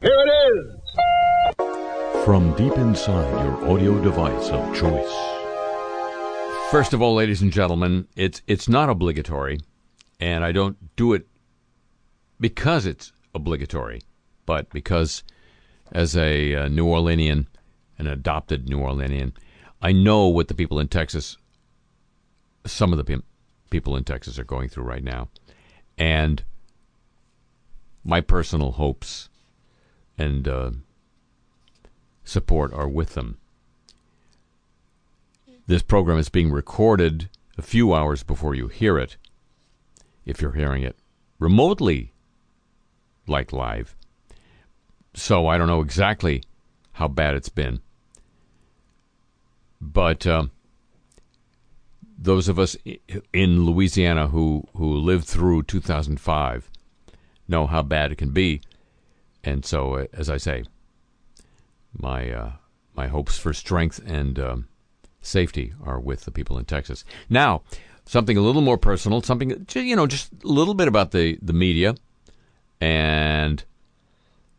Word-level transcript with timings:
Here 0.00 0.14
it 0.14 0.30
is! 0.54 2.24
From 2.24 2.54
deep 2.54 2.78
inside 2.78 3.44
your 3.44 3.68
audio 3.68 4.00
device 4.00 4.48
of 4.50 4.72
choice. 4.72 5.12
First 6.70 6.92
of 6.92 7.02
all, 7.02 7.16
ladies 7.16 7.42
and 7.42 7.52
gentlemen, 7.52 8.06
it's 8.14 8.40
it's 8.46 8.68
not 8.68 8.88
obligatory, 8.88 9.58
and 10.20 10.44
I 10.44 10.52
don't 10.52 10.94
do 10.94 11.14
it 11.14 11.26
because 12.38 12.86
it's 12.86 13.12
obligatory, 13.34 14.02
but 14.46 14.70
because 14.70 15.24
as 15.90 16.16
a 16.16 16.54
uh, 16.54 16.68
New 16.68 16.86
Orleanian, 16.86 17.48
an 17.98 18.06
adopted 18.06 18.68
New 18.68 18.78
Orleanian, 18.78 19.32
I 19.82 19.90
know 19.90 20.28
what 20.28 20.46
the 20.46 20.54
people 20.54 20.78
in 20.78 20.86
Texas, 20.86 21.36
some 22.64 22.92
of 22.92 22.98
the 22.98 23.04
pe- 23.04 23.24
people 23.70 23.96
in 23.96 24.04
Texas 24.04 24.38
are 24.38 24.44
going 24.44 24.68
through 24.68 24.84
right 24.84 25.02
now, 25.02 25.28
and 25.96 26.44
my 28.04 28.20
personal 28.20 28.70
hopes 28.70 29.28
and 30.18 30.46
uh, 30.48 30.70
support 32.24 32.72
are 32.74 32.88
with 32.88 33.14
them. 33.14 33.38
This 35.66 35.82
program 35.82 36.18
is 36.18 36.28
being 36.28 36.50
recorded 36.50 37.28
a 37.56 37.62
few 37.62 37.94
hours 37.94 38.22
before 38.22 38.54
you 38.54 38.68
hear 38.68 38.98
it, 38.98 39.16
if 40.26 40.40
you're 40.40 40.52
hearing 40.52 40.82
it 40.82 40.96
remotely, 41.38 42.12
like 43.26 43.52
live. 43.52 43.94
So 45.14 45.46
I 45.46 45.58
don't 45.58 45.68
know 45.68 45.80
exactly 45.80 46.42
how 46.92 47.08
bad 47.08 47.34
it's 47.34 47.48
been. 47.48 47.80
But 49.80 50.26
uh, 50.26 50.46
those 52.18 52.48
of 52.48 52.58
us 52.58 52.76
in 53.32 53.64
Louisiana 53.64 54.28
who, 54.28 54.66
who 54.74 54.94
lived 54.94 55.26
through 55.26 55.64
2005 55.64 56.70
know 57.46 57.66
how 57.66 57.82
bad 57.82 58.12
it 58.12 58.18
can 58.18 58.30
be. 58.30 58.60
And 59.48 59.64
so, 59.64 59.94
uh, 59.94 60.06
as 60.12 60.28
I 60.28 60.36
say, 60.36 60.64
my 61.96 62.30
uh, 62.30 62.52
my 62.94 63.06
hopes 63.06 63.38
for 63.38 63.54
strength 63.54 63.98
and 64.06 64.38
um, 64.38 64.68
safety 65.22 65.72
are 65.82 65.98
with 65.98 66.26
the 66.26 66.30
people 66.30 66.58
in 66.58 66.66
Texas. 66.66 67.02
Now, 67.30 67.62
something 68.04 68.36
a 68.36 68.42
little 68.42 68.60
more 68.60 68.76
personal, 68.76 69.22
something 69.22 69.66
you 69.74 69.96
know, 69.96 70.06
just 70.06 70.32
a 70.44 70.46
little 70.46 70.74
bit 70.74 70.86
about 70.86 71.12
the 71.12 71.38
the 71.40 71.54
media 71.54 71.94
and 72.78 73.64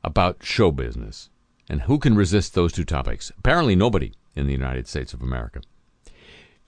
about 0.03 0.43
show 0.43 0.71
business. 0.71 1.29
And 1.69 1.81
who 1.81 1.99
can 1.99 2.15
resist 2.15 2.55
those 2.55 2.73
two 2.73 2.83
topics? 2.83 3.31
Apparently 3.37 3.75
nobody 3.75 4.13
in 4.35 4.47
the 4.47 4.53
United 4.53 4.87
States 4.87 5.13
of 5.13 5.21
America. 5.21 5.61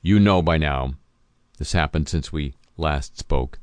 You 0.04 0.20
know 0.20 0.44
by 0.44 0.58
now, 0.58 0.94
this 1.58 1.74
happened 1.74 2.08
since 2.08 2.32
we 2.32 2.54
last 2.78 3.18
spoke, 3.18 3.58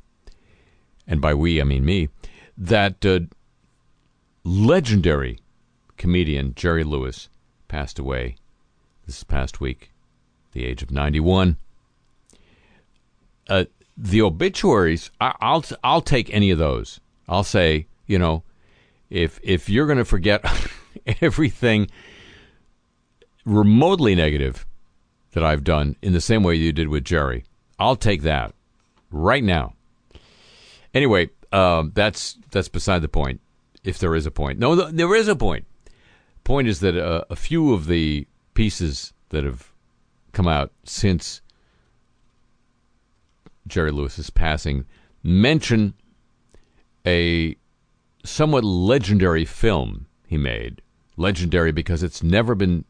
and 1.06 1.20
by 1.20 1.32
we 1.32 1.60
I 1.60 1.64
mean 1.64 1.84
me, 1.84 2.08
that 2.56 3.06
uh, 3.06 3.20
legendary 4.44 5.39
comedian 5.97 6.55
Jerry 6.55 6.84
Lewis 6.84 7.28
passed 7.69 7.98
away 7.98 8.36
this 9.06 9.25
past 9.25 9.61
week 9.61 9.91
the 10.53 10.64
age 10.64 10.83
of 10.83 10.91
91. 10.91 11.56
Uh, 13.48 13.64
the 13.97 14.22
obituaries, 14.22 15.11
I, 15.20 15.34
I'll 15.41 15.64
I'll 15.83 16.00
take 16.00 16.33
any 16.33 16.50
of 16.50 16.59
those. 16.59 17.00
I'll 17.28 17.44
say, 17.44 17.86
you 18.06 18.19
know, 18.19 18.42
if 19.11 19.41
if 19.42 19.69
you're 19.69 19.86
going 19.86 19.98
to 19.98 20.05
forget 20.05 20.44
everything 21.20 21.91
remotely 23.44 24.14
negative 24.14 24.66
that 25.33 25.42
I've 25.44 25.64
done 25.64 25.97
in 26.03 26.12
the 26.12 26.20
same 26.20 26.42
way 26.42 26.55
you 26.55 26.72
did 26.72 26.89
with 26.89 27.05
Jerry, 27.05 27.44
I'll 27.78 27.97
take 27.97 28.22
that 28.22 28.55
right 29.11 29.42
now. 29.42 29.75
Anyway, 30.94 31.31
um, 31.53 31.92
that's 31.94 32.36
that's 32.50 32.69
beside 32.69 33.03
the 33.03 33.09
point. 33.09 33.41
If 33.84 33.98
there 33.98 34.14
is 34.14 34.26
a 34.26 34.30
point, 34.30 34.58
no, 34.58 34.74
there 34.74 35.14
is 35.14 35.28
a 35.28 35.36
point. 35.36 35.66
Point 36.44 36.68
is 36.68 36.80
that 36.80 36.96
uh, 36.96 37.24
a 37.30 37.36
few 37.36 37.72
of 37.72 37.86
the 37.86 38.26
pieces 38.54 39.12
that 39.28 39.44
have 39.44 39.72
come 40.32 40.48
out 40.48 40.72
since 40.84 41.40
Jerry 43.66 43.91
Lewis's 43.91 44.30
passing 44.30 44.86
mention 45.22 45.94
a 47.06 47.56
somewhat 48.25 48.64
legendary 48.64 49.44
film 49.44 50.06
he 50.26 50.36
made. 50.36 50.82
Legendary 51.16 51.72
because 51.72 52.03
it's 52.03 52.22
never 52.22 52.54
been 52.54 52.84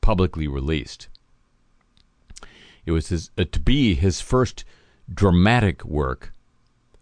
publicly 0.00 0.48
released. 0.48 1.08
It 2.86 2.92
was 2.92 3.08
his, 3.08 3.30
uh, 3.36 3.44
to 3.50 3.60
be 3.60 3.94
his 3.94 4.20
first 4.20 4.64
dramatic 5.12 5.84
work 5.84 6.32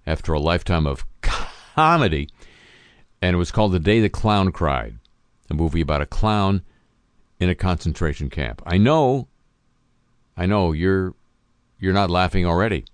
after 0.07 0.33
a 0.33 0.41
lifetime 0.41 0.87
of 0.87 1.05
comedy, 1.21 2.29
and 3.21 3.35
it 3.35 3.39
was 3.39 3.51
called 3.51 3.73
The 3.73 3.81
Day 3.81 4.01
the 4.01 4.09
Clown 4.09 4.53
Cried, 4.53 4.99
a 5.51 5.55
movie 5.55 5.81
about 5.81 6.03
a 6.03 6.07
clown 6.07 6.63
in 7.41 7.49
a 7.49 7.55
concentration 7.55 8.31
camp. 8.31 8.63
I 8.67 8.79
know 8.79 9.29
I 10.37 10.47
know 10.47 10.73
you're 10.73 11.15
you're 11.81 11.93
not 11.93 12.11
laughing 12.11 12.47
already. 12.47 12.85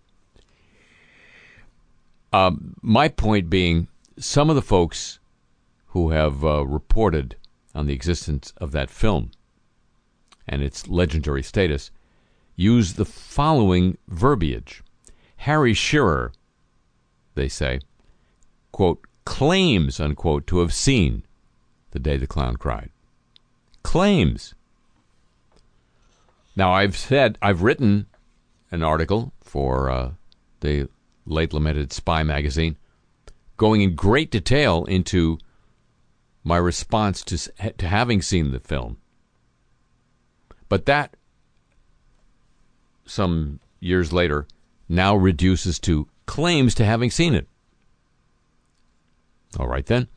Um, 2.33 2.75
my 2.83 3.09
point 3.09 3.49
being, 3.49 3.89
some 4.19 4.51
of 4.51 4.57
the 4.57 4.63
folks 4.63 5.21
who 5.89 6.11
have 6.11 6.45
uh, 6.45 6.67
reported 6.67 7.37
on 7.75 7.87
the 7.87 7.93
existence 7.93 8.53
of 8.57 8.73
that 8.73 8.91
film 8.91 9.31
and 10.49 10.63
its 10.63 10.89
legendary 10.89 11.43
status 11.43 11.91
use 12.57 12.95
the 12.95 13.05
following 13.05 13.99
verbiage. 14.09 14.83
Harry 15.39 15.75
Shearer, 15.75 16.33
they 17.35 17.49
say, 17.49 17.81
quote, 18.73 19.01
claims, 19.25 20.01
unquote, 20.01 20.47
to 20.47 20.59
have 20.59 20.73
seen 20.73 21.25
the 21.91 21.99
day 21.99 22.17
the 22.17 22.27
clown 22.27 22.57
cried. 22.57 22.91
Claims. 23.83 24.55
Now, 26.57 26.73
I've 26.73 26.97
said, 26.97 27.39
I've 27.43 27.63
written 27.63 28.07
an 28.71 28.83
article 28.83 29.33
for 29.41 29.91
uh, 29.91 30.13
the 30.61 30.89
late 31.27 31.53
lamented 31.53 31.93
Spy 31.93 32.23
magazine, 32.23 32.77
going 33.57 33.81
in 33.81 33.95
great 33.95 34.31
detail 34.31 34.85
into 34.85 35.39
my 36.43 36.57
response 36.57 37.23
to, 37.25 37.73
to 37.73 37.89
having 37.89 38.21
seen 38.21 38.53
the 38.53 38.61
film. 38.61 38.99
But 40.69 40.87
that, 40.87 41.17
some 43.07 43.61
years 43.81 44.13
later, 44.13 44.47
now 44.89 45.17
reduces 45.17 45.79
to 45.81 46.09
claims 46.27 46.75
to 46.75 46.85
having 46.85 47.11
seen 47.11 47.35
it. 47.35 47.49
All 49.59 49.69
right 49.69 49.87
then. 49.87 50.09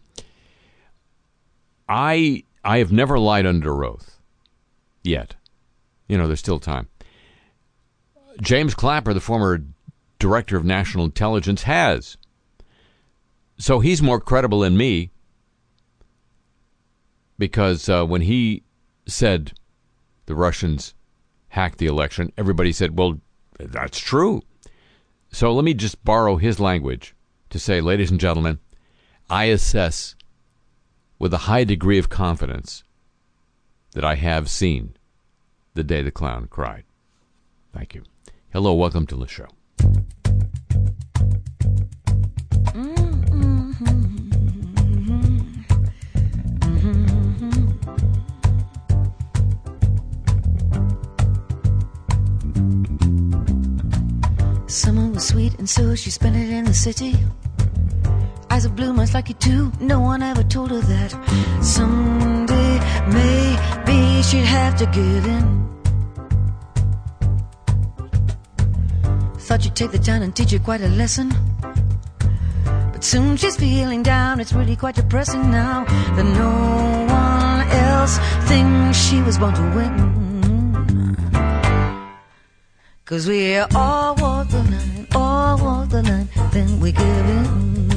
I 1.90 2.44
I 2.64 2.80
have 2.80 2.92
never 2.92 3.18
lied 3.18 3.46
under 3.46 3.84
oath 3.84 4.20
yet. 5.04 5.36
You 6.08 6.18
know, 6.18 6.28
there's 6.28 6.40
still 6.40 6.60
time. 6.60 6.90
James 8.42 8.74
Clapper, 8.74 9.14
the 9.14 9.20
former 9.20 9.64
director 10.20 10.58
of 10.58 10.66
national 10.66 11.06
intelligence, 11.06 11.64
has. 11.64 12.18
So 13.58 13.80
he's 13.80 14.02
more 14.02 14.20
credible 14.20 14.60
than 14.60 14.78
me 14.78 15.12
because 17.38 17.90
uh, 17.90 18.06
when 18.06 18.22
he 18.22 18.64
said 19.06 19.54
the 20.26 20.36
Russians 20.36 20.94
hacked 21.50 21.78
the 21.78 21.88
election, 21.88 22.32
everybody 22.38 22.72
said, 22.72 22.98
well, 22.98 23.20
that's 23.58 24.00
true. 24.00 24.44
So 25.32 25.54
let 25.54 25.66
me 25.66 25.74
just 25.74 26.04
borrow 26.04 26.38
his 26.38 26.60
language 26.60 27.16
to 27.50 27.60
say, 27.60 27.82
ladies 27.82 28.12
and 28.12 28.20
gentlemen, 28.20 28.60
I 29.30 29.46
assess 29.46 30.16
with 31.20 31.34
a 31.34 31.50
high 31.50 31.66
degree 31.66 31.98
of 32.00 32.08
confidence 32.08 32.86
that 33.92 34.06
I 34.06 34.16
have 34.16 34.50
seen 34.50 34.96
the 35.74 35.84
day 35.84 36.02
the 36.02 36.12
clown 36.12 36.48
cried. 36.50 36.86
Thank 37.74 37.94
you. 37.94 38.04
Hello, 38.54 38.74
welcome 38.74 39.06
to 39.08 39.18
the 39.18 39.28
show. 39.28 39.48
Summer 54.68 55.10
was 55.10 55.28
sweet, 55.28 55.54
and 55.60 55.70
so 55.70 55.96
she 55.96 56.12
spent 56.12 56.38
it 56.38 56.50
in 56.50 56.64
the 56.64 56.74
city. 56.74 57.16
Eyes 58.58 58.66
of 58.66 58.76
blue, 58.76 58.92
much 58.92 59.14
like 59.14 59.30
you 59.30 59.36
too. 59.36 59.72
No 59.80 60.00
one 60.00 60.24
ever 60.24 60.42
told 60.42 60.72
her 60.72 60.80
that 60.80 61.12
someday, 61.64 62.80
maybe 63.08 64.24
she'd 64.24 64.50
have 64.58 64.76
to 64.78 64.88
give 64.88 65.28
in. 65.28 65.46
Thought 69.46 69.64
you'd 69.64 69.76
take 69.76 69.92
the 69.92 70.00
time 70.00 70.24
and 70.24 70.36
teach 70.36 70.50
her 70.54 70.58
quite 70.58 70.82
a 70.82 70.88
lesson. 70.88 71.32
But 72.94 73.04
soon 73.04 73.38
she's 73.38 73.56
feeling 73.58 74.02
down. 74.02 74.40
It's 74.40 74.54
really 74.54 74.76
quite 74.76 74.96
depressing 74.96 75.52
now 75.52 75.86
that 76.16 76.26
no 76.26 76.52
one 77.14 77.68
else 77.86 78.18
thinks 78.50 78.98
she 78.98 79.22
was 79.22 79.38
born 79.38 79.54
to 79.54 79.62
win. 79.78 79.94
Cause 83.06 83.28
we 83.28 83.58
all 83.58 84.16
walk 84.16 84.50
the 84.50 84.64
line, 84.64 85.08
all 85.14 85.58
walk 85.60 85.90
the 85.90 86.02
line, 86.02 86.28
then 86.54 86.80
we 86.80 86.92
give 86.92 87.06
in. 87.06 87.97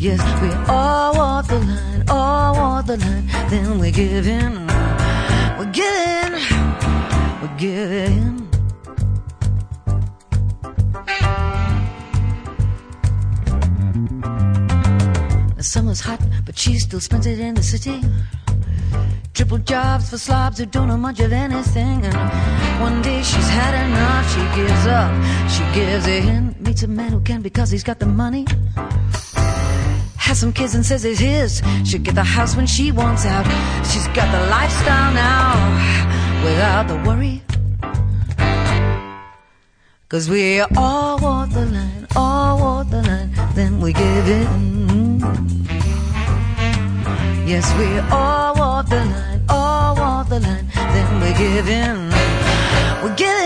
Yes, 0.00 0.22
we 0.40 0.48
all 0.72 1.20
off 1.20 1.46
the 1.48 1.58
line, 1.58 2.04
all 2.08 2.54
walk 2.54 2.86
the 2.86 2.96
line, 2.96 3.26
then 3.50 3.78
we 3.78 3.90
give 3.90 4.26
in. 4.26 4.66
We 5.58 5.66
give 5.66 5.84
in, 5.84 6.32
we 7.42 7.48
give 7.58 7.92
in. 7.92 8.48
The 15.54 15.62
summer's 15.62 16.00
hot, 16.00 16.22
but 16.46 16.56
she 16.56 16.78
still 16.78 17.00
spends 17.00 17.26
it 17.26 17.38
in 17.38 17.54
the 17.54 17.62
city. 17.62 18.00
Triple 19.34 19.58
jobs 19.58 20.08
for 20.08 20.16
slobs 20.16 20.56
who 20.56 20.64
don't 20.64 20.88
know 20.88 20.96
much 20.96 21.20
of 21.20 21.30
anything. 21.30 22.06
And 22.06 22.80
one 22.80 23.02
day 23.02 23.22
she's 23.22 23.50
had 23.50 23.74
enough, 23.84 24.26
she 24.32 24.40
gives 24.62 24.86
up, 24.86 25.12
she 25.50 25.62
gives 25.78 26.06
it 26.06 26.24
in. 26.24 26.56
Meets 26.58 26.84
a 26.84 26.88
man 26.88 27.12
who 27.12 27.20
can 27.20 27.42
because 27.42 27.70
he's 27.70 27.84
got 27.84 27.98
the 27.98 28.06
money. 28.06 28.46
Has 30.26 30.38
some 30.38 30.52
kids 30.52 30.74
and 30.74 30.84
says 30.84 31.04
it's 31.04 31.18
his. 31.18 31.62
She'll 31.84 32.02
get 32.02 32.14
the 32.14 32.22
house 32.22 32.54
when 32.54 32.66
she 32.66 32.92
wants 32.92 33.24
out. 33.26 33.46
She's 33.90 34.06
got 34.08 34.30
the 34.36 34.42
lifestyle 34.48 35.12
now 35.12 36.44
without 36.44 36.86
the 36.88 36.96
worry. 37.08 37.42
Cause 40.08 40.28
we 40.28 40.60
all 40.76 41.18
walk 41.18 41.50
the 41.50 41.66
line, 41.66 42.06
all 42.16 42.58
walk 42.58 42.90
the 42.90 43.02
line, 43.02 43.30
then 43.54 43.80
we 43.80 43.92
give 43.92 44.28
in. 44.28 45.20
Yes, 47.46 47.66
we 47.78 47.98
all 48.10 48.54
walk 48.56 48.88
the 48.88 49.04
line, 49.04 49.42
all 49.48 49.94
walk 49.96 50.28
the 50.28 50.40
line, 50.40 50.66
then 50.74 51.08
we 51.22 51.30
give 51.38 51.68
in. 51.68 51.98
We 53.02 53.16
give 53.16 53.39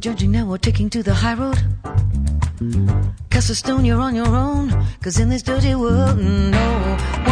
judging 0.00 0.32
now 0.32 0.48
or 0.48 0.56
taking 0.56 0.88
to 0.88 1.02
the 1.02 1.12
high 1.12 1.34
road. 1.34 1.58
Cast 3.30 3.50
a 3.50 3.54
stone, 3.54 3.84
you're 3.84 4.00
on 4.00 4.14
your 4.14 4.28
own. 4.28 4.70
Cause 5.02 5.18
in 5.20 5.28
this 5.28 5.42
dirty 5.42 5.74
world, 5.74 6.18
no 6.18 7.29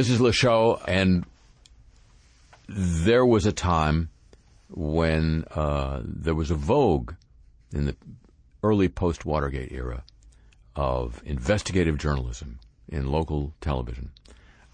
This 0.00 0.08
is 0.08 0.18
Le 0.18 0.32
Show, 0.32 0.80
and 0.88 1.26
there 2.66 3.26
was 3.26 3.44
a 3.44 3.52
time 3.52 4.08
when 4.70 5.44
uh, 5.54 6.00
there 6.02 6.34
was 6.34 6.50
a 6.50 6.54
vogue 6.54 7.12
in 7.70 7.84
the 7.84 7.94
early 8.62 8.88
post 8.88 9.26
Watergate 9.26 9.70
era 9.72 10.02
of 10.74 11.22
investigative 11.26 11.98
journalism 11.98 12.60
in 12.88 13.12
local 13.12 13.52
television. 13.60 14.10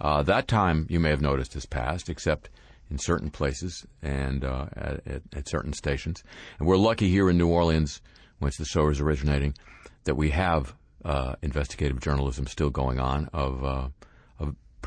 Uh, 0.01 0.23
that 0.23 0.47
time, 0.47 0.87
you 0.89 1.01
may 1.01 1.11
have 1.11 1.23
noticed, 1.23 1.55
has 1.55 1.67
passed, 1.67 2.09
except 2.09 2.49
in 2.89 2.97
certain 2.97 3.29
places 3.29 3.85
and 4.03 4.45
uh, 4.45 4.67
at, 4.77 5.23
at, 5.35 5.49
certain 5.49 5.73
stations. 5.73 6.23
And 6.61 6.69
we're 6.69 6.77
lucky 6.77 7.09
here 7.09 7.29
in 7.29 7.37
New 7.37 7.49
Orleans, 7.49 8.01
whence 8.39 8.59
the 8.59 8.65
show 8.65 8.89
is 8.91 9.01
originating, 9.01 9.57
that 10.05 10.15
we 10.15 10.31
have 10.31 10.77
uh, 11.05 11.35
investigative 11.43 11.99
journalism 11.99 12.47
still 12.47 12.71
going 12.71 13.01
on 13.01 13.29
of 13.33 13.65
uh, 13.65 13.89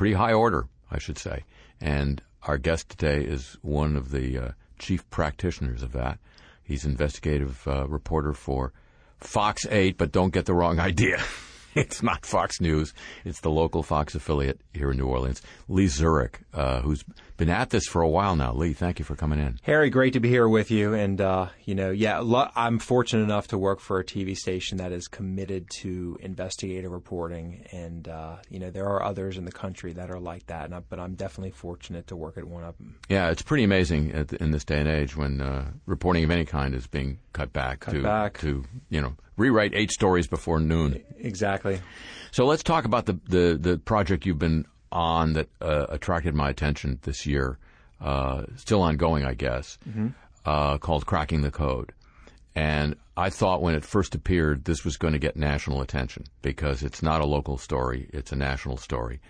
pretty 0.00 0.14
high 0.14 0.32
order, 0.32 0.66
I 0.90 0.98
should 0.98 1.18
say. 1.18 1.44
And 1.78 2.22
our 2.44 2.56
guest 2.56 2.88
today 2.88 3.22
is 3.22 3.58
one 3.60 3.96
of 3.96 4.12
the 4.12 4.38
uh, 4.38 4.48
chief 4.78 5.04
practitioners 5.10 5.82
of 5.82 5.92
that. 5.92 6.18
He's 6.62 6.86
investigative 6.86 7.68
uh, 7.68 7.86
reporter 7.86 8.32
for 8.32 8.72
Fox 9.18 9.66
8, 9.70 9.98
but 9.98 10.10
don't 10.10 10.32
get 10.32 10.46
the 10.46 10.54
wrong 10.54 10.78
idea. 10.90 11.22
it's 11.74 12.02
not 12.02 12.26
Fox 12.26 12.60
News. 12.60 12.92
It's 13.24 13.40
the 13.40 13.50
local 13.50 13.82
Fox 13.82 14.14
affiliate 14.14 14.60
here 14.72 14.90
in 14.90 14.96
New 14.98 15.06
Orleans. 15.06 15.42
Lee 15.68 15.86
Zurik, 15.86 16.36
uh, 16.52 16.80
who's 16.80 17.04
been 17.36 17.48
at 17.48 17.70
this 17.70 17.86
for 17.86 18.02
a 18.02 18.08
while 18.08 18.36
now. 18.36 18.52
Lee, 18.52 18.72
thank 18.74 18.98
you 18.98 19.04
for 19.04 19.16
coming 19.16 19.38
in. 19.38 19.58
Harry, 19.62 19.88
great 19.88 20.12
to 20.12 20.20
be 20.20 20.28
here 20.28 20.48
with 20.48 20.70
you. 20.70 20.92
And, 20.94 21.20
uh, 21.20 21.46
you 21.64 21.74
know, 21.74 21.90
yeah, 21.90 22.18
lo- 22.18 22.50
I'm 22.54 22.78
fortunate 22.78 23.22
enough 23.22 23.48
to 23.48 23.58
work 23.58 23.80
for 23.80 23.98
a 23.98 24.04
TV 24.04 24.36
station 24.36 24.78
that 24.78 24.92
is 24.92 25.08
committed 25.08 25.70
to 25.80 26.18
investigative 26.20 26.90
reporting. 26.92 27.64
And, 27.72 28.06
uh, 28.08 28.36
you 28.50 28.58
know, 28.58 28.70
there 28.70 28.86
are 28.86 29.02
others 29.02 29.38
in 29.38 29.44
the 29.46 29.52
country 29.52 29.92
that 29.94 30.10
are 30.10 30.20
like 30.20 30.46
that. 30.46 30.72
I, 30.72 30.80
but 30.80 31.00
I'm 31.00 31.14
definitely 31.14 31.52
fortunate 31.52 32.06
to 32.08 32.16
work 32.16 32.36
at 32.36 32.44
one 32.44 32.64
of 32.64 32.76
them. 32.76 32.96
Yeah, 33.08 33.30
it's 33.30 33.42
pretty 33.42 33.64
amazing 33.64 34.08
the, 34.26 34.42
in 34.42 34.50
this 34.50 34.64
day 34.64 34.78
and 34.78 34.88
age 34.88 35.16
when 35.16 35.40
uh, 35.40 35.70
reporting 35.86 36.24
of 36.24 36.30
any 36.30 36.44
kind 36.44 36.74
is 36.74 36.86
being 36.86 37.18
cut 37.32 37.52
back 37.52 37.80
Cut 37.80 37.92
to 37.94 38.02
back. 38.02 38.38
to 38.40 38.64
you 38.88 39.00
know 39.00 39.14
rewrite 39.36 39.74
eight 39.74 39.90
stories 39.90 40.26
before 40.26 40.60
noon. 40.60 41.02
Exactly. 41.18 41.80
So 42.30 42.44
let's 42.46 42.62
talk 42.62 42.84
about 42.84 43.06
the 43.06 43.18
the, 43.28 43.58
the 43.60 43.78
project 43.78 44.26
you've 44.26 44.38
been 44.38 44.66
on 44.92 45.34
that 45.34 45.48
uh, 45.60 45.86
attracted 45.88 46.34
my 46.34 46.50
attention 46.50 46.98
this 47.02 47.26
year, 47.26 47.58
uh, 48.00 48.44
still 48.56 48.82
ongoing, 48.82 49.24
I 49.24 49.34
guess, 49.34 49.78
uh, 50.44 50.78
called 50.78 51.06
Cracking 51.06 51.42
the 51.42 51.50
Code. 51.50 51.92
And 52.56 52.96
I 53.16 53.30
thought 53.30 53.62
when 53.62 53.74
it 53.74 53.84
first 53.84 54.14
appeared, 54.14 54.64
this 54.64 54.84
was 54.84 54.96
going 54.96 55.12
to 55.12 55.18
get 55.20 55.36
national 55.36 55.80
attention 55.80 56.24
because 56.42 56.82
it's 56.82 57.02
not 57.02 57.20
a 57.20 57.26
local 57.26 57.58
story; 57.58 58.08
it's 58.12 58.32
a 58.32 58.36
national 58.36 58.76
story. 58.76 59.20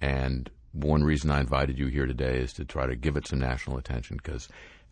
And 0.00 0.50
one 0.72 1.02
reason 1.02 1.30
I 1.30 1.40
invited 1.40 1.78
you 1.78 1.86
here 1.86 2.06
today 2.06 2.38
is 2.38 2.52
to 2.54 2.64
try 2.64 2.86
to 2.86 2.94
give 2.94 3.16
it 3.16 3.26
some 3.26 3.38
national 3.38 3.78
attention 3.78 4.18
because 4.18 4.48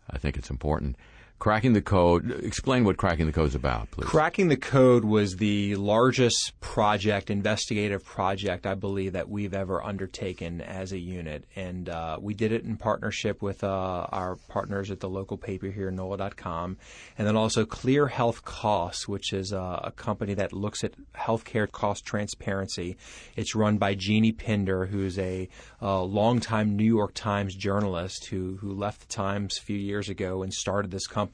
I 0.09 0.17
think 0.17 0.35
it's 0.35 0.49
important. 0.49 0.95
Cracking 1.37 1.73
the 1.73 1.81
Code. 1.81 2.31
Explain 2.43 2.85
what 2.85 2.97
Cracking 2.97 3.27
the 3.27 3.33
Code 3.33 3.49
is 3.49 3.55
about, 3.55 3.91
please. 3.91 4.07
Cracking 4.07 4.47
the 4.47 4.55
Code 4.55 5.03
was 5.03 5.35
the 5.35 5.75
largest 5.75 6.53
project, 6.61 7.29
investigative 7.29 8.05
project, 8.05 8.65
I 8.65 8.73
believe, 8.73 9.13
that 9.13 9.29
we've 9.29 9.53
ever 9.53 9.83
undertaken 9.83 10.61
as 10.61 10.93
a 10.93 10.97
unit. 10.97 11.43
And 11.55 11.89
uh, 11.89 12.17
we 12.21 12.33
did 12.33 12.53
it 12.53 12.63
in 12.63 12.77
partnership 12.77 13.41
with 13.41 13.63
uh, 13.63 13.67
our 14.11 14.37
partners 14.47 14.89
at 14.91 15.01
the 15.01 15.09
local 15.09 15.37
paper 15.37 15.67
here, 15.67 15.91
NOLA.com, 15.91 16.77
and 17.17 17.27
then 17.27 17.35
also 17.35 17.65
Clear 17.65 18.07
Health 18.07 18.45
Costs, 18.45 19.07
which 19.07 19.33
is 19.33 19.51
uh, 19.51 19.81
a 19.83 19.91
company 19.91 20.33
that 20.35 20.53
looks 20.53 20.83
at 20.85 20.93
healthcare 21.15 21.69
cost 21.69 22.05
transparency. 22.05 22.95
It's 23.35 23.53
run 23.53 23.77
by 23.77 23.93
Jeanne 23.93 24.33
Pinder, 24.33 24.85
who's 24.85 25.19
a 25.19 25.49
uh, 25.81 26.01
longtime 26.01 26.77
New 26.77 26.85
York 26.85 27.13
Times 27.13 27.55
journalist 27.55 28.27
who, 28.27 28.57
who 28.61 28.73
left 28.73 29.01
the 29.01 29.07
Times 29.07 29.57
a 29.57 29.61
few 29.61 29.77
years 29.77 30.07
ago 30.07 30.41
and 30.41 30.53
started 30.53 30.91
this 30.91 31.07
company. 31.07 31.24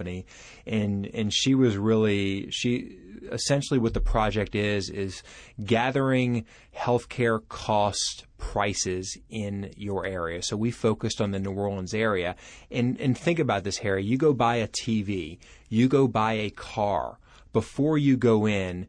And, 0.65 1.07
and 1.13 1.33
she 1.33 1.55
was 1.55 1.77
really, 1.77 2.49
she 2.51 2.97
essentially 3.31 3.79
what 3.79 3.93
the 3.93 4.01
project 4.01 4.55
is, 4.55 4.89
is 4.89 5.23
gathering 5.63 6.45
healthcare 6.75 7.47
cost 7.47 8.25
prices 8.37 9.17
in 9.29 9.71
your 9.77 10.05
area. 10.05 10.41
So 10.41 10.57
we 10.57 10.71
focused 10.71 11.21
on 11.21 11.31
the 11.31 11.39
New 11.39 11.51
Orleans 11.51 11.93
area. 11.93 12.35
And, 12.69 12.99
and 12.99 13.17
think 13.17 13.39
about 13.39 13.63
this, 13.63 13.77
Harry. 13.79 14.03
You 14.03 14.17
go 14.17 14.33
buy 14.33 14.55
a 14.57 14.67
TV, 14.67 15.37
you 15.69 15.87
go 15.87 16.07
buy 16.07 16.33
a 16.33 16.49
car. 16.49 17.17
Before 17.53 17.97
you 17.97 18.17
go 18.17 18.47
in, 18.47 18.87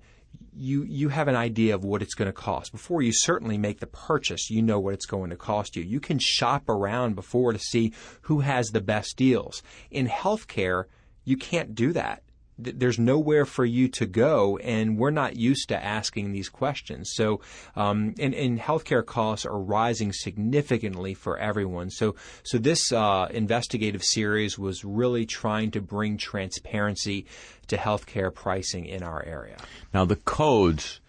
you 0.55 0.85
you 0.85 1.09
have 1.09 1.29
an 1.29 1.37
idea 1.37 1.75
of 1.75 1.85
what 1.85 2.03
it's 2.03 2.15
going 2.15 2.27
to 2.27 2.33
cost. 2.33 2.73
Before 2.73 3.03
you 3.03 3.13
certainly 3.13 3.59
make 3.59 3.81
the 3.81 3.87
purchase 3.87 4.51
you 4.51 4.63
know 4.63 4.79
what 4.79 4.95
it's 4.95 5.07
going 5.07 5.31
to 5.31 5.37
cost 5.37 5.77
you. 5.77 5.83
You 5.83 6.01
can 6.01 6.19
shop 6.19 6.69
around 6.69 7.15
before 7.15 7.53
to 7.53 7.59
see 7.59 7.93
who 8.23 8.41
has 8.41 8.69
the 8.69 8.81
best 8.81 9.17
deals. 9.17 9.63
In 9.91 10.09
healthcare 10.09 10.85
you 11.25 11.37
can't 11.37 11.75
do 11.75 11.93
that. 11.93 12.23
Th- 12.25 12.32
there's 12.59 12.99
nowhere 12.99 13.45
for 13.45 13.65
you 13.65 13.89
to 13.89 14.07
go, 14.07 14.59
and 14.59 14.99
we're 14.99 15.11
not 15.11 15.37
used 15.37 15.69
to 15.69 15.85
asking 15.85 16.33
these 16.33 16.49
questions. 16.49 17.13
So, 17.15 17.41
um, 17.77 18.15
and, 18.19 18.35
and 18.35 18.59
healthcare 18.59 19.05
costs 19.05 19.47
are 19.47 19.59
rising 19.59 20.13
significantly 20.13 21.15
for 21.15 21.39
everyone. 21.39 21.91
So, 21.91 22.15
so 22.43 22.59
this 22.59 22.93
uh, 22.93 23.29
investigative 23.31 24.05
series 24.05 24.59
was 24.59 24.85
really 24.85 25.27
trying 25.27 25.71
to 25.73 25.81
bring 25.81 26.19
transparency 26.19 27.27
to 27.69 27.77
healthcare 27.77 28.33
pricing 28.33 28.87
in 28.87 29.03
our 29.03 29.25
area. 29.25 29.57
Now, 29.95 30.05
the 30.05 30.17
codes 30.17 31.01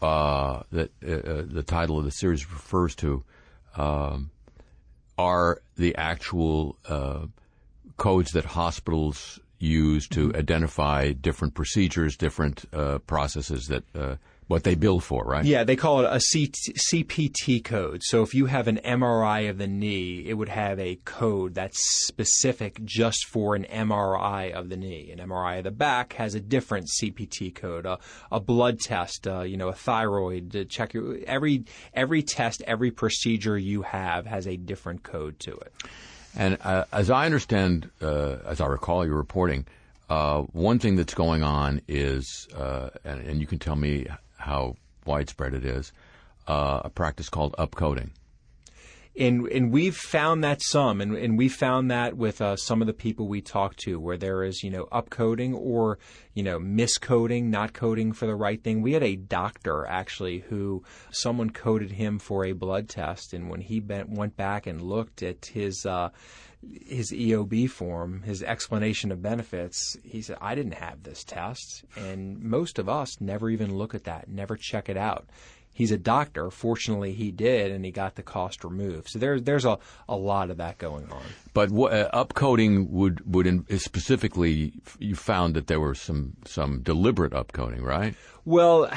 uh, 0.00 0.62
that 0.72 0.90
uh, 1.06 1.12
uh, 1.12 1.42
the 1.46 1.62
title 1.62 1.98
of 1.98 2.04
the 2.04 2.10
series 2.10 2.50
refers 2.50 2.94
to 2.96 3.24
um, 3.76 4.30
are 5.18 5.60
the 5.76 5.94
actual 5.96 6.76
uh, 6.88 7.26
codes 7.96 8.32
that 8.32 8.44
hospitals 8.44 9.38
use 9.60 10.08
to 10.08 10.34
identify 10.34 11.12
different 11.12 11.54
procedures, 11.54 12.16
different 12.16 12.64
uh, 12.72 12.98
processes 13.00 13.68
that 13.68 13.84
uh, 13.94 14.16
what 14.50 14.64
they 14.64 14.74
bill 14.74 14.98
for, 14.98 15.22
right? 15.22 15.44
Yeah, 15.44 15.62
they 15.62 15.76
call 15.76 16.00
it 16.00 16.06
a 16.06 16.16
CPT 16.16 17.62
code. 17.62 18.02
So 18.02 18.22
if 18.22 18.34
you 18.34 18.46
have 18.46 18.66
an 18.66 18.80
MRI 18.84 19.48
of 19.48 19.58
the 19.58 19.68
knee, 19.68 20.24
it 20.26 20.34
would 20.34 20.48
have 20.48 20.80
a 20.80 20.96
code 21.04 21.54
that's 21.54 21.78
specific 22.04 22.84
just 22.84 23.26
for 23.26 23.54
an 23.54 23.64
MRI 23.70 24.52
of 24.52 24.68
the 24.68 24.76
knee. 24.76 25.12
An 25.12 25.20
MRI 25.20 25.58
of 25.58 25.64
the 25.64 25.70
back 25.70 26.14
has 26.14 26.34
a 26.34 26.40
different 26.40 26.88
CPT 27.00 27.54
code. 27.54 27.86
A, 27.86 28.00
a 28.32 28.40
blood 28.40 28.80
test, 28.80 29.28
uh, 29.28 29.42
you 29.42 29.56
know, 29.56 29.68
a 29.68 29.72
thyroid 29.72 30.50
to 30.50 30.64
check 30.64 30.94
your 30.94 31.18
every 31.28 31.64
every 31.94 32.22
test, 32.22 32.60
every 32.66 32.90
procedure 32.90 33.56
you 33.56 33.82
have 33.82 34.26
has 34.26 34.48
a 34.48 34.56
different 34.56 35.04
code 35.04 35.38
to 35.40 35.52
it. 35.52 35.72
And 36.36 36.58
uh, 36.62 36.84
as 36.92 37.10
I 37.10 37.26
understand, 37.26 37.90
uh, 38.00 38.36
as 38.46 38.60
I 38.60 38.66
recall 38.66 39.04
your 39.04 39.16
reporting, 39.16 39.66
uh, 40.08 40.42
one 40.52 40.78
thing 40.78 40.96
that's 40.96 41.14
going 41.14 41.42
on 41.42 41.80
is, 41.88 42.48
uh, 42.56 42.90
and, 43.04 43.20
and, 43.20 43.40
you 43.40 43.46
can 43.46 43.58
tell 43.58 43.76
me 43.76 44.06
how 44.36 44.74
widespread 45.06 45.54
it 45.54 45.64
is, 45.64 45.92
uh, 46.48 46.80
a 46.84 46.90
practice 46.90 47.28
called 47.28 47.54
upcoding. 47.58 48.10
And 49.18 49.48
and 49.48 49.72
we've 49.72 49.96
found 49.96 50.44
that 50.44 50.62
some, 50.62 51.00
and, 51.00 51.16
and 51.16 51.36
we 51.36 51.48
found 51.48 51.90
that 51.90 52.16
with 52.16 52.40
uh, 52.40 52.56
some 52.56 52.80
of 52.80 52.86
the 52.86 52.92
people 52.92 53.26
we 53.26 53.40
talk 53.40 53.74
to, 53.76 53.98
where 53.98 54.16
there 54.16 54.44
is 54.44 54.62
you 54.62 54.70
know 54.70 54.86
upcoding 54.86 55.54
or 55.54 55.98
you 56.32 56.44
know 56.44 56.60
miscoding, 56.60 57.50
not 57.50 57.72
coding 57.72 58.12
for 58.12 58.26
the 58.26 58.36
right 58.36 58.62
thing. 58.62 58.82
We 58.82 58.92
had 58.92 59.02
a 59.02 59.16
doctor 59.16 59.84
actually 59.86 60.38
who 60.38 60.84
someone 61.10 61.50
coded 61.50 61.90
him 61.90 62.20
for 62.20 62.44
a 62.44 62.52
blood 62.52 62.88
test, 62.88 63.32
and 63.32 63.50
when 63.50 63.60
he 63.60 63.80
bent, 63.80 64.10
went 64.10 64.36
back 64.36 64.66
and 64.66 64.80
looked 64.80 65.24
at 65.24 65.46
his 65.46 65.84
uh, 65.84 66.10
his 66.86 67.10
EOB 67.10 67.70
form, 67.70 68.22
his 68.22 68.42
explanation 68.42 69.10
of 69.10 69.22
benefits, 69.22 69.96
he 70.02 70.20
said, 70.20 70.36
I 70.40 70.54
didn't 70.54 70.74
have 70.74 71.02
this 71.02 71.24
test. 71.24 71.84
And 71.96 72.42
most 72.42 72.78
of 72.78 72.88
us 72.88 73.20
never 73.20 73.48
even 73.48 73.74
look 73.74 73.94
at 73.94 74.04
that, 74.04 74.28
never 74.28 74.56
check 74.56 74.88
it 74.88 74.96
out. 74.96 75.28
He's 75.80 75.92
a 75.92 75.96
doctor. 75.96 76.50
Fortunately, 76.50 77.14
he 77.14 77.30
did, 77.30 77.72
and 77.72 77.86
he 77.86 77.90
got 77.90 78.14
the 78.14 78.22
cost 78.22 78.64
removed. 78.64 79.08
So 79.08 79.18
there's 79.18 79.44
there's 79.44 79.64
a, 79.64 79.78
a 80.10 80.14
lot 80.14 80.50
of 80.50 80.58
that 80.58 80.76
going 80.76 81.10
on. 81.10 81.22
But 81.54 81.70
uh, 81.70 82.10
upcoding 82.12 82.90
would 82.90 83.34
would 83.34 83.46
in, 83.46 83.64
specifically 83.78 84.74
you 84.98 85.14
found 85.14 85.54
that 85.54 85.68
there 85.68 85.80
were 85.80 85.94
some 85.94 86.34
some 86.44 86.82
deliberate 86.82 87.32
upcoding, 87.32 87.80
right? 87.80 88.14
Well. 88.44 88.90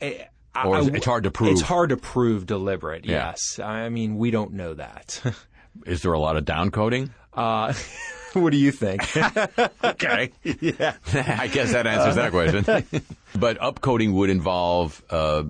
I, 0.00 0.26
or 0.64 0.80
it's 0.92 1.06
hard 1.06 1.22
to 1.22 1.30
prove. 1.30 1.52
It's 1.52 1.60
hard 1.60 1.90
to 1.90 1.96
prove 1.96 2.46
deliberate. 2.46 3.04
Yeah. 3.04 3.28
Yes, 3.28 3.60
I 3.60 3.88
mean 3.88 4.16
we 4.16 4.32
don't 4.32 4.54
know 4.54 4.74
that. 4.74 5.22
Is 5.86 6.02
there 6.02 6.14
a 6.14 6.18
lot 6.18 6.36
of 6.36 6.44
downcoding? 6.44 7.10
Uh, 7.38 7.72
what 8.32 8.50
do 8.50 8.56
you 8.56 8.72
think? 8.72 9.16
okay. 9.84 10.32
yeah. 10.42 10.94
I 11.14 11.46
guess 11.46 11.72
that 11.72 11.86
answers 11.86 12.16
that 12.16 12.32
question. 12.32 12.64
but 13.38 13.58
upcoding 13.60 14.12
would 14.14 14.28
involve 14.28 15.02
uh, 15.08 15.44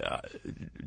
uh, 0.00 0.20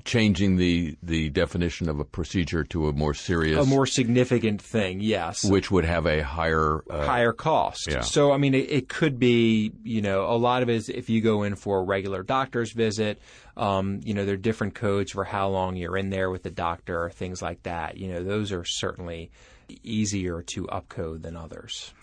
changing 0.06 0.56
the 0.56 0.96
the 1.04 1.30
definition 1.30 1.90
of 1.90 2.00
a 2.00 2.06
procedure 2.06 2.64
to 2.64 2.88
a 2.88 2.94
more 2.94 3.14
serious, 3.14 3.60
a 3.60 3.70
more 3.70 3.86
significant 3.86 4.62
thing. 4.62 5.02
Yes, 5.02 5.44
which 5.44 5.70
would 5.70 5.84
have 5.84 6.06
a 6.06 6.24
higher 6.24 6.82
uh, 6.90 7.06
higher 7.06 7.34
cost. 7.34 7.92
Yeah. 7.92 8.02
So 8.02 8.32
I 8.32 8.38
mean, 8.38 8.54
it, 8.54 8.72
it, 8.72 8.90
could 8.90 9.20
be 9.20 9.74
you 9.84 10.02
know 10.02 10.26
a 10.26 10.38
lot 10.38 10.64
of 10.64 10.70
it 10.70 10.76
is 10.76 10.90
if 10.90 11.10
you 11.10 11.20
go 11.20 11.44
in 11.44 11.56
for 11.56 11.80
a 11.80 11.84
regular 11.84 12.24
doctor's 12.24 12.72
visit. 12.72 13.22
Um, 13.58 14.02
you 14.04 14.14
know, 14.14 14.24
there 14.24 14.36
are 14.36 14.38
different 14.38 14.76
codes 14.76 15.14
for 15.14 15.24
how 15.24 15.50
long 15.50 15.78
you're 15.78 15.98
in 15.98 16.12
there 16.12 16.30
with 16.30 16.44
the 16.44 16.52
doctor, 16.52 17.10
things 17.10 17.42
like 17.42 17.64
that. 17.64 17.98
You 17.98 18.14
know, 18.14 18.24
those 18.24 18.52
are 18.52 18.64
certainly 18.64 19.32
easier 19.84 20.42
to 20.44 20.64
upcode 20.66 21.24
than 21.24 21.36
others. 21.36 21.94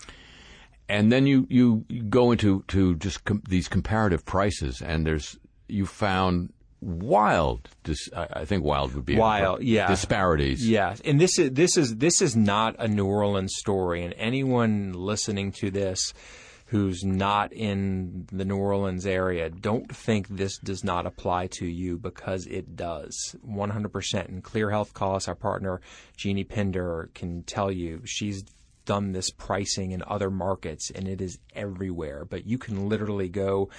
And 0.87 1.11
then 1.11 1.25
you, 1.25 1.47
you 1.49 1.85
go 2.09 2.31
into 2.31 2.63
to 2.67 2.95
just 2.95 3.25
com- 3.25 3.41
these 3.47 3.67
comparative 3.67 4.23
prices, 4.23 4.81
and 4.81 5.05
there's 5.05 5.37
you 5.67 5.85
found 5.85 6.53
wild. 6.79 7.69
Dis- 7.83 8.09
I 8.15 8.45
think 8.45 8.63
wild 8.63 8.93
would 8.93 9.05
be 9.05 9.17
wild. 9.17 9.63
Yeah, 9.63 9.87
disparities. 9.87 10.67
Yeah, 10.67 10.95
and 11.03 11.19
this 11.19 11.39
is 11.39 11.51
this 11.51 11.75
is 11.75 11.95
this 11.97 12.21
is 12.21 12.35
not 12.35 12.75
a 12.77 12.87
New 12.87 13.07
Orleans 13.07 13.55
story, 13.55 14.03
and 14.03 14.13
anyone 14.17 14.93
listening 14.93 15.51
to 15.53 15.71
this 15.71 16.13
who's 16.65 17.03
not 17.03 17.53
in 17.53 18.27
the 18.31 18.45
New 18.45 18.57
Orleans 18.57 19.05
area, 19.05 19.49
don't 19.49 19.93
think 19.95 20.27
this 20.27 20.57
does 20.57 20.83
not 20.83 21.05
apply 21.05 21.47
to 21.47 21.65
you 21.65 21.97
because 21.97 22.47
it 22.47 22.75
does. 22.75 23.35
100%. 23.47 24.27
And 24.27 24.43
Clear 24.43 24.71
Health 24.71 24.93
Costs, 24.93 25.27
our 25.27 25.35
partner, 25.35 25.79
Jeanne 26.17 26.43
Pinder, 26.43 27.09
can 27.13 27.43
tell 27.43 27.71
you 27.71 28.01
she's 28.05 28.43
done 28.85 29.11
this 29.11 29.29
pricing 29.31 29.91
in 29.91 30.03
other 30.07 30.31
markets 30.31 30.91
and 30.93 31.07
it 31.07 31.21
is 31.21 31.39
everywhere. 31.55 32.25
But 32.25 32.45
you 32.45 32.57
can 32.57 32.89
literally 32.89 33.29
go 33.29 33.69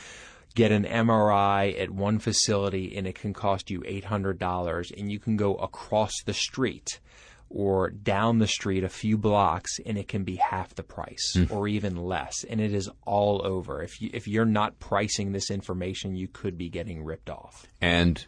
get 0.55 0.73
an 0.73 0.85
MRI 0.85 1.79
at 1.81 1.91
one 1.91 2.19
facility 2.19 2.97
and 2.97 3.07
it 3.07 3.15
can 3.15 3.33
cost 3.33 3.71
you 3.71 3.81
$800 3.81 4.99
and 4.99 5.11
you 5.11 5.19
can 5.19 5.37
go 5.37 5.55
across 5.57 6.13
the 6.25 6.35
street 6.35 7.01
or 7.49 7.91
down 7.91 8.39
the 8.39 8.47
street 8.47 8.85
a 8.85 8.89
few 8.89 9.17
blocks 9.17 9.79
and 9.87 9.97
it 9.97 10.09
can 10.09 10.25
be 10.25 10.37
half 10.37 10.75
the 10.75 10.83
price 10.83 11.35
mm. 11.37 11.51
or 11.51 11.69
even 11.69 11.97
less 11.97 12.45
and 12.45 12.61
it 12.61 12.75
is 12.75 12.91
all 13.05 13.45
over 13.47 13.83
if 13.83 14.01
you 14.01 14.11
if 14.13 14.27
you're 14.27 14.45
not 14.45 14.79
pricing 14.81 15.33
this 15.33 15.51
information 15.51 16.17
you 16.17 16.29
could 16.29 16.59
be 16.59 16.69
getting 16.69 17.05
ripped 17.05 17.31
off 17.31 17.67
and 17.81 18.27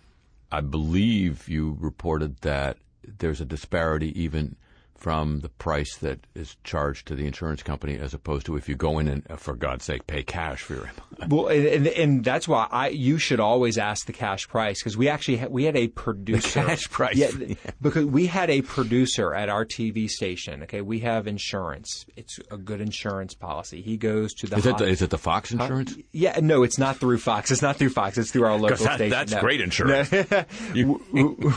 i 0.53 0.61
believe 0.61 1.49
you 1.49 1.77
reported 1.81 2.37
that 2.43 2.77
there's 3.19 3.41
a 3.41 3.45
disparity 3.45 4.19
even 4.21 4.57
from 4.99 5.41
the 5.41 5.49
price 5.49 5.97
that 5.99 6.27
is 6.35 6.57
charged 6.65 7.07
to 7.07 7.15
the 7.15 7.25
insurance 7.25 7.63
company 7.63 7.97
as 7.97 8.13
opposed 8.13 8.45
to 8.45 8.57
if 8.57 8.69
you 8.69 8.75
go 8.75 8.99
in 8.99 9.07
and, 9.07 9.23
uh, 9.31 9.37
for 9.37 9.55
God's 9.55 9.85
sake, 9.85 10.07
pay 10.07 10.25
cash 10.25 10.63
for 10.63 10.75
your. 10.75 10.91
Well, 11.29 11.49
and, 11.49 11.87
and 11.87 12.25
that's 12.25 12.47
why 12.47 12.69
I 12.71 12.89
you 12.89 13.19
should 13.19 13.41
always 13.41 13.79
ask 13.79 14.07
the 14.07 14.13
cash 14.13 14.49
price 14.49 14.81
because 14.81 14.97
we 14.97 15.09
actually 15.09 15.39
had, 15.39 15.51
we 15.51 15.65
had 15.65 15.77
a 15.77 15.89
producer 15.89 16.61
the 16.61 16.67
cash 16.67 16.91
price. 16.91 17.09
Yeah, 17.19 17.55
because 17.81 18.05
we 18.05 18.27
had 18.27 18.51
a 18.51 18.63
producer 18.63 19.35
at 19.35 19.49
our 19.49 19.65
TV 19.65 20.09
station. 20.09 20.63
Okay, 20.65 20.83
we 20.83 21.01
have 21.01 21.27
insurance. 21.27 22.07
It's 22.17 22.39
a 22.51 22.57
good 22.57 22.81
insurance 22.81 23.35
policy. 23.35 23.83
He 23.83 23.97
goes 23.97 24.35
to 24.35 24.47
the. 24.47 24.57
Is 24.57 24.67
it 24.67 24.79
the, 24.79 24.85
is 24.85 25.03
it 25.03 25.11
the 25.11 25.19
Fox 25.19 25.51
insurance? 25.51 25.95
Uh, 25.95 26.03
yeah, 26.13 26.39
no, 26.41 26.63
it's 26.63 26.79
not 26.79 26.99
through 26.99 27.19
Fox. 27.19 27.51
It's 27.51 27.63
not 27.63 27.77
through 27.77 27.91
Fox. 27.91 28.19
It's 28.19 28.31
through 28.31 28.45
our 28.45 28.57
local 28.57 28.85
that, 28.85 28.95
station. 28.95 29.11
That's 29.11 29.33
no. 29.33 29.41
great 29.41 29.61
insurance. 29.61 30.13
you, 30.75 31.03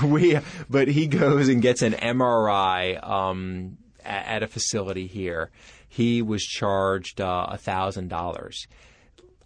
we, 0.03 0.39
but 0.69 0.87
he 0.87 1.07
goes 1.07 1.49
and 1.49 1.61
gets 1.61 1.81
an 1.81 1.93
MRI. 1.93 3.07
Um, 3.07 3.31
um, 3.31 3.77
at 4.03 4.43
a 4.43 4.47
facility 4.47 5.07
here. 5.07 5.51
He 5.87 6.21
was 6.21 6.43
charged 6.43 7.19
uh, 7.21 7.47
a 7.49 7.57
thousand 7.57 8.07
dollars. 8.07 8.67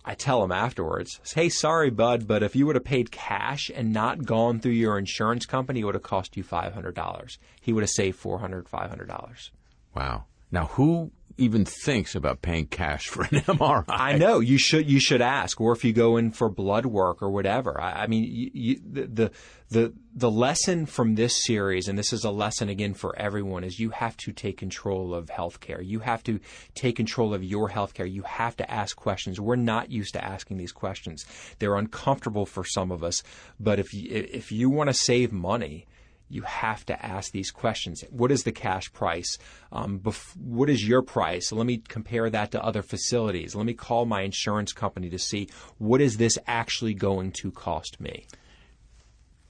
I 0.08 0.14
tell 0.14 0.44
him 0.44 0.52
afterwards, 0.52 1.20
"Hey, 1.34 1.50
sorry, 1.50 1.90
bud, 1.90 2.28
but 2.28 2.44
if 2.44 2.56
you 2.56 2.68
would 2.68 2.76
have 2.76 2.86
paid 2.86 3.12
cash 3.12 3.72
and 3.74 3.92
not 3.92 4.26
gone 4.26 4.60
through 4.60 4.74
your 4.74 5.00
insurance 5.00 5.46
company, 5.48 5.80
it 5.80 5.84
would 5.86 5.96
have 5.96 6.04
cost 6.04 6.38
you 6.38 6.44
five 6.44 6.74
hundred 6.74 6.94
dollars. 6.94 7.40
He 7.60 7.74
would 7.74 7.82
have 7.82 7.90
saved 7.90 8.18
four 8.18 8.40
hundred, 8.40 8.70
five 8.70 8.90
hundred 8.90 9.08
dollars." 9.08 9.52
Wow. 9.96 10.26
Now, 10.52 10.68
who 10.68 11.12
even 11.38 11.66
thinks 11.66 12.16
about 12.16 12.42
paying 12.42 12.66
cash 12.68 13.08
for 13.08 13.24
an 13.24 13.30
MRI. 13.42 13.86
I 13.88 14.18
know 14.18 14.40
you 14.40 14.58
should 14.58 14.90
you 14.90 15.00
should 15.00 15.22
ask, 15.22 15.60
or 15.60 15.74
if 15.74 15.84
you 15.84 15.94
go 15.94 16.18
in 16.18 16.32
for 16.32 16.50
blood 16.50 16.86
work 16.86 17.22
or 17.22 17.30
whatever. 17.30 17.80
I, 17.80 18.04
I 18.04 18.08
mean, 18.08 18.24
you, 18.24 18.52
you, 18.54 18.82
the 18.86 19.32
the 19.70 19.94
the 20.14 20.32
lesson 20.32 20.86
from 20.86 21.16
this 21.16 21.46
series, 21.46 21.88
and 21.88 21.98
this 21.98 22.14
is 22.14 22.24
a 22.24 22.32
lesson 22.32 22.70
again 22.70 22.94
for 22.94 23.18
everyone, 23.18 23.64
is 23.64 23.80
you 23.80 23.90
have 23.90 24.16
to 24.18 24.32
take 24.32 24.58
control 24.58 25.14
of 25.14 25.28
healthcare. 25.28 25.86
You 25.86 26.00
have 26.00 26.24
to 26.24 26.40
take 26.74 26.96
control 26.96 27.34
of 27.34 27.44
your 27.44 27.70
healthcare. 27.70 28.10
You 28.10 28.24
have 28.24 28.56
to 28.58 28.72
ask 28.72 28.96
questions. 28.96 29.40
We're 29.40 29.56
not 29.56 29.92
used 29.92 30.14
to 30.14 30.24
asking 30.24 30.58
these 30.58 30.72
questions. 30.72 31.26
They're 31.60 31.76
uncomfortable 31.76 32.46
for 32.46 32.64
some 32.64 32.92
of 32.92 33.04
us, 33.04 33.24
but 33.60 33.80
if 33.80 33.94
if 33.94 34.52
you 34.52 34.70
want 34.70 34.90
to 34.90 34.94
save 34.94 35.32
money 35.32 35.88
you 36.30 36.42
have 36.42 36.86
to 36.88 37.06
ask 37.06 37.32
these 37.32 37.52
questions. 37.52 38.04
What 38.10 38.32
is 38.32 38.44
the 38.44 38.52
cash 38.52 38.92
price? 38.92 39.38
Um, 39.72 40.00
bef- 40.00 40.36
what 40.38 40.70
is 40.70 40.88
your 40.88 41.02
price? 41.02 41.52
Let 41.52 41.66
me 41.66 41.78
compare 41.78 42.30
that 42.30 42.52
to 42.52 42.64
other 42.64 42.82
facilities. 42.82 43.56
Let 43.56 43.66
me 43.66 43.74
call 43.74 44.06
my 44.06 44.22
insurance 44.22 44.74
company 44.74 45.10
to 45.10 45.20
see 45.20 45.50
what 45.78 46.02
is 46.02 46.18
this 46.18 46.38
actually 46.48 46.94
going 46.94 47.32
to 47.34 47.52
cost 47.52 48.00
me. 48.00 48.26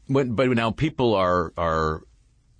But, 0.10 0.36
but 0.36 0.50
now 0.50 0.72
people 0.72 1.15
are 1.15 1.53
are 1.58 2.03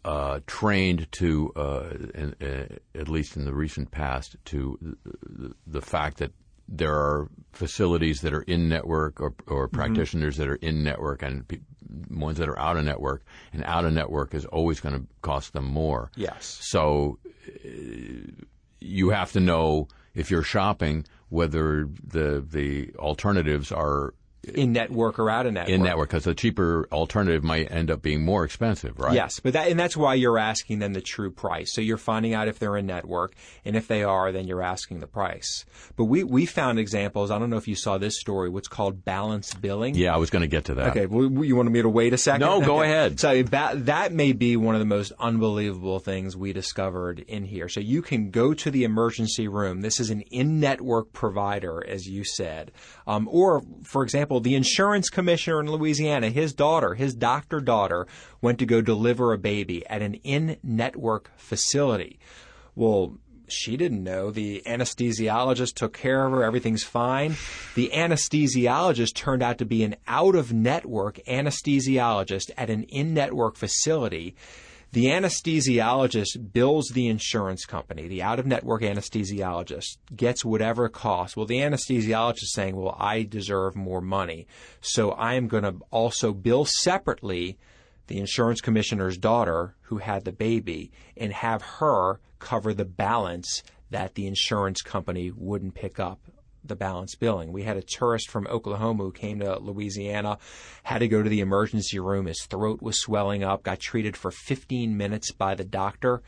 uh, 0.06 0.40
trained 0.46 1.12
to, 1.14 1.52
uh, 1.56 1.90
in, 2.14 2.36
uh, 2.40 2.76
at 2.94 3.10
least 3.10 3.36
in 3.36 3.46
the 3.46 3.54
recent 3.54 3.90
past, 3.90 4.36
to 4.46 4.78
the, 5.24 5.52
the 5.66 5.82
fact 5.82 6.18
that 6.18 6.32
there 6.68 6.94
are 6.94 7.28
facilities 7.54 8.22
that 8.22 8.34
are 8.34 8.44
in 8.44 8.70
network 8.70 9.20
or, 9.20 9.34
or 9.48 9.68
mm-hmm. 9.68 9.76
practitioners 9.76 10.38
that 10.38 10.48
are 10.48 10.56
in 10.56 10.84
network 10.84 11.22
and 11.22 11.48
pe- 11.48 11.60
ones 12.10 12.38
that 12.38 12.50
are 12.50 12.60
out 12.60 12.78
of 12.78 12.86
network. 12.86 13.24
And 13.54 13.64
out 13.64 13.86
of 13.86 13.94
network 13.94 14.34
is 14.34 14.46
always 14.46 14.80
going 14.80 14.96
to 14.96 15.08
cost 15.22 15.54
them 15.54 15.66
more. 15.66 16.12
Yes. 16.16 16.58
So 16.62 17.20
uh, 17.48 17.70
you 18.80 19.10
have 19.10 19.32
to 19.34 19.40
know 19.40 19.88
if 20.14 20.32
you're 20.32 20.44
shopping 20.44 21.06
whether 21.30 21.90
the 22.04 22.46
the 22.48 22.94
alternatives 22.98 23.72
are 23.72 24.14
in 24.54 24.74
network 24.74 25.20
or 25.20 25.30
out 25.30 25.46
of 25.46 25.54
network. 25.54 25.70
in 25.74 25.84
network 25.84 26.10
because 26.10 26.24
the 26.24 26.36
cheaper 26.36 26.88
alternative 26.92 27.44
might 27.44 27.72
end 27.72 27.90
up 27.92 28.02
being 28.02 28.24
more 28.24 28.44
expensive, 28.44 29.00
right? 29.00 29.14
Yes, 29.14 29.40
but 29.40 29.54
that 29.54 29.70
and 29.70 29.80
that's 29.80 29.98
why 29.98 30.14
you're 30.14 30.38
asking 30.38 30.80
them 30.80 30.94
the 30.94 31.02
true 31.02 31.32
price. 31.32 31.74
So 31.74 31.82
you're 31.82 31.98
finding 31.98 32.34
out 32.34 32.48
if 32.48 32.60
they're 32.60 32.78
in 32.78 32.86
network, 32.86 33.34
and 33.64 33.76
if 33.76 33.88
they 33.88 34.04
are, 34.04 34.32
then 34.32 34.48
you're 34.48 34.62
asking 34.64 35.00
the 35.00 35.08
price. 35.08 35.66
But 35.96 36.06
we 36.06 36.24
we 36.24 36.46
found 36.46 36.80
examples. 36.80 37.32
I 37.32 37.40
don't 37.40 37.50
know 37.50 37.58
if 37.58 37.68
you 37.68 37.76
saw 37.76 37.98
this 37.98 38.20
story. 38.20 38.50
What's 38.50 38.68
called 38.68 39.04
balance 39.06 39.54
billing. 39.54 39.96
Yeah, 39.96 40.14
I 40.14 40.18
was 40.18 40.30
going 40.30 40.42
to 40.42 40.48
get 40.48 40.66
to 40.66 40.76
that. 40.76 40.90
Okay, 40.90 41.06
well, 41.06 41.44
you 41.46 41.56
wanted 41.56 41.72
me 41.72 41.82
to 41.82 41.90
wait 41.90 42.14
a 42.14 42.18
second? 42.18 42.42
No, 42.42 42.62
go 42.62 42.80
Okay. 42.80 42.92
ahead. 42.92 43.20
So 43.20 43.44
that, 43.44 43.86
that 43.86 44.12
may 44.12 44.34
be 44.34 44.58
one 44.58 44.76
of 44.76 44.80
the 44.80 44.86
most 44.86 45.12
unbelievable 45.20 46.00
things 46.00 46.36
we 46.36 46.54
discovered 46.54 47.20
in 47.28 47.44
here. 47.46 47.70
So 47.70 47.80
you 47.80 48.02
can 48.02 48.32
go 48.32 48.54
to 48.54 48.72
the 48.72 48.84
emergency 48.84 49.48
room. 49.48 49.82
This 49.82 50.00
is 50.00 50.10
an 50.10 50.22
in-network 50.32 51.14
provider, 51.14 51.84
as 51.88 52.08
you 52.08 52.24
said. 52.24 52.72
Um, 53.08 53.28
or, 53.32 53.64
for 53.84 54.04
example, 54.04 54.35
the 54.40 54.56
insurance 54.56 55.10
commissioner 55.10 55.60
in 55.60 55.72
Louisiana, 55.72 56.30
his 56.30 56.54
daughter, 56.54 56.96
his 56.96 57.14
doctor 57.14 57.60
daughter, 57.60 58.08
went 58.42 58.60
to 58.60 58.66
go 58.66 58.82
deliver 58.82 59.34
a 59.34 59.38
baby 59.38 59.86
at 59.88 60.02
an 60.02 60.16
in-network 60.16 61.32
facility. 61.38 62.20
Well, 62.76 63.18
she 63.48 63.78
didn't 63.78 64.04
know. 64.04 64.32
The 64.32 64.64
anesthesiologist 64.66 65.76
took 65.76 65.94
care 65.94 66.26
of 66.26 66.32
her. 66.32 66.44
Everything's 66.44 66.84
fine. 66.84 67.36
The 67.76 67.92
anesthesiologist 67.94 69.14
turned 69.14 69.44
out 69.44 69.58
to 69.60 69.66
be 69.66 69.84
an 69.84 69.96
out 70.08 70.36
of 70.36 70.52
network 70.52 71.20
anesthesiologist 71.28 72.52
at 72.58 72.70
an 72.70 72.84
in 72.84 73.14
network 73.14 73.56
facility. 73.56 74.36
The 74.92 75.06
anesthesiologist 75.06 76.54
bills 76.54 76.90
the 76.94 77.08
insurance 77.08 77.66
company. 77.66 78.08
The 78.08 78.22
out 78.22 78.40
of 78.40 78.46
network 78.46 78.82
anesthesiologist 78.82 79.98
gets 80.16 80.46
whatever 80.46 80.86
it 80.86 80.94
costs. 80.94 81.36
Well, 81.36 81.46
the 81.46 81.60
anesthesiologist 81.60 82.44
is 82.44 82.54
saying, 82.54 82.76
well, 82.76 82.96
I 82.98 83.24
deserve 83.24 83.76
more 83.76 84.02
money. 84.02 84.48
So 84.82 85.12
I 85.12 85.34
am 85.34 85.48
going 85.48 85.64
to 85.64 85.76
also 85.92 86.34
bill 86.34 86.66
separately 86.66 87.58
the 88.08 88.20
insurance 88.20 88.62
commissioner's 88.62 89.18
daughter 89.18 89.76
who 89.84 89.98
had 89.98 90.24
the 90.24 90.32
baby 90.32 90.92
and 91.18 91.34
have 91.34 91.62
her 91.62 92.20
cover 92.40 92.74
the 92.74 92.86
balance 92.86 93.64
that 93.90 94.16
the 94.16 94.28
insurance 94.28 94.82
company 94.82 95.32
wouldn't 95.32 95.74
pick 95.74 96.00
up 96.00 96.20
the 96.68 96.76
balance 96.76 97.16
billing. 97.16 97.52
We 97.52 97.64
had 97.64 97.78
a 97.78 97.82
tourist 97.82 98.30
from 98.30 98.48
Oklahoma 98.48 99.04
who 99.04 99.12
came 99.12 99.40
to 99.40 99.60
Louisiana, 99.60 100.38
had 100.84 101.00
to 101.00 101.08
go 101.08 101.22
to 101.24 101.30
the 101.30 101.42
emergency 101.42 102.00
room. 102.00 102.26
His 102.26 102.44
throat 102.44 102.82
was 102.82 103.02
swelling 103.02 103.44
up, 103.44 103.64
got 103.64 103.80
treated 103.80 104.18
for 104.18 104.32
15 104.32 104.96
minutes 104.98 105.32
by 105.32 105.56
the 105.56 105.64
doctor, 105.64 106.22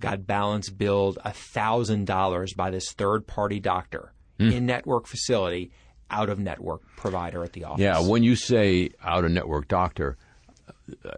got 0.00 0.26
balance 0.26 0.70
billed 0.70 1.18
$1,000 1.24 2.56
by 2.56 2.70
this 2.70 2.92
third 2.92 3.26
party 3.26 3.60
doctor 3.60 4.12
hmm. 4.38 4.50
in 4.50 4.66
network 4.66 5.06
facility, 5.06 5.70
out 6.10 6.28
of 6.28 6.38
network 6.38 6.82
provider 6.96 7.42
at 7.42 7.52
the 7.52 7.64
office. 7.64 7.80
Yeah, 7.80 8.00
when 8.00 8.22
you 8.22 8.36
say 8.36 8.90
out 9.02 9.24
of 9.24 9.30
network 9.30 9.68
doctor, 9.68 10.16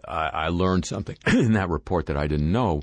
I, 0.07 0.29
I 0.33 0.47
learned 0.49 0.85
something 0.85 1.17
in 1.27 1.53
that 1.53 1.69
report 1.69 2.07
that 2.07 2.17
I 2.17 2.27
didn't 2.27 2.51
know, 2.51 2.81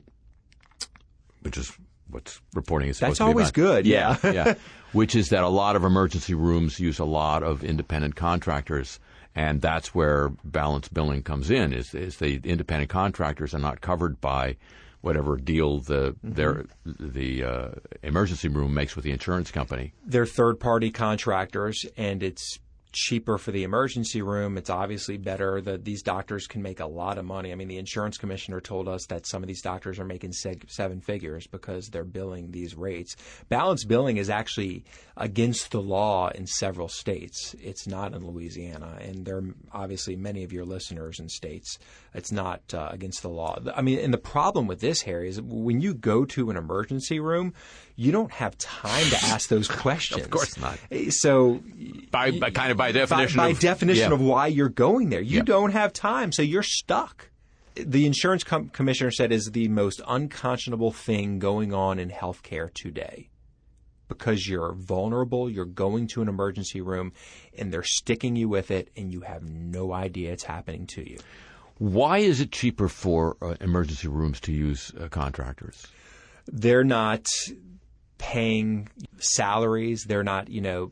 which 1.43 1.57
is 1.57 1.73
what's 2.09 2.41
reporting 2.55 2.89
is 2.89 2.99
supposed 2.99 3.13
That's 3.13 3.19
to 3.19 3.25
be 3.25 3.29
always 3.29 3.51
good, 3.51 3.87
yeah. 3.87 4.17
yeah. 4.23 4.55
Which 4.95 5.15
is 5.15 5.29
that 5.29 5.45
a 5.45 5.49
lot 5.49 5.77
of 5.77 5.85
emergency 5.85 6.33
rooms 6.35 6.81
use 6.81 6.99
a 6.99 7.05
lot 7.05 7.43
of 7.43 7.63
independent 7.63 8.17
contractors, 8.17 8.99
and 9.35 9.61
that's 9.61 9.95
where 9.95 10.31
balance 10.45 10.89
billing 10.89 11.23
comes 11.23 11.51
in. 11.51 11.73
Is 11.75 11.95
is 11.95 12.17
the 12.17 12.41
independent 12.45 12.89
contractors 12.91 13.53
are 13.55 13.59
not 13.59 13.81
covered 13.83 14.21
by 14.21 14.57
whatever 15.03 15.37
deal 15.37 15.81
the 15.81 16.15
Mm-hmm. 16.25 16.33
their 16.33 16.65
the 16.85 17.45
uh, 17.45 17.69
emergency 18.03 18.49
room 18.49 18.73
makes 18.73 18.97
with 18.97 19.05
the 19.05 19.11
insurance 19.11 19.51
company. 19.51 19.93
they're 20.07 20.25
third 20.25 20.59
party 20.59 20.91
contractors 20.91 21.85
and 21.97 22.23
it's 22.23 22.59
cheaper 22.95 23.37
for 23.37 23.51
the 23.51 23.65
emergency 23.65 24.23
room. 24.23 24.57
It's 24.57 24.71
obviously 24.71 25.19
better 25.19 25.61
that 25.61 25.85
these 25.85 26.03
doctors 26.03 26.47
can 26.47 26.63
make 26.63 26.81
a 26.81 26.87
lot 26.87 27.19
of 27.19 27.25
money. 27.25 27.53
I 27.53 27.57
mean, 27.57 27.69
the 27.69 27.79
insurance 27.79 28.17
commissioner 28.17 28.61
told 28.61 28.89
us 28.89 29.07
that 29.07 29.27
some 29.27 29.43
of 29.43 29.49
these 29.49 29.61
doctors 29.61 29.99
are 29.99 30.05
making 30.05 30.31
seg- 30.31 30.71
seven 30.71 31.01
figures 31.01 31.47
because 31.47 31.89
they're 31.89 32.05
billing 32.05 32.51
these 32.53 32.75
rates. 32.75 33.17
Balance 33.49 33.85
billing 33.85 34.17
is 34.17 34.31
actually 34.31 34.85
against 35.17 35.71
the 35.73 35.83
law 35.83 36.31
in 36.31 36.47
several 36.47 36.89
states. 36.89 37.55
It's 37.61 37.87
not 37.87 38.15
in 38.15 38.27
Louisiana, 38.27 38.99
and 39.01 39.25
there 39.27 39.39
are 39.39 39.55
obviously 39.73 40.17
many 40.17 40.45
of 40.45 40.53
your 40.53 40.65
listeners 40.65 41.19
in 41.19 41.29
states. 41.29 41.79
It's 42.15 42.33
not 42.33 42.63
uh, 42.73 42.89
against 42.91 43.23
the 43.23 43.29
law. 43.29 43.59
I 43.75 43.83
mean, 43.83 43.99
and 43.99 44.15
the 44.15 44.19
problem 44.19 44.67
with 44.67 44.81
this, 44.81 45.03
Harry, 45.03 45.29
is 45.29 45.41
when 45.43 45.81
you 45.81 45.95
go 45.95 46.25
to 46.27 46.51
an 46.51 46.57
emergency 46.57 47.21
room, 47.21 47.53
you 47.97 48.13
don't 48.13 48.31
have 48.33 48.57
time 48.59 49.09
to 49.11 49.17
ask 49.27 49.49
those 49.49 49.69
questions. 49.69 50.23
Of 50.25 50.31
course 50.31 50.57
not. 50.59 50.79
So 51.11 51.61
By, 52.11 52.31
by 52.31 52.51
kind 52.51 52.71
of 52.71 52.77
by 52.77 52.84
by, 52.87 52.93
definition 52.93 53.37
by 53.37 53.49
of, 53.49 53.61
definition 53.61 54.11
yeah. 54.11 54.15
of 54.15 54.21
why 54.21 54.47
you're 54.47 54.69
going 54.69 55.11
there. 55.11 55.21
You 55.21 55.39
Yeah. 55.39 55.45
don't 55.45 55.73
have 55.73 55.93
time, 55.93 56.33
so 56.33 56.43
you're 56.43 56.63
stuck. 56.63 57.31
The 57.77 58.07
insurance 58.07 58.45
com- 58.45 58.69
commissioner 58.69 59.11
said 59.11 59.33
is 59.33 59.51
the 59.51 59.69
most 59.69 60.01
unconscionable 60.07 60.93
thing 60.93 61.39
going 61.39 61.73
on 61.75 61.99
in 61.99 62.11
healthcare 62.11 62.73
today. 62.73 63.31
Because 64.07 64.47
you're 64.47 64.75
vulnerable, 64.75 65.49
you're 65.51 65.65
going 65.65 66.07
to 66.09 66.23
an 66.23 66.29
emergency 66.29 66.81
room, 66.81 67.13
and 67.59 67.73
they're 67.73 67.83
sticking 67.83 68.37
you 68.37 68.49
with 68.49 68.71
it, 68.71 68.91
and 68.97 69.13
you 69.13 69.23
have 69.23 69.43
no 69.43 69.93
idea 69.93 70.33
it's 70.33 70.45
happening 70.45 70.87
to 70.89 71.09
you. 71.09 71.19
Why 71.79 72.19
is 72.19 72.41
it 72.41 72.53
cheaper 72.53 72.89
for 72.89 73.37
uh, 73.43 73.55
emergency 73.61 74.07
rooms 74.07 74.41
to 74.41 74.53
use 74.53 74.93
uh, 75.01 75.09
contractors? 75.09 75.87
They're 76.47 76.85
not 76.85 77.27
paying 78.25 78.89
salaries. 79.19 80.05
They're 80.05 80.25
not, 80.25 80.49
you 80.49 80.63
know, 80.63 80.91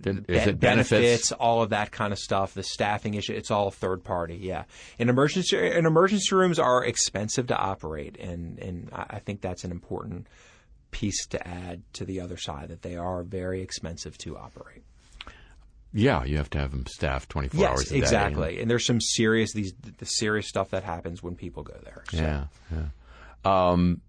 benefits, 0.00 0.58
benefits? 0.58 1.32
all 1.32 1.62
of 1.62 1.70
that 1.70 1.90
kind 1.90 2.10
of 2.10 2.18
stuff, 2.18 2.54
the 2.54 2.62
staffing 2.62 3.12
issue, 3.12 3.34
it's 3.34 3.50
all 3.50 3.70
third 3.70 4.02
party, 4.02 4.36
yeah. 4.36 4.64
And 4.98 5.10
emergency 5.10 5.58
and 5.58 5.86
emergency 5.86 6.34
rooms 6.34 6.58
are 6.58 6.82
expensive 6.82 7.48
to 7.48 7.56
operate 7.56 8.16
and, 8.18 8.58
and 8.58 8.88
I 8.92 9.18
think 9.18 9.42
that's 9.42 9.62
an 9.64 9.72
important 9.72 10.26
piece 10.90 11.26
to 11.26 11.46
add 11.46 11.82
to 11.92 12.06
the 12.06 12.20
other 12.20 12.38
side 12.38 12.70
that 12.70 12.80
they 12.80 12.96
are 12.96 13.22
very 13.22 13.60
expensive 13.60 14.16
to 14.18 14.38
operate. 14.38 14.82
Yeah, 15.92 16.24
you 16.24 16.38
have 16.38 16.48
to 16.50 16.58
have 16.58 16.70
them 16.70 16.86
staffed 16.86 17.28
24 17.28 17.68
hours 17.68 17.80
yes, 17.82 17.90
a 17.90 17.92
day. 17.92 17.98
exactly. 17.98 18.60
And 18.62 18.70
there's 18.70 18.86
some 18.86 19.02
serious 19.02 19.52
these 19.52 19.74
the 19.98 20.06
serious 20.06 20.48
stuff 20.48 20.70
that 20.70 20.82
happens 20.82 21.22
when 21.22 21.34
people 21.34 21.62
go 21.62 21.76
there. 21.84 22.04
So. 22.10 22.16
Yeah, 22.16 22.44
yeah. 22.72 22.86
Um, 23.44 24.00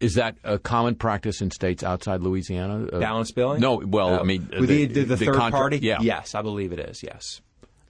is 0.00 0.14
that 0.14 0.36
a 0.44 0.58
common 0.58 0.94
practice 0.94 1.40
in 1.40 1.50
states 1.50 1.82
outside 1.82 2.20
Louisiana? 2.22 2.86
Uh, 2.92 2.98
Balance 3.00 3.32
billing? 3.32 3.60
No, 3.60 3.76
well, 3.84 4.14
Uh, 4.14 4.20
I 4.20 4.22
mean, 4.24 4.48
with 4.58 4.68
the, 4.68 4.84
the, 4.86 5.04
the, 5.04 5.16
third 5.16 5.34
contra- 5.36 5.58
party. 5.58 5.78
Yeah, 5.82 5.98
Yes, 6.00 6.34
I 6.34 6.42
believe 6.42 6.72
it 6.72 6.78
is. 6.78 7.02
Yes, 7.02 7.40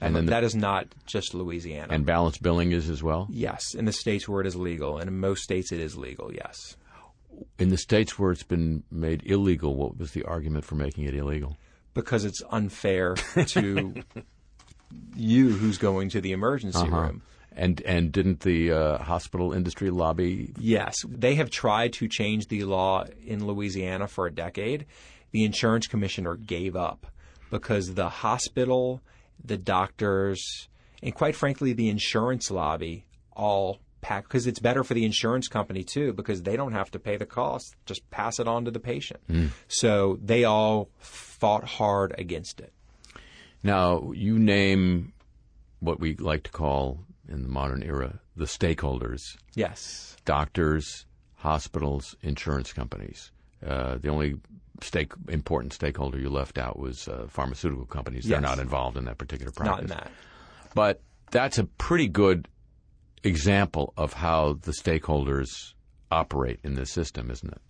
And 0.01 0.09
and 0.09 0.17
then 0.17 0.27
the- 0.27 0.31
that 0.31 0.45
is 0.45 0.55
not 0.55 0.87
just 1.07 1.35
Louisiana. 1.35 1.93
And 1.93 2.07
balance 2.07 2.39
billing 2.39 2.73
is 2.73 2.89
as 2.91 3.03
well. 3.03 3.27
yes, 3.31 3.75
in 3.75 3.85
the 3.87 3.93
states 3.93 4.29
where 4.29 4.41
it 4.41 4.47
is 4.47 4.55
legal, 4.57 4.99
and 4.99 5.09
in 5.09 5.19
most 5.19 5.43
states 5.43 5.73
it 5.73 5.81
is 5.81 5.97
legal. 5.97 6.33
Yes, 6.33 6.77
In 7.59 7.69
the 7.71 7.77
states 7.77 8.19
where 8.19 8.31
it's 8.33 8.43
been 8.45 8.83
made 8.91 9.23
illegal, 9.27 9.75
what 9.75 9.99
was 9.99 10.13
the 10.13 10.23
argument 10.25 10.65
for 10.65 10.75
making 10.77 11.05
it 11.05 11.15
illegal? 11.15 11.57
because 11.95 12.25
it's 12.27 12.43
unfair 12.51 13.15
to 13.47 13.95
you 15.17 15.49
who's 15.51 15.79
going 15.79 16.09
to 16.11 16.21
the 16.21 16.33
emergency 16.33 16.79
Uh-huh. 16.79 16.97
room. 17.01 17.23
And 17.59 17.81
and 17.83 18.13
didn't 18.13 18.41
the 18.41 18.71
uh, 18.71 18.99
hospital 18.99 19.53
industry 19.53 19.91
lobby? 19.91 20.53
Yes, 20.59 20.97
they 21.09 21.37
have 21.37 21.51
tried 21.51 21.95
to 21.95 22.07
change 22.07 22.49
the 22.49 22.65
law 22.65 23.07
in 23.25 23.47
Louisiana 23.47 24.09
for 24.09 24.27
a 24.27 24.31
decade. 24.31 24.85
The 25.31 25.45
insurance 25.45 25.87
commissioner 25.87 26.37
gave 26.37 26.77
up 26.77 27.07
because 27.51 27.95
the 27.95 28.11
hospital, 28.11 29.01
the 29.43 29.57
doctors, 29.57 30.69
and 31.03 31.15
quite 31.15 31.35
frankly, 31.35 31.73
the 31.73 31.89
insurance 31.89 32.51
lobby 32.51 33.07
all 33.33 33.81
pack 34.03 34.25
because 34.25 34.47
it's 34.47 34.61
better 34.61 34.85
for 34.85 34.95
the 34.95 35.05
insurance 35.05 35.49
company 35.49 35.83
too 35.83 36.13
because 36.13 36.43
they 36.43 36.57
don't 36.57 36.73
have 36.73 36.91
to 36.91 36.99
pay 36.99 37.17
the 37.17 37.27
cost, 37.27 37.75
just 37.87 38.09
pass 38.11 38.39
it 38.39 38.47
on 38.47 38.65
to 38.67 38.71
the 38.71 38.79
patient. 38.79 39.21
So 39.69 40.19
they 40.23 40.45
all 40.45 40.91
fought 40.99 41.65
hard 41.65 42.15
against 42.19 42.61
it. 42.61 42.73
Now 43.63 44.13
you 44.15 44.39
name 44.39 45.13
what 45.81 45.99
we 46.01 46.15
like 46.17 46.45
to 46.45 46.51
call 46.51 47.01
in 47.29 47.43
the 47.43 47.49
modern 47.49 47.83
era 47.83 48.21
the 48.37 48.45
stakeholders: 48.45 49.37
Yes. 49.55 50.17
doctors, 50.25 51.07
hospitals, 51.37 52.17
insurance 52.23 52.73
companies. 52.73 53.31
Uh, 53.67 53.99
the 53.99 54.09
only 54.09 54.37
stake 54.83 55.13
important 55.29 55.73
stakeholder 55.73 56.19
you 56.19 56.29
left 56.29 56.59
out 56.59 56.79
was 56.79 57.09
uh, 57.09 57.27
pharmaceutical 57.29 57.87
companies. 57.87 58.25
They're 58.25 58.41
not 58.41 58.59
involved 58.59 58.97
in 58.97 59.07
that 59.07 59.19
particular 59.19 59.53
practice. 59.53 59.75
Not 59.77 59.83
in 59.83 59.89
that. 59.89 60.11
But 60.75 61.03
that's 61.31 61.59
a 61.59 61.65
pretty 61.65 62.09
good 62.09 62.49
example 63.25 63.93
of 63.97 64.13
how 64.13 64.59
the 64.61 64.73
stakeholders 64.73 65.73
operate 66.11 66.61
in 66.63 66.75
this 66.75 66.91
system, 66.91 67.31
isn't 67.31 67.51
it? 67.51 67.61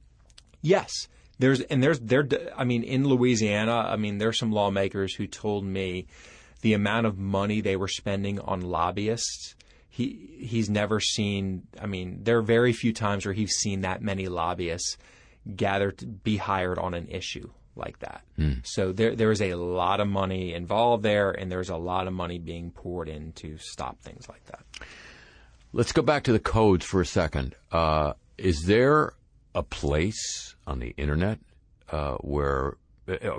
Yes. 0.60 1.08
There's 1.38 1.60
and 1.60 1.82
there's 1.82 2.00
there 2.00 2.26
I 2.56 2.64
mean 2.64 2.82
in 2.82 3.06
Louisiana, 3.06 3.76
I 3.76 3.96
mean 3.96 4.18
there's 4.18 4.38
some 4.38 4.52
lawmakers 4.52 5.14
who 5.14 5.26
told 5.26 5.64
me 5.64 6.06
the 6.60 6.72
amount 6.72 7.06
of 7.06 7.18
money 7.18 7.60
they 7.60 7.76
were 7.76 7.88
spending 7.88 8.40
on 8.40 8.60
lobbyists. 8.60 9.54
He 9.88 10.36
he's 10.38 10.68
never 10.68 11.00
seen 11.00 11.62
I 11.80 11.86
mean 11.86 12.20
there 12.22 12.38
are 12.38 12.42
very 12.42 12.72
few 12.72 12.92
times 12.92 13.24
where 13.24 13.34
he's 13.34 13.54
seen 13.54 13.80
that 13.82 14.02
many 14.02 14.28
lobbyists 14.28 14.98
gather 15.54 15.92
to 15.92 16.06
be 16.06 16.36
hired 16.36 16.78
on 16.78 16.94
an 16.94 17.08
issue 17.08 17.50
like 17.76 17.98
that. 18.00 18.22
So 18.64 18.92
there 18.92 19.14
there 19.14 19.30
is 19.30 19.42
a 19.42 19.54
lot 19.54 20.00
of 20.00 20.08
money 20.08 20.54
involved 20.54 21.02
there, 21.02 21.30
and 21.30 21.50
there's 21.52 21.68
a 21.68 21.76
lot 21.76 22.06
of 22.06 22.12
money 22.12 22.38
being 22.38 22.70
poured 22.70 23.08
in 23.08 23.32
to 23.32 23.58
stop 23.58 24.00
things 24.00 24.28
like 24.28 24.44
that. 24.46 24.60
Let's 25.72 25.92
go 25.92 26.02
back 26.02 26.24
to 26.24 26.32
the 26.32 26.38
codes 26.38 26.86
for 26.86 27.00
a 27.00 27.06
second. 27.06 27.54
Uh, 27.70 28.14
is 28.38 28.64
there 28.64 29.12
a 29.54 29.62
place 29.62 30.54
on 30.66 30.78
the 30.78 30.94
internet 30.96 31.38
uh, 31.90 32.14
where, 32.16 32.76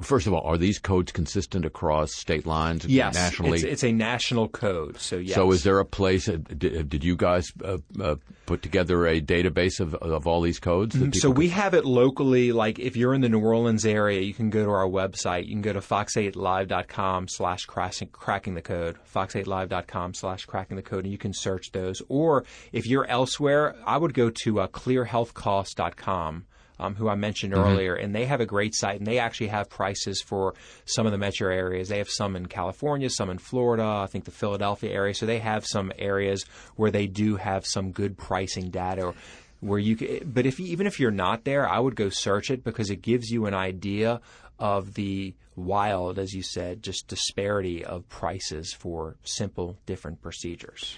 first 0.01 0.27
of 0.27 0.33
all, 0.33 0.41
are 0.41 0.57
these 0.57 0.79
codes 0.79 1.11
consistent 1.11 1.65
across 1.65 2.13
state 2.13 2.45
lines 2.45 2.85
Yes, 2.85 3.15
nationally? 3.15 3.55
it's, 3.55 3.63
it's 3.63 3.83
a 3.83 3.91
national 3.91 4.47
code. 4.47 4.99
So 4.99 5.17
yes. 5.17 5.35
So, 5.35 5.51
is 5.51 5.63
there 5.63 5.79
a 5.79 5.85
place? 5.85 6.29
Uh, 6.29 6.37
did, 6.57 6.89
did 6.89 7.03
you 7.03 7.15
guys 7.15 7.51
uh, 7.63 7.77
uh, 8.01 8.15
put 8.45 8.61
together 8.61 9.05
a 9.05 9.19
database 9.19 9.79
of, 9.79 9.93
of 9.95 10.27
all 10.27 10.41
these 10.41 10.59
codes? 10.59 10.95
Mm-hmm. 10.95 11.11
So 11.13 11.29
we 11.29 11.49
have 11.49 11.73
it 11.73 11.85
locally. 11.85 12.51
Like 12.51 12.79
if 12.79 12.95
you're 12.95 13.13
in 13.13 13.21
the 13.21 13.29
New 13.29 13.41
Orleans 13.41 13.85
area, 13.85 14.21
you 14.21 14.33
can 14.33 14.49
go 14.49 14.63
to 14.63 14.71
our 14.71 14.87
website. 14.87 15.45
You 15.45 15.51
can 15.51 15.61
go 15.61 15.73
to 15.73 15.79
fox8live.com 15.79 17.27
slash 17.27 17.65
cracking 17.65 18.09
cracking 18.11 18.53
the 18.55 18.61
code. 18.61 18.97
Fox8live.com 19.13 20.13
slash 20.13 20.45
cracking 20.45 20.77
the 20.77 20.83
code, 20.83 21.03
and 21.03 21.11
you 21.11 21.17
can 21.17 21.33
search 21.33 21.71
those. 21.71 22.01
Or 22.07 22.45
if 22.71 22.85
you're 22.85 23.05
elsewhere, 23.07 23.75
I 23.85 23.97
would 23.97 24.13
go 24.13 24.29
to 24.29 24.61
uh, 24.61 24.67
clearhealthcost.com. 24.67 26.45
Um, 26.79 26.93
who 26.93 27.09
I 27.09 27.15
mentioned 27.15 27.55
earlier, 27.55 27.95
and 27.95 28.13
they 28.13 28.25
have 28.25 28.39
a 28.39 28.45
great 28.45 28.75
site, 28.75 28.99
and 28.99 29.07
they 29.07 29.17
actually 29.17 29.47
have 29.47 29.67
prices 29.67 30.21
for 30.21 30.53
some 30.85 31.07
of 31.07 31.11
the 31.11 31.17
metro 31.17 31.51
areas. 31.51 31.89
They 31.89 31.97
have 31.97 32.09
some 32.09 32.35
in 32.35 32.45
California, 32.45 33.09
some 33.09 33.31
in 33.31 33.39
Florida, 33.39 33.83
I 33.83 34.05
think 34.05 34.25
the 34.25 34.31
Philadelphia 34.31 34.91
area. 34.91 35.15
So 35.15 35.25
they 35.25 35.39
have 35.39 35.65
some 35.65 35.91
areas 35.97 36.45
where 36.75 36.91
they 36.91 37.07
do 37.07 37.37
have 37.37 37.65
some 37.65 37.91
good 37.91 38.15
pricing 38.15 38.69
data 38.69 39.07
Or, 39.07 39.15
where 39.59 39.79
you 39.79 39.97
c 39.97 40.21
but 40.23 40.45
if 40.45 40.59
even 40.59 40.85
if 40.85 40.99
you're 40.99 41.09
not 41.09 41.45
there, 41.45 41.67
I 41.67 41.79
would 41.79 41.95
go 41.95 42.09
search 42.09 42.51
it 42.51 42.63
because 42.63 42.91
it 42.91 43.01
gives 43.01 43.31
you 43.31 43.47
an 43.47 43.55
idea 43.55 44.21
of 44.59 44.93
the 44.93 45.33
wild, 45.55 46.19
as 46.19 46.33
you 46.33 46.43
said, 46.43 46.83
just 46.83 47.07
disparity 47.07 47.83
of 47.83 48.07
prices 48.09 48.73
for 48.73 49.15
simple 49.23 49.77
different 49.85 50.21
procedures. 50.21 50.95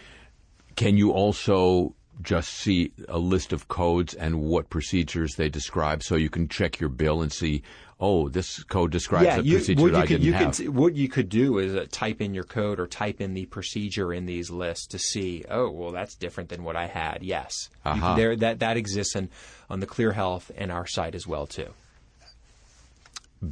Can 0.75 0.97
you 0.97 1.11
also 1.11 1.95
just 2.21 2.49
see 2.53 2.91
a 3.07 3.17
list 3.17 3.53
of 3.53 3.67
codes 3.67 4.13
and 4.13 4.41
what 4.41 4.69
procedures 4.69 5.35
they 5.35 5.49
describe, 5.49 6.03
so 6.03 6.15
you 6.15 6.29
can 6.29 6.47
check 6.47 6.79
your 6.79 6.89
bill 6.89 7.21
and 7.21 7.31
see, 7.31 7.61
oh, 8.01 8.27
this 8.29 8.63
code 8.63 8.91
describes 8.91 9.37
a 9.37 9.43
you, 9.43 9.57
procedure 9.57 9.87
you 9.87 9.95
I 9.95 10.01
could, 10.01 10.07
didn't 10.07 10.23
you 10.23 10.33
have. 10.33 10.57
could, 10.57 10.69
what 10.69 10.95
you 10.95 11.07
could 11.09 11.29
do 11.29 11.57
is 11.59 11.75
uh, 11.75 11.85
type 11.91 12.21
in 12.21 12.33
your 12.33 12.43
code 12.43 12.79
or 12.79 12.87
type 12.87 13.21
in 13.21 13.33
the 13.33 13.45
procedure 13.45 14.13
in 14.13 14.25
these 14.25 14.49
lists 14.49 14.87
to 14.87 14.99
see, 14.99 15.45
oh, 15.49 15.69
well, 15.71 15.91
that's 15.91 16.15
different 16.15 16.49
than 16.49 16.63
what 16.63 16.75
I 16.75 16.87
had. 16.87 17.23
Yes, 17.23 17.69
Uh-huh. 17.85 18.15
there 18.15 18.35
that 18.37 18.59
that 18.59 18.75
exists 18.77 19.15
in, 19.15 19.29
on 19.69 19.79
the 19.79 19.85
Clear 19.87 20.11
Health 20.13 20.51
and 20.57 20.71
our 20.71 20.87
site 20.87 21.15
as 21.15 21.25
well 21.25 21.45
too. 21.47 21.67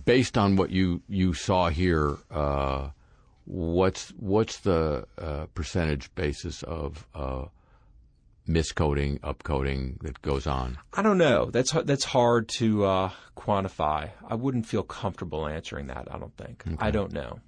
Based 0.06 0.38
on 0.38 0.58
what 0.58 0.70
you 0.70 1.02
you 1.08 1.34
saw 1.34 1.70
here, 1.70 2.18
uh, 2.30 2.90
what's 3.46 4.10
what's 4.20 4.58
the 4.60 5.06
uh, 5.18 5.46
percentage 5.56 6.14
basis 6.16 6.62
of 6.64 7.08
uh, 7.16 7.46
miscoding, 8.48 9.20
upcoding 9.20 10.02
that 10.02 10.22
goes 10.22 10.48
on? 10.48 10.78
I 10.94 11.02
don't 11.02 11.18
know. 11.18 11.50
That's 11.52 11.72
that's 11.72 12.06
hard 12.06 12.48
to 12.60 12.86
uh, 12.86 13.10
quantify. 13.36 14.12
I 14.28 14.36
wouldn't 14.36 14.66
feel 14.66 14.84
comfortable 14.84 15.48
answering 15.48 15.88
that. 15.88 16.08
I 16.12 16.18
don't 16.18 16.36
think. 16.38 16.64
I 16.80 16.92
don't 16.92 17.12
know. 17.12 17.40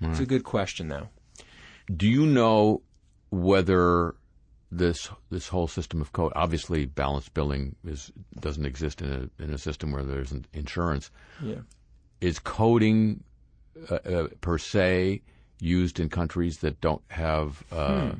It's 0.00 0.20
a 0.20 0.26
good 0.26 0.44
question, 0.44 0.88
though. 0.88 1.08
Do 1.94 2.06
you 2.06 2.26
know 2.26 2.82
whether 3.30 4.14
this 4.70 5.08
this 5.30 5.48
whole 5.48 5.68
system 5.68 6.00
of 6.02 6.12
code 6.12 6.32
obviously 6.36 6.84
balanced 6.84 7.32
billing 7.32 7.76
is 7.84 8.12
doesn't 8.40 8.66
exist 8.66 9.00
in 9.00 9.30
a 9.38 9.42
in 9.42 9.52
a 9.54 9.58
system 9.58 9.92
where 9.92 10.02
there's 10.02 10.32
an 10.32 10.44
insurance 10.52 11.10
Yeah. 11.42 11.60
is 12.20 12.38
coding 12.38 13.22
uh, 13.90 13.94
uh, 13.94 14.28
per 14.40 14.58
se 14.58 15.22
used 15.60 16.00
in 16.00 16.08
countries 16.08 16.58
that 16.58 16.80
don't 16.80 17.02
have 17.08 17.62
uh, 17.72 18.12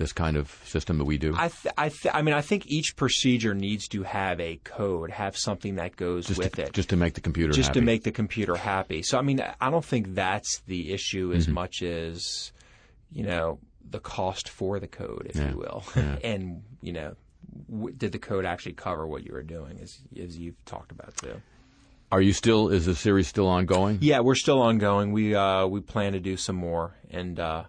this 0.00 0.12
kind 0.12 0.36
of 0.36 0.50
system 0.64 0.98
that 0.98 1.04
we 1.04 1.18
do 1.18 1.34
I 1.36 1.48
th- 1.48 1.74
I 1.78 1.88
th- 1.90 2.14
I 2.14 2.22
mean 2.22 2.34
I 2.34 2.40
think 2.40 2.66
each 2.66 2.96
procedure 2.96 3.54
needs 3.54 3.86
to 3.88 4.02
have 4.02 4.40
a 4.40 4.56
code, 4.64 5.10
have 5.10 5.36
something 5.36 5.76
that 5.76 5.94
goes 5.94 6.26
just 6.26 6.38
with 6.38 6.56
to, 6.56 6.62
it. 6.62 6.72
just 6.72 6.88
to 6.88 6.96
make 6.96 7.14
the 7.14 7.20
computer 7.20 7.52
just 7.52 7.74
to 7.74 7.80
make 7.82 8.02
the 8.02 8.10
computer 8.10 8.56
happy. 8.56 9.02
So 9.02 9.18
I 9.18 9.22
mean, 9.22 9.40
I 9.60 9.70
don't 9.70 9.84
think 9.84 10.14
that's 10.14 10.60
the 10.66 10.92
issue 10.92 11.32
as 11.34 11.44
Mm-hmm. 11.44 11.54
much 11.54 11.82
as 11.82 12.50
you 13.12 13.24
know 13.24 13.58
the 13.88 14.00
cost 14.00 14.48
for 14.48 14.80
the 14.80 14.86
code, 14.88 15.26
if 15.30 15.36
Yeah. 15.36 15.50
you 15.50 15.56
will, 15.58 15.84
and 16.24 16.62
you 16.80 16.92
know, 16.92 17.14
w- 17.70 17.94
did 17.94 18.12
the 18.12 18.18
code 18.18 18.44
actually 18.46 18.72
cover 18.74 19.06
what 19.06 19.24
you 19.26 19.32
were 19.32 19.42
doing, 19.42 19.78
as 19.82 19.98
as 20.18 20.36
you've 20.38 20.64
talked 20.64 20.92
about 20.92 21.16
too. 21.18 21.40
Are 22.12 22.20
you 22.22 22.32
still? 22.32 22.70
Is 22.70 22.86
the 22.86 22.94
series 22.96 23.28
still 23.28 23.46
ongoing? 23.46 23.98
Yeah, 24.00 24.20
we're 24.20 24.34
still 24.34 24.60
ongoing. 24.62 25.12
We 25.12 25.34
uh, 25.34 25.66
we 25.66 25.80
plan 25.80 26.12
to 26.14 26.20
do 26.20 26.36
some 26.36 26.56
more, 26.56 26.94
and 27.10 27.38
uh, 27.38 27.64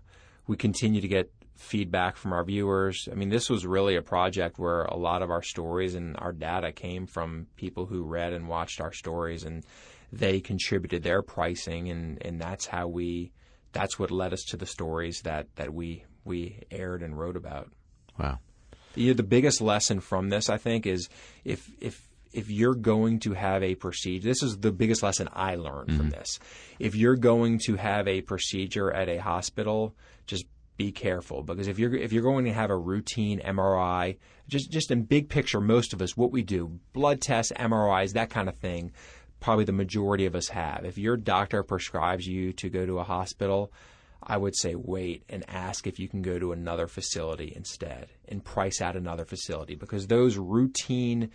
we 0.48 0.56
continue 0.58 1.02
to 1.02 1.08
get 1.08 1.30
feedback 1.62 2.18
from 2.18 2.34
our 2.34 2.44
viewers. 2.44 3.08
I 3.12 3.16
mean, 3.16 3.30
this 3.30 3.50
was 3.50 3.66
really 3.66 3.96
a 3.96 4.02
project 4.02 4.58
where 4.58 4.84
a 4.84 4.98
lot 4.98 5.22
of 5.22 5.30
our 5.30 5.44
stories 5.44 5.96
and 5.96 6.18
our 6.18 6.34
data 6.34 6.72
came 6.72 7.06
from 7.06 7.48
people 7.56 7.86
who 7.86 8.04
read 8.04 8.34
and 8.34 8.48
watched 8.48 8.82
our 8.82 8.92
stories, 8.92 9.44
and 9.44 9.64
they 10.12 10.40
contributed 10.40 11.04
their 11.04 11.22
pricing, 11.22 11.90
and, 11.90 12.22
and 12.24 12.42
that's 12.42 12.66
how 12.66 12.88
we. 12.88 13.32
That's 13.74 13.98
what 13.98 14.12
led 14.12 14.34
us 14.34 14.44
to 14.50 14.58
the 14.58 14.66
stories 14.66 15.22
that, 15.22 15.48
that 15.56 15.74
we 15.74 16.04
we 16.26 16.60
aired 16.70 17.02
and 17.04 17.18
wrote 17.18 17.38
about. 17.38 17.72
Wow. 18.20 18.40
Know, 18.98 19.14
the 19.14 19.24
biggest 19.24 19.62
lesson 19.62 20.02
from 20.02 20.28
this, 20.28 20.50
I 20.50 20.58
think, 20.58 20.86
is 20.86 21.08
if 21.46 21.70
if 21.80 22.06
if 22.34 22.50
you're 22.50 22.76
going 22.76 23.20
to 23.20 23.34
have 23.34 23.64
a 23.64 23.76
procedure, 23.76 24.28
this 24.28 24.44
is 24.44 24.58
the 24.58 24.72
biggest 24.72 25.04
lesson 25.04 25.30
I 25.32 25.56
learned 25.56 25.96
from 25.96 26.10
mm-hmm. 26.10 26.20
this. 26.20 26.40
If 26.80 26.96
you're 26.96 27.16
going 27.16 27.60
to 27.66 27.76
have 27.76 28.08
a 28.08 28.22
procedure 28.22 28.92
at 28.92 29.10
a 29.10 29.18
hospital, 29.18 29.96
just 30.28 30.46
be 30.82 30.92
careful 30.92 31.44
because 31.44 31.68
if 31.68 31.78
you're 31.78 31.94
if 31.94 32.12
you're 32.12 32.24
going 32.24 32.46
to 32.46 32.54
have 32.54 32.72
a 32.72 32.78
routine 32.78 33.40
MRI, 33.40 34.18
just 34.48 34.72
just 34.72 34.90
in 34.90 35.04
big 35.04 35.30
picture, 35.30 35.62
most 35.62 35.94
of 35.94 36.02
us 36.02 36.18
what 36.18 36.32
we 36.32 36.42
do, 36.42 36.80
blood 36.94 37.22
tests, 37.22 37.52
MRIs, 37.56 38.14
that 38.14 38.32
kind 38.32 38.50
of 38.50 38.58
thing, 38.58 38.92
probably 39.40 39.66
the 39.66 39.72
majority 39.72 40.26
of 40.26 40.36
us 40.36 40.48
have. 40.48 40.84
If 40.84 40.98
your 40.98 41.18
doctor 41.18 41.62
prescribes 41.62 42.26
you 42.26 42.52
to 42.54 42.70
go 42.70 42.86
to 42.88 42.98
a 42.98 43.04
hospital, 43.04 43.72
I 44.24 44.38
would 44.38 44.56
say 44.56 44.74
wait 44.74 45.24
and 45.30 45.48
ask 45.48 45.86
if 45.86 46.00
you 46.00 46.08
can 46.08 46.24
go 46.24 46.40
to 46.40 46.52
another 46.52 46.88
facility 46.88 47.54
instead 47.56 48.08
and 48.28 48.44
price 48.44 48.82
out 48.82 48.96
another 48.96 49.26
facility 49.26 49.76
because 49.76 50.08
those 50.08 50.38
routine 50.38 51.30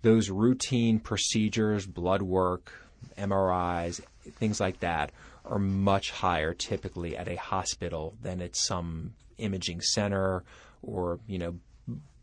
those 0.00 0.30
routine 0.30 1.00
procedures, 1.00 1.84
blood 1.86 2.22
work, 2.22 2.72
MRIs, 3.18 4.00
things 4.38 4.58
like 4.58 4.80
that 4.80 5.12
are 5.46 5.58
much 5.58 6.10
higher 6.10 6.52
typically 6.54 7.16
at 7.16 7.28
a 7.28 7.36
hospital 7.36 8.16
than 8.22 8.40
at 8.42 8.56
some 8.56 9.14
imaging 9.38 9.80
center 9.80 10.44
or, 10.82 11.20
you 11.26 11.38
know, 11.38 11.54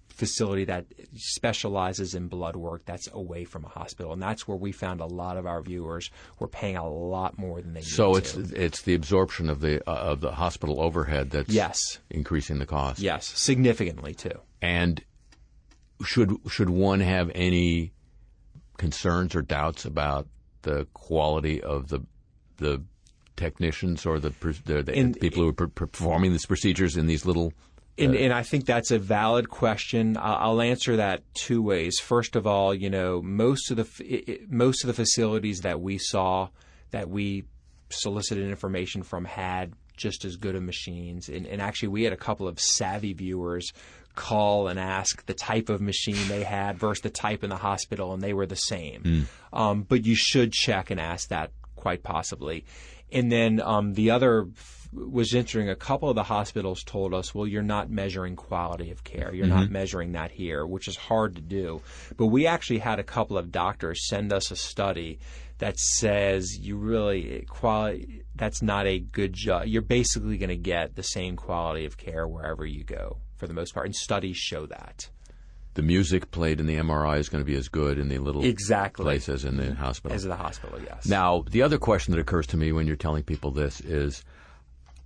facility 0.10 0.64
that 0.66 0.86
specializes 1.16 2.14
in 2.14 2.28
blood 2.28 2.56
work 2.56 2.84
that's 2.86 3.08
away 3.12 3.44
from 3.44 3.66
a 3.66 3.68
hospital. 3.68 4.14
And 4.14 4.22
that's 4.22 4.48
where 4.48 4.58
we 4.58 4.72
found 4.72 5.02
a 5.02 5.06
lot 5.08 5.38
of 5.38 5.48
our 5.48 5.62
viewers 5.62 6.12
were 6.40 6.48
paying 6.48 6.78
a 6.78 6.88
lot 6.88 7.38
more 7.40 7.62
than 7.62 7.74
they 7.74 7.82
So 7.82 8.16
it's 8.16 8.34
to. 8.34 8.52
it's 8.54 8.84
the 8.84 8.94
absorption 8.94 9.50
of 9.50 9.60
the 9.62 9.82
uh, 9.90 9.94
of 9.94 10.22
the 10.22 10.34
hospital 10.34 10.80
overhead 10.80 11.32
that's 11.32 11.50
Yes. 11.52 11.98
increasing 12.12 12.60
the 12.60 12.68
cost. 12.68 13.00
Yes, 13.00 13.26
significantly 13.28 14.14
too. 14.14 14.40
And 14.62 15.04
should 16.06 16.32
should 16.48 16.70
one 16.70 17.00
have 17.00 17.32
any 17.34 17.92
concerns 18.78 19.34
or 19.36 19.42
doubts 19.42 19.84
about 19.86 20.28
the 20.62 20.86
quality 20.94 21.62
of 21.62 21.88
the 21.90 22.02
the 22.58 22.84
technicians 23.36 24.06
or 24.06 24.20
the 24.20 24.32
the, 24.66 24.84
the 24.84 25.20
people 25.20 25.44
who 25.44 25.50
are 25.50 25.54
per- 25.54 25.68
performing 25.68 26.32
these 26.32 26.46
procedures 26.46 26.96
in 26.98 27.08
these 27.08 27.26
little 27.26 27.54
And, 27.98 28.16
and 28.16 28.34
I 28.34 28.42
think 28.44 28.66
that's 28.66 28.92
a 28.92 28.98
valid 29.00 29.50
question. 29.50 30.18
I'll, 30.18 30.52
I'll 30.52 30.62
answer 30.62 30.96
that 30.98 31.22
two 31.36 31.62
ways. 31.62 32.00
First 32.00 32.36
of 32.36 32.48
all, 32.48 32.74
you 32.74 32.90
know, 32.90 33.22
most 33.22 33.70
of 33.72 33.78
the 33.78 33.84
f- 33.84 34.02
i- 34.02 34.24
i- 34.32 34.40
most 34.50 34.84
of 34.84 34.88
the 34.88 34.94
facilities 34.94 35.62
that 35.62 35.80
we 35.82 35.98
saw 35.98 36.50
that 36.92 37.10
we 37.10 37.44
solicited 37.90 38.50
information 38.50 39.04
from 39.04 39.26
had 39.26 39.74
just 39.96 40.26
as 40.26 40.36
good 40.38 40.56
of 40.56 40.64
machines. 40.64 41.30
And, 41.30 41.46
and 41.46 41.62
actually, 41.62 41.90
we 41.90 42.04
had 42.04 42.14
a 42.14 42.18
couple 42.18 42.48
of 42.48 42.60
savvy 42.60 43.14
viewers 43.14 43.72
call 44.16 44.68
and 44.68 44.80
ask 44.80 45.24
the 45.28 45.34
type 45.34 45.70
of 45.70 45.82
machine 45.82 46.28
they 46.28 46.44
had 46.44 46.78
versus 46.80 47.02
the 47.02 47.10
type 47.10 47.44
in 47.44 47.50
the 47.50 47.58
hospital, 47.58 48.14
and 48.14 48.22
they 48.22 48.34
were 48.34 48.46
the 48.48 48.56
same. 48.56 49.28
Um, 49.52 49.84
but 49.84 50.06
you 50.06 50.16
should 50.16 50.52
check 50.52 50.90
and 50.92 51.00
ask 51.00 51.30
that 51.30 51.52
quite 51.76 52.02
possibly. 52.04 52.66
And 53.14 53.32
then 53.32 53.62
um, 53.62 53.94
the 53.94 54.12
other 54.12 54.48
was 54.92 55.34
interesting. 55.34 55.70
A 55.70 55.76
couple 55.76 56.10
of 56.10 56.16
the 56.16 56.24
hospitals 56.24 56.84
told 56.84 57.14
us, 57.14 57.34
well, 57.34 57.48
you're 57.48 57.62
not 57.62 57.90
measuring 57.90 58.36
quality 58.36 58.92
of 58.92 59.04
care. 59.04 59.34
You're 59.34 59.48
not 59.48 59.70
measuring 59.70 60.12
that 60.12 60.32
here, 60.32 60.66
which 60.66 60.88
is 60.88 60.96
hard 60.96 61.36
to 61.36 61.42
do. 61.42 61.82
But 62.18 62.28
we 62.28 62.46
actually 62.48 62.80
had 62.80 63.00
a 63.00 63.04
couple 63.04 63.38
of 63.38 63.52
doctors 63.52 64.08
send 64.08 64.32
us 64.32 64.52
a 64.52 64.56
study 64.56 65.20
that 65.60 65.80
says 65.80 66.58
you 66.58 66.76
really 66.76 67.46
quality 67.48 68.24
that's 68.36 68.62
not 68.62 68.86
a 68.86 69.00
good 69.00 69.34
job. 69.34 69.66
You're 69.66 69.82
basically 69.82 70.38
going 70.38 70.50
to 70.50 70.56
get 70.56 70.96
the 70.96 71.04
same 71.04 71.36
quality 71.36 71.86
of 71.86 71.98
care 71.98 72.28
wherever 72.28 72.66
you 72.66 72.84
go 72.84 73.18
for 73.38 73.48
the 73.48 73.54
most 73.54 73.74
part, 73.74 73.86
and 73.86 73.96
studies 73.96 74.38
show 74.38 74.66
that. 74.66 75.10
The 75.76 75.82
music 75.82 76.32
played 76.32 76.60
in 76.60 76.66
the 76.66 76.76
MRI 76.76 77.20
is 77.20 77.30
going 77.30 77.44
to 77.44 77.46
be 77.46 77.58
as 77.58 77.68
good 77.68 77.98
in 77.98 78.10
the 78.10 78.20
little 78.20 78.44
Exactly. 78.44 79.04
place 79.04 79.30
as 79.30 79.44
in 79.44 79.58
the 79.58 79.64
mm-hmm. 79.64 79.74
hospital. 79.74 80.16
As 80.16 80.24
the 80.24 80.36
hospital, 80.36 80.80
yes. 80.82 81.08
Now, 81.08 81.44
the 81.50 81.62
other 81.62 81.78
question 81.78 82.14
that 82.14 82.20
occurs 82.20 82.48
to 82.48 82.58
me 82.58 82.72
when 82.72 82.88
you're 82.88 82.96
telling 82.96 83.24
people 83.24 83.52
this 83.52 83.82
is 83.82 84.24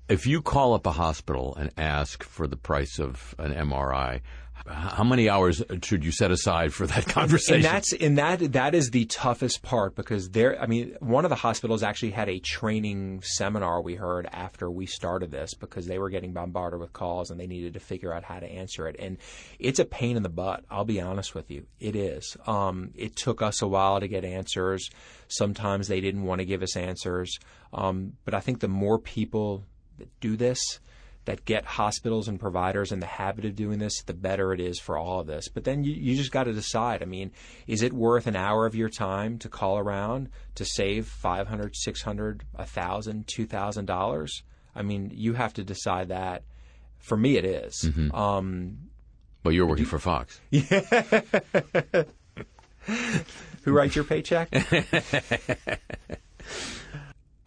if 0.10 0.26
you 0.26 0.42
call 0.42 0.74
up 0.74 0.86
a 0.86 0.92
hospital 0.92 1.56
and 1.56 1.72
ask 1.78 2.24
for 2.24 2.48
the 2.48 2.56
price 2.56 3.00
of 3.00 3.36
an 3.38 3.54
MRI, 3.54 4.22
how 4.66 5.04
many 5.04 5.30
hours 5.30 5.64
should 5.84 6.04
you 6.04 6.12
set 6.12 6.32
aside 6.32 6.74
for 6.74 6.88
that 6.88 7.06
conversation? 7.08 7.56
And 7.56 7.64
that's 7.64 7.94
and 7.94 8.18
that 8.18 8.54
that 8.54 8.76
is 8.76 8.90
the 8.90 9.06
toughest 9.06 9.62
part 9.62 9.96
because 9.96 10.30
there. 10.30 10.62
I 10.62 10.68
mean, 10.68 10.96
one 11.00 11.26
of 11.26 11.30
the 11.30 11.36
hospitals 11.36 11.84
actually 11.84 12.12
had 12.12 12.30
a 12.30 12.40
training 12.40 13.22
seminar 13.24 13.82
we 13.82 13.96
heard 13.96 14.28
after 14.32 14.70
we 14.70 14.86
started 14.86 15.32
this 15.32 15.54
because 15.54 15.86
they 15.86 16.00
were 16.00 16.10
getting 16.10 16.34
bombarded 16.34 16.80
with 16.80 16.94
calls 16.94 17.32
and 17.32 17.40
they 17.40 17.48
needed 17.48 17.74
to 17.74 17.80
figure 17.80 18.14
out 18.14 18.24
how 18.24 18.40
to 18.40 18.46
answer 18.46 18.88
it. 18.88 18.96
And 19.00 19.18
it's 19.60 19.80
a 19.80 19.86
pain 19.86 20.18
in 20.18 20.24
the 20.24 20.30
butt. 20.30 20.64
I'll 20.70 20.86
be 20.86 21.02
honest 21.02 21.34
with 21.34 21.50
you, 21.50 21.66
it 21.80 21.96
is. 21.96 22.36
Um, 22.46 22.92
it 22.96 23.16
took 23.16 23.42
us 23.42 23.62
a 23.62 23.68
while 23.68 24.00
to 24.00 24.08
get 24.08 24.26
answers. 24.26 24.90
Sometimes 25.28 25.88
they 25.88 26.02
didn't 26.02 26.24
want 26.24 26.40
to 26.40 26.46
give 26.46 26.62
us 26.62 26.76
answers. 26.76 27.38
Um, 27.74 28.14
but 28.26 28.34
I 28.34 28.40
think 28.40 28.60
the 28.60 28.68
more 28.68 29.00
people 29.00 29.64
that 29.98 30.08
do 30.20 30.38
this, 30.38 30.80
that 31.28 31.44
get 31.44 31.66
hospitals 31.66 32.30
and 32.30 32.40
providers 32.40 32.94
in 32.94 33.02
the 33.02 33.06
habit 33.06 33.44
of 33.44 33.54
doing 33.54 33.80
this, 33.80 34.02
the 34.02 34.14
better 34.14 34.54
it 34.54 34.62
is 34.62 34.80
for 34.80 34.98
all 34.98 35.20
of 35.20 35.28
this. 35.28 35.50
But 35.50 35.66
then 35.66 35.84
you, 35.84 35.94
you 35.94 36.16
just 36.16 36.32
got 36.32 36.46
to 36.46 36.54
decide. 36.54 37.04
I 37.04 37.06
mean, 37.06 37.32
is 37.68 37.82
it 37.82 37.92
worth 37.92 38.28
an 38.28 38.38
hour 38.38 38.66
of 38.66 38.76
your 38.76 38.88
time 38.88 39.38
to 39.40 39.50
call 39.50 39.78
around 39.78 40.30
to 40.56 40.64
save 40.64 41.06
five 41.06 41.48
hundred, 41.48 41.76
six 41.76 42.02
hundred, 42.02 42.46
a 42.56 42.66
thousand, 42.66 43.28
two 43.28 43.46
thousand 43.46 43.86
dollars? 43.86 44.42
I 44.74 44.84
mean, 44.84 45.12
you 45.14 45.34
have 45.34 45.54
to 45.56 45.66
decide 45.66 46.08
that. 46.08 46.44
For 47.00 47.18
me, 47.18 47.36
it 47.38 47.46
is. 47.46 47.90
Um, 48.14 48.78
well, 49.44 49.54
you're 49.54 49.68
working 49.68 49.86
for 49.86 50.00
Fox. 50.00 50.40
who 50.52 50.64
writes 53.66 53.96
your 53.96 54.06
paycheck? 54.06 54.50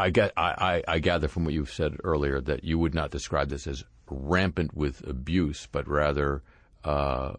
I, 0.01 0.11
get, 0.11 0.33
I, 0.37 0.83
I, 0.89 0.95
I 0.95 0.99
gather 0.99 1.29
from 1.29 1.45
what 1.45 1.55
you've 1.55 1.73
said 1.73 1.97
earlier 2.05 2.41
that 2.41 2.65
you 2.65 2.79
would 2.79 2.95
not 2.95 3.11
describe 3.11 3.49
this 3.49 3.67
as 3.67 3.85
rampant 4.09 4.75
with 4.75 5.07
abuse, 5.07 5.69
but 5.71 5.87
rather 5.87 6.43
uh, 6.85 7.35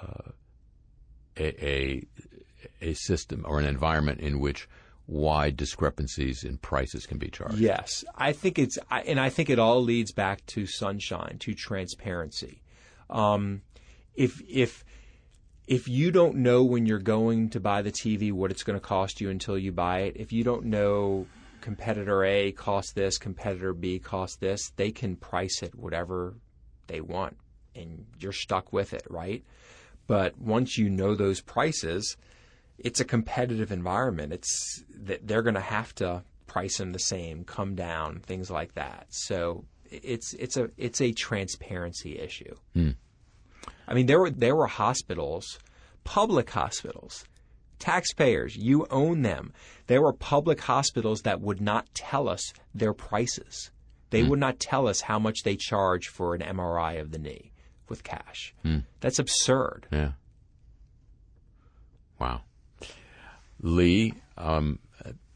uh, 0.00 0.30
a, 1.36 1.66
a 1.66 2.06
a 2.80 2.94
system 2.94 3.44
or 3.46 3.58
an 3.60 3.66
environment 3.66 4.20
in 4.20 4.40
which 4.40 4.68
wide 5.06 5.56
discrepancies 5.56 6.44
in 6.44 6.58
prices 6.58 7.06
can 7.06 7.18
be 7.18 7.28
charged. 7.28 7.58
Yes, 7.58 8.04
I 8.16 8.32
think 8.32 8.58
it's, 8.58 8.78
I, 8.90 9.00
and 9.02 9.18
I 9.18 9.30
think 9.30 9.48
it 9.48 9.58
all 9.58 9.82
leads 9.82 10.12
back 10.12 10.44
to 10.46 10.66
sunshine, 10.66 11.38
to 11.40 11.54
transparency. 11.54 12.60
Um, 13.08 13.62
if 14.14 14.42
if 14.48 14.84
if 15.66 15.88
you 15.88 16.10
don't 16.10 16.36
know 16.36 16.64
when 16.64 16.86
you're 16.86 16.98
going 16.98 17.50
to 17.50 17.60
buy 17.60 17.82
the 17.82 17.92
TV 17.92 18.32
what 18.32 18.50
it's 18.50 18.62
going 18.62 18.78
to 18.78 18.84
cost 18.84 19.20
you 19.20 19.30
until 19.30 19.58
you 19.58 19.72
buy 19.72 20.00
it, 20.00 20.16
if 20.16 20.32
you 20.32 20.44
don't 20.44 20.66
know 20.66 21.26
competitor 21.60 22.24
A 22.24 22.52
costs 22.52 22.92
this, 22.92 23.18
competitor 23.18 23.72
B 23.72 23.98
costs 23.98 24.36
this, 24.36 24.70
they 24.76 24.90
can 24.90 25.16
price 25.16 25.62
it 25.62 25.74
whatever 25.74 26.34
they 26.86 27.00
want, 27.00 27.36
and 27.74 28.06
you're 28.18 28.32
stuck 28.32 28.72
with 28.72 28.92
it, 28.92 29.06
right? 29.08 29.44
But 30.06 30.38
once 30.40 30.78
you 30.78 30.88
know 30.88 31.14
those 31.14 31.40
prices, 31.40 32.16
it's 32.78 33.00
a 33.00 33.04
competitive 33.04 33.70
environment. 33.70 34.32
It's 34.32 34.84
that 34.90 35.26
they're 35.26 35.42
going 35.42 35.54
to 35.54 35.60
have 35.60 35.94
to 35.96 36.22
price 36.46 36.78
them 36.78 36.92
the 36.92 36.98
same, 36.98 37.44
come 37.44 37.74
down, 37.74 38.20
things 38.20 38.50
like 38.50 38.74
that. 38.74 39.06
So 39.10 39.64
it's 39.90 40.34
it's 40.34 40.56
a 40.56 40.70
it's 40.76 41.00
a 41.00 41.12
transparency 41.12 42.18
issue. 42.18 42.54
Hmm. 42.74 42.90
I 43.86 43.94
mean, 43.94 44.06
there 44.06 44.20
were 44.20 44.30
there 44.30 44.56
were 44.56 44.66
hospitals, 44.66 45.58
public 46.04 46.50
hospitals, 46.50 47.24
taxpayers. 47.78 48.56
You 48.56 48.86
own 48.90 49.22
them. 49.22 49.52
There 49.86 50.02
were 50.02 50.12
public 50.12 50.60
hospitals 50.60 51.22
that 51.22 51.40
would 51.40 51.60
not 51.60 51.86
tell 51.94 52.28
us 52.28 52.52
their 52.74 52.92
prices. 52.92 53.70
They 54.10 54.22
hmm. 54.22 54.28
would 54.30 54.40
not 54.40 54.58
tell 54.58 54.88
us 54.88 55.00
how 55.00 55.18
much 55.18 55.42
they 55.42 55.56
charge 55.56 56.08
for 56.08 56.34
an 56.34 56.40
MRI 56.40 57.00
of 57.00 57.10
the 57.10 57.18
knee 57.18 57.52
with 57.88 58.04
cash. 58.04 58.54
Hmm. 58.62 58.78
That's 59.00 59.18
absurd. 59.18 59.86
Yeah. 59.90 60.12
Wow. 62.18 62.42
Lee, 63.60 64.14
um, 64.36 64.78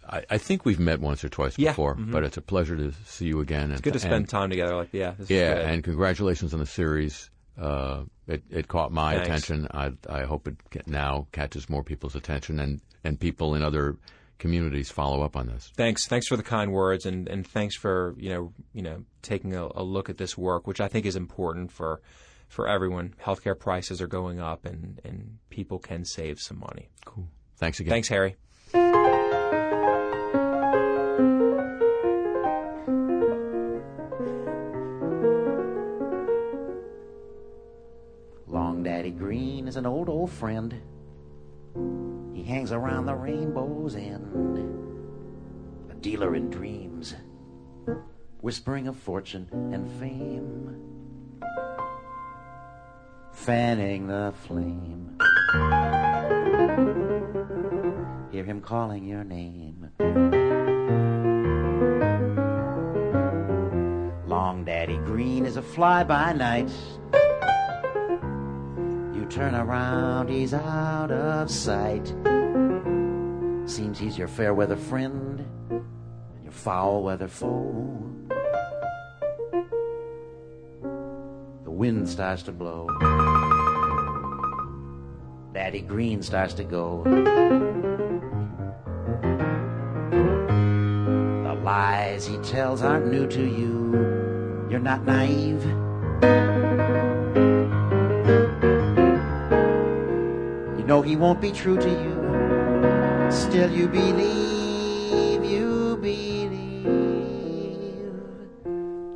I, 0.09 0.25
I 0.31 0.39
think 0.39 0.65
we've 0.65 0.79
met 0.79 1.01
once 1.01 1.25
or 1.25 1.29
twice 1.29 1.59
Yeah, 1.59 1.71
before, 1.71 1.95
mm-hmm. 1.95 2.13
but 2.13 2.25
it's 2.25 2.37
a 2.37 2.43
pleasure 2.43 2.77
to 2.77 2.93
see 3.07 3.27
you 3.27 3.41
again. 3.41 3.71
It's 3.71 3.81
good 3.81 3.95
to 3.95 3.99
spend 3.99 4.29
time 4.29 4.51
together. 4.51 4.77
Like, 4.77 4.91
yeah, 4.93 5.13
this 5.13 5.25
is 5.25 5.31
Yeah, 5.31 5.59
and 5.59 5.83
congratulations 5.83 6.53
on 6.53 6.61
the 6.61 6.67
series. 6.67 7.31
Uh, 7.59 8.05
it, 8.27 8.43
it 8.51 8.69
caught 8.69 8.93
my 8.93 9.15
Thanks. 9.15 9.29
attention. 9.29 9.69
I, 9.73 9.93
I 10.09 10.23
hope 10.23 10.49
it 10.49 10.57
now 10.87 11.27
catches 11.33 11.69
more 11.69 11.83
people's 11.83 12.15
attention, 12.15 12.59
and, 12.59 12.81
and 13.05 13.19
people 13.21 13.55
in 13.55 13.63
other 13.63 13.97
communities 14.39 14.91
follow 14.91 15.23
up 15.23 15.37
on 15.37 15.47
this. 15.47 15.71
Thanks, 15.77 16.07
thanks 16.07 16.27
for 16.27 16.37
the 16.37 16.43
kind 16.43 16.73
words, 16.73 17.07
and, 17.07 17.29
and 17.29 17.47
thanks 17.47 17.77
for 17.77 18.15
you 18.19 18.31
know 18.31 18.53
you 18.73 18.83
know 18.83 19.05
taking 19.23 19.55
a, 19.55 19.69
a 19.75 19.83
look 19.83 20.09
at 20.09 20.19
this 20.19 20.37
work, 20.37 20.67
which 20.67 20.81
I 20.81 20.89
think 20.89 21.07
is 21.07 21.17
important 21.17 21.71
for 21.71 22.01
for 22.49 22.69
everyone. 22.69 23.15
Healthcare 23.23 23.59
prices 23.59 24.01
are 24.01 24.09
going 24.09 24.41
up, 24.41 24.65
and 24.65 25.01
and 25.05 25.39
people 25.51 25.79
can 25.79 26.05
save 26.05 26.41
some 26.41 26.59
money. 26.59 26.89
Cool. 27.05 27.29
Thanks 27.57 27.81
again. 27.81 27.91
Thanks, 27.91 28.09
Harry. 28.09 28.37
An 39.83 39.87
old, 39.87 40.09
old 40.09 40.31
friend. 40.31 40.81
He 42.33 42.45
hangs 42.45 42.71
around 42.71 43.07
the 43.07 43.17
rainbow's 43.17 43.97
end, 43.97 44.59
a 45.91 45.95
dealer 45.95 46.37
in 46.37 46.51
dreams, 46.51 47.17
whispering 48.41 48.87
of 48.87 48.97
fortune 48.97 49.49
and 49.73 49.91
fame, 49.99 50.77
fanning 53.33 54.07
the 54.07 54.33
flame. 54.47 55.19
Hear 58.31 58.45
him 58.45 58.61
calling 58.61 59.05
your 59.05 59.25
name. 59.25 59.91
Long 64.29 64.65
Daddy 64.65 64.99
Green 64.99 65.45
is 65.45 65.57
a 65.57 65.63
fly 65.63 66.05
by 66.05 66.35
night. 66.35 66.71
Turn 69.33 69.55
around, 69.55 70.29
he's 70.29 70.53
out 70.53 71.11
of 71.11 71.51
sight. 71.51 72.07
Seems 73.65 73.99
he's 73.99 74.19
your 74.19 74.29
fair 74.29 74.53
weather 74.53 74.77
friend 74.77 75.43
and 75.71 76.43
your 76.43 76.53
foul 76.53 77.03
weather 77.03 77.29
foe. 77.29 78.13
The 81.65 81.71
wind 81.71 82.11
starts 82.11 82.43
to 82.43 82.53
blow. 82.53 82.89
Daddy 85.55 85.81
Green 85.81 86.23
starts 86.23 86.53
to 86.53 86.65
go. 86.65 87.03
The 91.43 91.55
lies 91.65 92.27
he 92.27 92.37
tells 92.39 92.83
aren't 92.83 93.07
new 93.11 93.27
to 93.29 93.41
you. 93.41 94.69
You're 94.69 94.79
not 94.79 95.07
naive. 95.07 95.82
Know 100.93 101.01
he 101.01 101.17
won't 101.17 101.41
be 101.41 101.53
true 101.53 101.79
to 101.79 101.89
you. 101.89 103.31
Still 103.31 103.71
you 103.73 103.89
believe, 103.89 105.43
you 105.43 105.97
believe. 105.97 106.85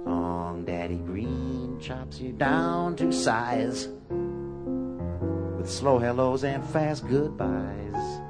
Long 0.07 0.65
Daddy 0.65 0.97
Green 0.97 1.79
chops 1.79 2.19
you 2.19 2.33
down 2.33 2.97
to 2.97 3.13
size 3.13 3.89
with 5.59 5.69
slow 5.71 5.99
hellos 5.99 6.45
and 6.45 6.65
fast 6.65 7.07
goodbyes. 7.09 8.23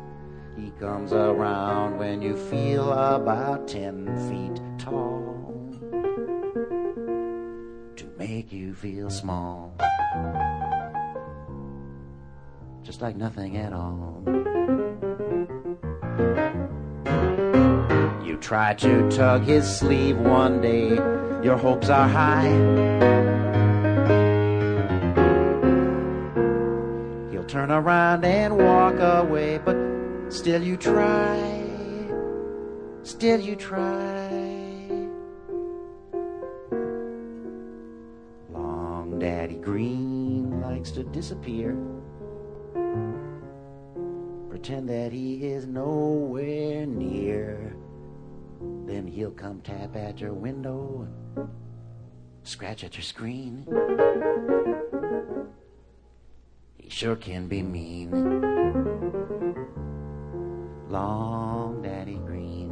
He 0.57 0.73
comes 0.81 1.13
around 1.13 1.99
when 1.99 2.21
you 2.23 2.37
feel 2.51 2.91
about 2.91 3.69
ten 3.69 4.07
feet 4.29 4.61
tall 4.77 5.55
to 7.95 8.07
make 8.19 8.51
you 8.51 8.75
feel 8.75 9.09
small 9.09 9.73
just 12.87 13.03
like 13.03 13.17
nothing 13.17 13.57
at 13.57 13.73
all. 13.73 14.23
You 18.25 18.37
try 18.37 18.75
to 18.75 19.11
tug 19.11 19.43
his 19.43 19.67
sleeve 19.67 20.17
one 20.17 20.61
day, 20.61 20.91
your 21.43 21.57
hopes 21.57 21.89
are 21.89 22.09
high. 22.09 22.47
He'll 27.33 27.45
turn 27.45 27.73
around 27.73 28.25
and 28.25 28.57
walk 28.57 29.01
away, 29.01 29.59
but 29.59 29.77
still 30.29 30.63
you 30.63 30.77
try, 30.77 31.65
still 33.03 33.41
you 33.41 33.57
try. 33.57 34.29
Long 38.53 39.19
Daddy 39.19 39.57
Green 39.57 40.61
likes 40.61 40.93
to 40.93 41.03
disappear 41.03 41.77
pretend 44.67 44.89
that 44.89 45.13
he 45.13 45.47
is 45.47 45.65
nowhere 45.67 46.87
near. 46.87 47.77
Then 48.87 49.07
he'll 49.07 49.31
come 49.31 49.61
tap 49.61 49.95
at 49.95 50.21
your 50.21 50.33
window, 50.33 51.07
scratch 52.43 52.83
at 52.83 52.97
your 52.97 53.05
screen. 53.05 53.65
He 56.79 56.91
sure 56.91 57.17
can 57.17 57.47
be 57.47 57.63
mean. 57.63 58.11
Long 60.89 61.83
Daddy 61.83 62.19
Green. 62.27 62.71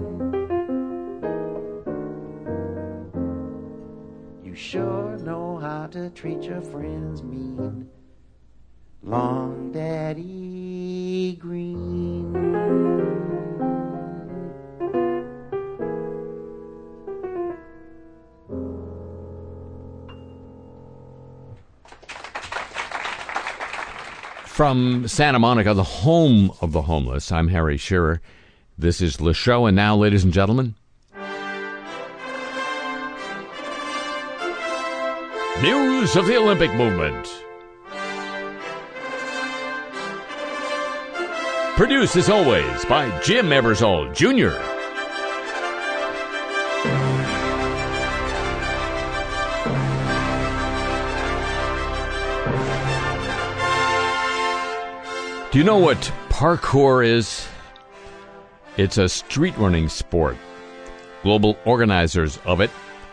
You 4.42 4.54
sure 4.54 5.16
know 5.18 5.58
how 5.58 5.86
to 5.88 6.10
treat 6.10 6.42
your 6.42 6.62
friends 6.62 7.22
mean. 7.22 7.88
Long 9.02 9.63
Daddy 9.74 11.34
Green. 11.40 12.32
From 24.44 25.08
Santa 25.08 25.40
Monica, 25.40 25.74
the 25.74 25.82
home 25.82 26.52
of 26.60 26.70
the 26.70 26.82
homeless, 26.82 27.32
I'm 27.32 27.48
Harry 27.48 27.76
Shearer. 27.76 28.20
This 28.78 29.00
is 29.00 29.20
Le 29.20 29.34
Show, 29.34 29.66
and 29.66 29.74
now, 29.74 29.96
ladies 29.96 30.22
and 30.22 30.32
gentlemen, 30.32 30.76
news 35.60 36.14
of 36.14 36.26
the 36.26 36.36
Olympic 36.36 36.72
movement. 36.74 37.43
Produced 41.76 42.14
as 42.14 42.30
always 42.30 42.84
by 42.84 43.10
Jim 43.22 43.46
Ebersol 43.48 44.14
Jr. 44.14 44.54
Do 55.50 55.58
you 55.58 55.64
know 55.64 55.78
what 55.78 55.98
parkour 56.28 57.04
is? 57.04 57.44
It's 58.76 58.98
a 58.98 59.08
street 59.08 59.56
running 59.58 59.88
sport. 59.88 60.36
Global 61.24 61.58
organizers 61.64 62.38
of 62.44 62.60
it 62.60 62.70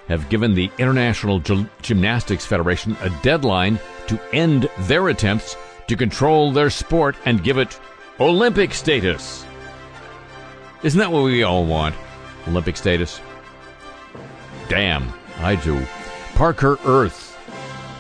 have 0.08 0.30
given 0.30 0.54
the 0.54 0.70
International 0.78 1.40
G- 1.40 1.66
Gymnastics 1.82 2.46
Federation 2.46 2.96
a 3.02 3.10
deadline 3.24 3.80
to 4.06 4.20
end 4.34 4.70
their 4.82 5.10
attempts 5.10 5.58
to 5.88 5.96
control 5.96 6.52
their 6.52 6.70
sport 6.70 7.16
and 7.26 7.44
give 7.44 7.58
it 7.58 7.80
Olympic 8.22 8.72
status. 8.72 9.44
Isn't 10.84 11.00
that 11.00 11.12
what 11.12 11.24
we 11.24 11.42
all 11.42 11.66
want? 11.66 11.96
Olympic 12.48 12.78
status? 12.78 13.20
Damn, 14.70 15.12
I 15.40 15.56
do. 15.56 15.80
Parkour 16.34 16.78
Earth. 16.86 17.36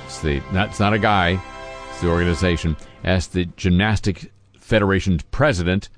It's 0.05 0.21
the 0.21 0.39
that's 0.53 0.79
not 0.79 0.93
a 0.93 0.99
guy, 0.99 1.41
it's 1.89 2.01
the 2.01 2.09
organization. 2.09 2.77
Asked 3.03 3.33
the 3.33 3.45
Gymnastic 3.57 4.31
Federation's 4.59 5.23
president, 5.23 5.89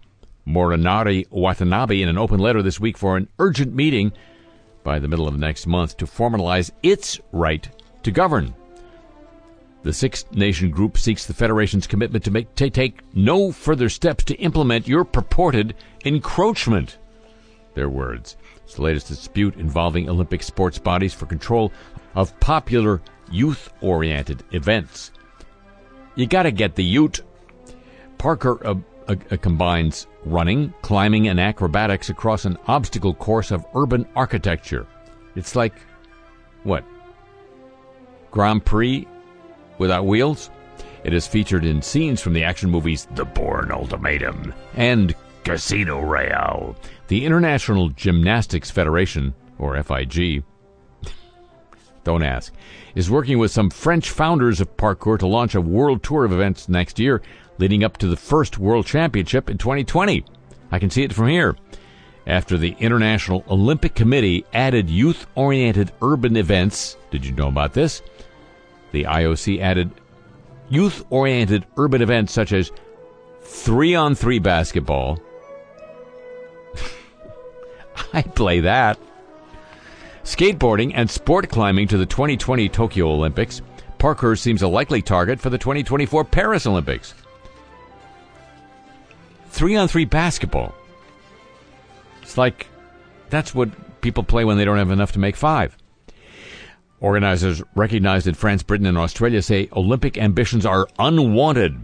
Morinari 0.48 1.30
Watanabe, 1.30 2.02
in 2.02 2.08
an 2.08 2.18
open 2.18 2.40
letter 2.40 2.62
this 2.62 2.80
week 2.80 2.98
for 2.98 3.18
an 3.18 3.28
urgent 3.40 3.76
meeting 3.76 4.14
by 4.86 5.00
the 5.00 5.10
middle 5.10 5.28
of 5.28 5.38
next 5.38 5.68
month 5.68 5.98
to 5.98 6.06
formalize 6.06 6.72
its 6.82 7.20
right 7.34 7.68
to 8.04 8.12
govern. 8.12 8.56
The 9.84 9.94
Six 9.94 10.26
Nation 10.32 10.72
Group 10.72 10.98
seeks 10.98 11.26
the 11.26 11.34
Federation's 11.34 11.88
commitment 11.88 12.24
to, 12.24 12.32
make, 12.32 12.56
to 12.56 12.70
take 12.70 13.02
no 13.14 13.52
further 13.52 13.90
steps 13.90 14.24
to 14.26 14.36
implement 14.36 14.88
your 14.88 15.04
purported 15.04 15.76
encroachment. 16.06 16.98
Their 17.74 17.90
words. 17.90 18.38
It's 18.64 18.76
the 18.76 18.82
latest 18.82 19.10
dispute 19.10 19.58
involving 19.58 20.10
Olympic 20.10 20.42
sports 20.42 20.80
bodies 20.80 21.14
for 21.14 21.26
control 21.26 21.74
of 22.16 22.40
popular 22.40 23.02
youth 23.30 23.74
oriented 23.82 24.44
events. 24.52 25.12
You 26.16 26.28
gotta 26.28 26.52
get 26.52 26.76
the 26.76 26.84
ute. 26.84 27.22
Parkour 28.18 28.64
uh, 28.66 28.76
uh, 29.12 29.16
uh, 29.32 29.38
combines 29.38 30.08
running, 30.24 30.74
climbing, 30.82 31.28
and 31.28 31.42
acrobatics 31.42 32.10
across 32.10 32.46
an 32.46 32.58
obstacle 32.68 33.14
course 33.14 33.52
of 33.52 33.66
urban 33.76 34.08
architecture. 34.16 34.88
It's 35.36 35.58
like, 35.58 35.74
what? 36.64 36.86
Grand 38.32 38.64
Prix 38.64 39.08
without 39.84 40.06
wheels? 40.06 40.50
It 41.04 41.14
is 41.14 41.28
featured 41.28 41.66
in 41.66 41.82
scenes 41.82 42.22
from 42.22 42.32
the 42.32 42.46
action 42.46 42.70
movies 42.70 43.06
The 43.16 43.26
Bourne 43.26 43.70
Ultimatum 43.70 44.54
and 44.78 45.14
Casino 45.44 46.00
Royale. 46.00 46.78
The 47.10 47.26
International 47.26 47.90
Gymnastics 47.90 48.72
Federation, 48.72 49.34
or 49.60 49.76
FIG, 49.84 50.46
don't 52.06 52.24
ask, 52.24 52.54
is 52.96 53.12
working 53.12 53.40
with 53.40 53.52
some 53.52 53.70
French 53.70 54.10
founders 54.10 54.62
of 54.62 54.78
parkour 54.78 55.20
to 55.20 55.28
launch 55.28 55.54
a 55.54 55.60
world 55.60 56.02
tour 56.02 56.24
of 56.24 56.32
events 56.32 56.70
next 56.70 56.98
year, 56.98 57.22
leading 57.58 57.84
up 57.84 57.98
to 57.98 58.08
the 58.08 58.16
first 58.16 58.58
World 58.58 58.86
Championship 58.86 59.50
in 59.50 59.58
2020. 59.58 60.24
I 60.72 60.80
can 60.80 60.90
see 60.90 61.04
it 61.04 61.12
from 61.12 61.28
here. 61.28 61.58
After 62.26 62.58
the 62.58 62.78
International 62.80 63.44
Olympic 63.50 63.96
Committee 63.96 64.46
added 64.54 64.90
youth 64.90 65.28
oriented 65.36 65.92
urban 66.02 66.38
events, 66.38 66.96
did 67.12 67.26
you 67.26 67.34
know 67.34 67.50
about 67.50 67.74
this? 67.74 68.02
The 68.94 69.04
IOC 69.06 69.60
added 69.60 69.92
youth 70.70 71.04
oriented 71.10 71.66
urban 71.78 72.02
events 72.02 72.32
such 72.32 72.54
as 72.54 72.72
three 73.42 73.96
on 73.96 74.16
three 74.16 74.40
basketball. 74.40 75.20
I 78.14 78.22
play 78.22 78.62
that. 78.62 78.98
Skateboarding 80.24 80.92
and 80.94 81.10
sport 81.10 81.50
climbing 81.50 81.88
to 81.90 81.98
the 81.98 82.06
2020 82.06 82.70
Tokyo 82.70 83.10
Olympics. 83.10 83.62
Parkour 83.98 84.38
seems 84.38 84.62
a 84.62 84.68
likely 84.68 85.02
target 85.02 85.40
for 85.40 85.50
the 85.50 85.58
2024 85.58 86.24
Paris 86.26 86.68
Olympics. 86.68 87.16
Three 89.50 89.76
on 89.76 89.88
three 89.88 90.06
basketball. 90.06 90.74
It's 92.22 92.38
like 92.38 92.68
that's 93.32 93.56
what 93.56 94.02
people 94.02 94.24
play 94.24 94.46
when 94.46 94.58
they 94.58 94.66
don't 94.66 94.78
have 94.78 94.92
enough 94.92 95.14
to 95.14 95.20
make 95.20 95.36
five. 95.36 95.76
Organizers 97.04 97.62
recognized 97.76 98.28
in 98.28 98.34
France, 98.34 98.64
Britain, 98.64 98.88
and 98.88 98.98
Australia 98.98 99.42
say 99.42 99.68
Olympic 99.76 100.18
ambitions 100.18 100.66
are 100.66 100.88
unwanted. 100.98 101.78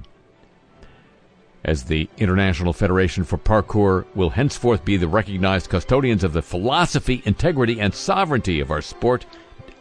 As 1.65 1.83
the 1.83 2.09
International 2.17 2.71
Federation 2.71 3.25
for 3.25 3.37
Parkour 3.37 4.05
will 4.15 4.29
henceforth 4.29 4.85
be 4.85 4.95
the 4.95 5.09
recognized 5.09 5.69
custodians 5.69 6.23
of 6.23 6.31
the 6.31 6.41
philosophy, 6.41 7.21
integrity, 7.25 7.81
and 7.81 7.93
sovereignty 7.93 8.61
of 8.61 8.71
our 8.71 8.81
sport, 8.81 9.25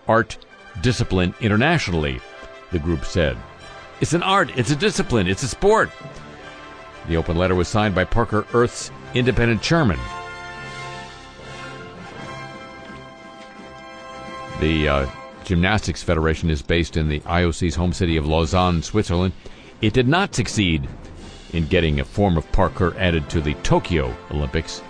art, 0.08 0.38
discipline 0.82 1.32
internationally, 1.40 2.20
the 2.72 2.80
group 2.80 3.04
said. 3.04 3.36
It's 4.00 4.14
an 4.14 4.24
art, 4.24 4.50
it's 4.58 4.72
a 4.72 4.76
discipline, 4.76 5.28
it's 5.28 5.44
a 5.44 5.48
sport. 5.48 5.90
The 7.06 7.16
open 7.16 7.36
letter 7.36 7.54
was 7.54 7.68
signed 7.68 7.94
by 7.94 8.06
Parkour 8.06 8.44
Earth's 8.52 8.90
independent 9.14 9.62
chairman. 9.62 10.00
The 14.58 14.88
uh, 14.88 15.06
Gymnastics 15.48 16.02
Federation 16.02 16.50
is 16.50 16.60
based 16.60 16.98
in 16.98 17.08
the 17.08 17.20
IOC's 17.20 17.74
home 17.74 17.94
city 17.94 18.18
of 18.18 18.26
Lausanne, 18.26 18.82
Switzerland. 18.82 19.32
It 19.80 19.94
did 19.94 20.06
not 20.06 20.34
succeed 20.34 20.86
in 21.54 21.66
getting 21.68 22.00
a 22.00 22.04
form 22.04 22.36
of 22.36 22.52
parkour 22.52 22.94
added 22.98 23.30
to 23.30 23.40
the 23.40 23.54
Tokyo 23.62 24.14
Olympics. 24.30 24.82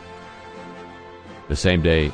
The 1.46 1.54
same 1.54 1.80
day, 1.80 2.10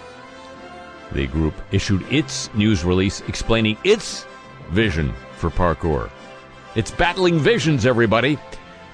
the 1.12 1.26
group 1.26 1.54
issued 1.72 2.02
its 2.12 2.52
news 2.52 2.85
release 2.85 3.22
explaining 3.28 3.78
its 3.83 4.26
vision 4.68 5.14
for 5.38 5.48
parkour. 5.48 6.11
It's 6.74 6.90
battling 6.90 7.38
visions, 7.38 7.87
everybody. 7.87 8.38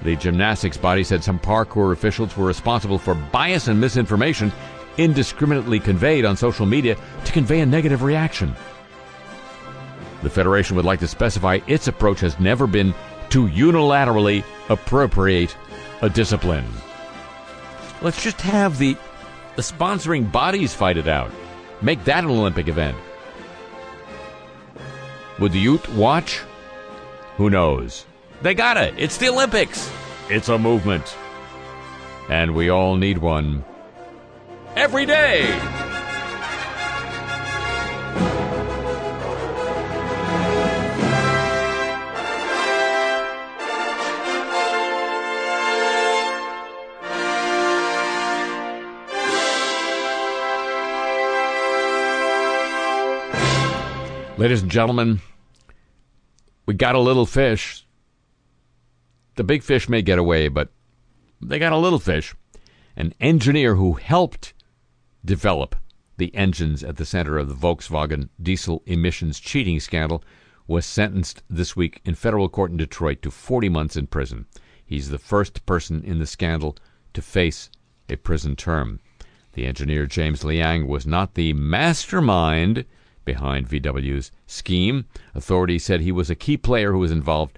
The 0.03 0.15
gymnastics 0.15 0.77
body 0.77 1.03
said 1.03 1.25
some 1.25 1.39
parkour 1.39 1.91
officials 1.91 2.37
were 2.37 2.47
responsible 2.47 2.97
for 2.97 3.15
bias 3.15 3.67
and 3.67 3.81
misinformation 3.81 4.53
indiscriminately 4.97 5.81
conveyed 5.81 6.23
on 6.23 6.37
social 6.37 6.65
media 6.65 6.95
to 7.25 7.31
convey 7.33 7.59
a 7.59 7.65
negative 7.65 8.01
reaction. 8.01 8.55
The 10.21 10.29
Federation 10.29 10.75
would 10.75 10.85
like 10.85 10.99
to 10.99 11.07
specify 11.07 11.59
its 11.67 11.87
approach 11.87 12.19
has 12.19 12.39
never 12.39 12.67
been 12.67 12.93
to 13.29 13.47
unilaterally 13.47 14.43
appropriate 14.69 15.55
a 16.01 16.09
discipline. 16.09 16.65
Let's 18.01 18.21
just 18.23 18.41
have 18.41 18.77
the, 18.77 18.97
the 19.55 19.61
sponsoring 19.61 20.31
bodies 20.31 20.73
fight 20.73 20.97
it 20.97 21.07
out. 21.07 21.31
Make 21.81 22.03
that 22.05 22.23
an 22.23 22.29
Olympic 22.29 22.67
event. 22.67 22.97
Would 25.39 25.53
the 25.53 25.59
youth 25.59 25.87
watch? 25.89 26.41
Who 27.37 27.49
knows? 27.49 28.05
They 28.41 28.53
got 28.53 28.77
it. 28.77 28.93
It's 28.97 29.17
the 29.17 29.29
Olympics. 29.29 29.91
It's 30.29 30.49
a 30.49 30.57
movement. 30.57 31.15
And 32.29 32.53
we 32.53 32.69
all 32.69 32.95
need 32.95 33.17
one 33.17 33.63
every 34.75 35.05
day. 35.05 35.43
Ladies 54.41 54.63
and 54.63 54.71
gentlemen, 54.71 55.21
we 56.65 56.73
got 56.73 56.95
a 56.95 56.99
little 56.99 57.27
fish. 57.27 57.85
The 59.35 59.43
big 59.43 59.61
fish 59.61 59.87
may 59.87 60.01
get 60.01 60.17
away, 60.17 60.47
but 60.47 60.71
they 61.39 61.59
got 61.59 61.73
a 61.73 61.77
little 61.77 61.99
fish. 61.99 62.33
An 62.95 63.13
engineer 63.21 63.75
who 63.75 63.93
helped 63.93 64.55
develop 65.23 65.75
the 66.17 66.33
engines 66.33 66.83
at 66.83 66.97
the 66.97 67.05
center 67.05 67.37
of 67.37 67.49
the 67.49 67.53
Volkswagen 67.53 68.29
diesel 68.41 68.81
emissions 68.87 69.39
cheating 69.39 69.79
scandal 69.79 70.23
was 70.65 70.87
sentenced 70.87 71.43
this 71.47 71.75
week 71.75 72.01
in 72.03 72.15
federal 72.15 72.49
court 72.49 72.71
in 72.71 72.77
Detroit 72.77 73.21
to 73.21 73.29
40 73.29 73.69
months 73.69 73.95
in 73.95 74.07
prison. 74.07 74.47
He's 74.83 75.09
the 75.09 75.19
first 75.19 75.67
person 75.67 76.03
in 76.03 76.17
the 76.17 76.25
scandal 76.25 76.77
to 77.13 77.21
face 77.21 77.69
a 78.09 78.15
prison 78.15 78.55
term. 78.55 79.01
The 79.53 79.67
engineer 79.67 80.07
James 80.07 80.43
Liang 80.43 80.87
was 80.87 81.05
not 81.05 81.35
the 81.35 81.53
mastermind 81.53 82.85
behind 83.25 83.69
VW's 83.69 84.31
scheme. 84.47 85.05
Authorities 85.33 85.83
said 85.83 86.01
he 86.01 86.11
was 86.11 86.29
a 86.29 86.35
key 86.35 86.57
player 86.57 86.91
who 86.91 86.99
was 86.99 87.11
involved 87.11 87.57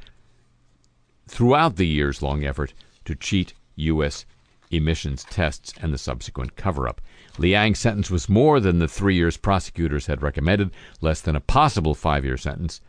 throughout 1.28 1.76
the 1.78 1.88
years 1.88 2.22
long 2.22 2.43
effort 2.43 2.74
to 3.05 3.16
cheat 3.16 3.53
U.S. 3.76 4.26
emissions 4.72 5.26
tests 5.30 5.74
and 5.82 5.93
the 5.93 5.97
subsequent 5.97 6.55
cover 6.55 6.88
up. 6.88 7.01
Liang's 7.38 7.80
sentence 7.80 8.11
was 8.11 8.30
more 8.30 8.59
than 8.59 8.80
the 8.80 8.88
three 8.88 9.16
years 9.16 9.38
prosecutors 9.38 10.05
had 10.05 10.22
recommended, 10.22 10.72
less 11.01 11.22
than 11.22 11.36
a 11.36 11.41
possible 11.41 11.95
five 11.95 12.24
year 12.24 12.38
sentence. 12.38 12.82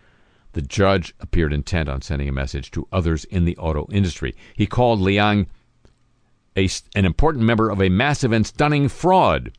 The 0.52 0.62
judge 0.62 1.14
appeared 1.18 1.52
intent 1.52 1.88
on 1.88 2.02
sending 2.02 2.28
a 2.28 2.32
message 2.32 2.70
to 2.72 2.86
others 2.92 3.24
in 3.24 3.44
the 3.44 3.56
auto 3.56 3.88
industry. 3.90 4.34
He 4.54 4.66
called 4.66 5.00
Liang 5.00 5.46
a, 6.56 6.68
an 6.94 7.04
important 7.04 7.44
member 7.44 7.70
of 7.70 7.82
a 7.82 7.88
massive 7.88 8.32
and 8.32 8.46
stunning 8.46 8.88
fraud. 8.88 9.52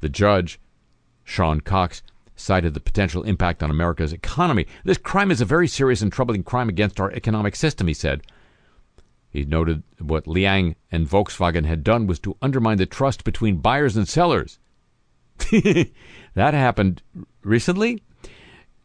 The 0.00 0.08
judge, 0.08 0.60
Sean 1.24 1.60
Cox, 1.60 2.02
cited 2.36 2.74
the 2.74 2.80
potential 2.80 3.22
impact 3.22 3.62
on 3.62 3.70
America's 3.70 4.12
economy. 4.12 4.66
This 4.84 4.98
crime 4.98 5.30
is 5.30 5.40
a 5.40 5.44
very 5.44 5.68
serious 5.68 6.02
and 6.02 6.12
troubling 6.12 6.42
crime 6.42 6.68
against 6.68 7.00
our 7.00 7.10
economic 7.12 7.56
system, 7.56 7.86
he 7.86 7.94
said. 7.94 8.22
He 9.30 9.44
noted 9.44 9.82
what 9.98 10.28
Liang 10.28 10.76
and 10.92 11.08
Volkswagen 11.08 11.64
had 11.64 11.82
done 11.82 12.06
was 12.06 12.20
to 12.20 12.36
undermine 12.40 12.78
the 12.78 12.86
trust 12.86 13.24
between 13.24 13.56
buyers 13.56 13.96
and 13.96 14.08
sellers. 14.08 14.58
that 15.50 16.54
happened 16.54 17.02
recently. 17.42 18.02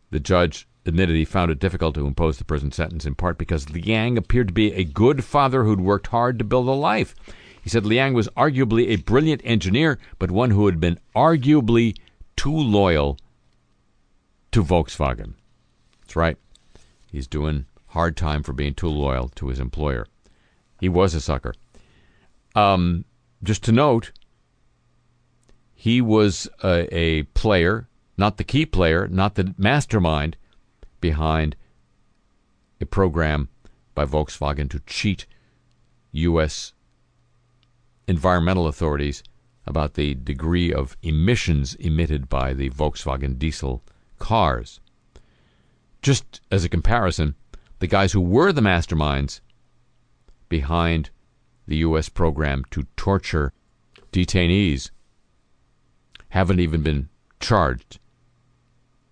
The 0.10 0.20
judge 0.20 0.68
admitted 0.86 1.16
he 1.16 1.26
found 1.26 1.52
it 1.52 1.60
difficult 1.60 1.96
to 1.96 2.08
impose 2.08 2.38
the 2.38 2.44
prison 2.44 2.72
sentence 2.72 3.06
in 3.06 3.14
part 3.14 3.38
because 3.38 3.70
Liang 3.70 4.18
appeared 4.18 4.48
to 4.48 4.54
be 4.54 4.74
a 4.74 4.84
good 4.84 5.24
father 5.24 5.64
who'd 5.64 5.82
worked 5.82 6.08
hard 6.08 6.40
to 6.40 6.46
build 6.46 6.68
a 6.68 6.72
life. 6.72 7.14
He 7.62 7.70
said 7.70 7.86
Liang 7.86 8.14
was 8.14 8.30
arguably 8.30 8.88
a 8.88 8.96
brilliant 8.96 9.42
engineer, 9.44 10.00
but 10.18 10.32
one 10.32 10.50
who 10.50 10.66
had 10.66 10.80
been 10.80 11.00
arguably 11.16 11.96
too 12.36 12.56
loyal 12.56 13.20
to 14.52 14.64
Volkswagen. 14.64 15.34
That's 16.02 16.16
right. 16.16 16.38
He's 17.12 17.28
doing 17.28 17.66
hard 17.88 18.16
time 18.16 18.44
for 18.44 18.54
being 18.54 18.74
too 18.74 18.88
loyal 18.88 19.30
to 19.36 19.48
his 19.48 19.60
employer. 19.60 20.08
He 20.80 20.90
was 20.90 21.14
a 21.14 21.22
sucker. 21.22 21.54
Um, 22.56 23.06
just 23.44 23.64
to 23.66 23.72
note, 23.72 24.12
he 25.74 26.02
was 26.02 26.48
a, 26.64 26.94
a 26.96 27.24
player, 27.24 27.88
not 28.18 28.38
the 28.38 28.44
key 28.44 28.66
player, 28.66 29.08
not 29.08 29.36
the 29.36 29.54
mastermind 29.58 30.38
behind 31.00 31.56
a 32.82 32.86
program 32.86 33.50
by 33.96 34.06
Volkswagen 34.06 34.70
to 34.70 34.80
cheat 34.82 35.26
U.S. 36.12 36.74
environmental 38.08 38.68
authorities 38.68 39.24
about 39.66 39.94
the 39.94 40.16
degree 40.16 40.74
of 40.74 40.98
emissions 41.04 41.76
emitted 41.76 42.28
by 42.28 42.54
the 42.54 42.70
Volkswagen 42.72 43.38
diesel 43.38 43.84
cars. 44.20 44.80
Just 46.02 46.42
as 46.52 46.64
a 46.64 46.70
comparison, 46.70 47.36
the 47.80 47.88
guys 47.88 48.12
who 48.12 48.22
were 48.22 48.52
the 48.52 48.62
masterminds 48.62 49.42
behind 50.48 51.10
the 51.68 51.78
U.S. 51.78 52.10
program 52.10 52.64
to 52.72 52.88
torture 52.96 53.54
detainees 54.12 54.92
haven't 56.30 56.60
even 56.60 56.82
been 56.82 57.10
charged 57.40 58.00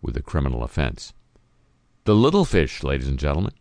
with 0.01 0.15
a 0.17 0.21
criminal 0.21 0.63
offense. 0.63 1.13
The 2.05 2.15
little 2.15 2.45
fish, 2.45 2.83
ladies 2.83 3.07
and 3.07 3.19
gentlemen. 3.19 3.53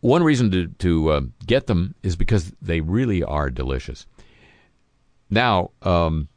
One 0.00 0.22
reason 0.22 0.50
to, 0.50 0.66
to 0.66 1.10
uh, 1.10 1.20
get 1.46 1.66
them 1.66 1.94
is 2.02 2.16
because 2.16 2.52
they 2.60 2.80
really 2.80 3.22
are 3.22 3.50
delicious. 3.50 4.06
Now, 5.30 5.70
um, 5.82 6.28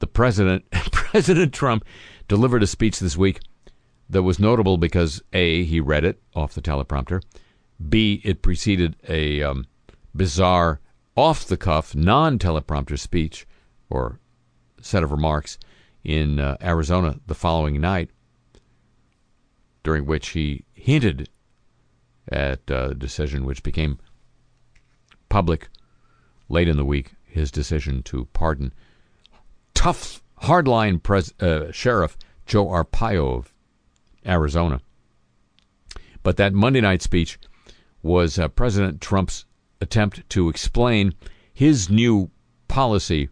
the 0.00 0.06
president, 0.06 0.64
President 1.16 1.54
Trump, 1.54 1.82
delivered 2.28 2.62
a 2.62 2.66
speech 2.66 2.98
this 2.98 3.16
week 3.16 3.40
that 4.10 4.22
was 4.22 4.38
notable 4.38 4.76
because 4.76 5.22
A, 5.32 5.64
he 5.64 5.80
read 5.80 6.04
it 6.04 6.20
off 6.34 6.52
the 6.52 6.60
teleprompter, 6.60 7.22
B, 7.88 8.20
it 8.22 8.42
preceded 8.42 8.96
a 9.08 9.42
um, 9.42 9.64
bizarre, 10.14 10.78
off 11.16 11.46
the 11.46 11.56
cuff, 11.56 11.94
non 11.94 12.38
teleprompter 12.38 12.98
speech 12.98 13.46
or 13.88 14.20
set 14.82 15.02
of 15.02 15.10
remarks 15.10 15.56
in 16.04 16.38
uh, 16.38 16.58
Arizona 16.60 17.18
the 17.26 17.34
following 17.34 17.80
night, 17.80 18.10
during 19.82 20.04
which 20.04 20.28
he 20.28 20.66
hinted 20.74 21.30
at 22.30 22.60
uh, 22.70 22.88
a 22.90 22.94
decision 22.94 23.46
which 23.46 23.62
became 23.62 23.98
public 25.30 25.70
late 26.50 26.68
in 26.68 26.76
the 26.76 26.84
week 26.84 27.12
his 27.24 27.50
decision 27.50 28.02
to 28.02 28.26
pardon. 28.34 28.70
Tough, 29.72 30.22
hardline 30.42 31.02
pres- 31.02 31.34
uh, 31.40 31.70
sheriff 31.72 32.16
Joe 32.46 32.66
Arpaio 32.66 33.38
of 33.38 33.52
Arizona. 34.24 34.80
But 36.22 36.36
that 36.36 36.52
Monday 36.52 36.80
night 36.80 37.02
speech 37.02 37.38
was 38.02 38.38
uh, 38.38 38.48
President 38.48 39.00
Trump's 39.00 39.44
attempt 39.80 40.28
to 40.30 40.48
explain 40.48 41.14
his 41.52 41.90
new 41.90 42.30
policy 42.68 43.28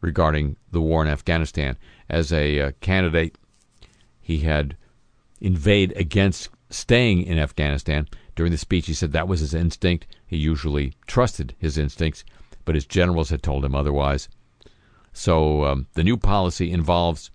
regarding 0.00 0.56
the 0.70 0.80
war 0.80 1.02
in 1.02 1.08
Afghanistan. 1.08 1.76
As 2.08 2.32
a 2.32 2.60
uh, 2.60 2.72
candidate, 2.80 3.36
he 4.20 4.40
had 4.40 4.76
inveighed 5.40 5.92
against 5.96 6.48
staying 6.70 7.22
in 7.22 7.38
Afghanistan. 7.38 8.06
During 8.36 8.52
the 8.52 8.58
speech, 8.58 8.86
he 8.86 8.94
said 8.94 9.12
that 9.12 9.28
was 9.28 9.40
his 9.40 9.54
instinct. 9.54 10.06
He 10.26 10.36
usually 10.36 10.94
trusted 11.06 11.54
his 11.58 11.78
instincts, 11.78 12.24
but 12.64 12.74
his 12.74 12.86
generals 12.86 13.30
had 13.30 13.42
told 13.42 13.64
him 13.64 13.74
otherwise. 13.74 14.28
So 15.18 15.64
um, 15.64 15.88
the 15.94 16.04
new 16.04 16.16
policy 16.16 16.70
involves 16.70 17.32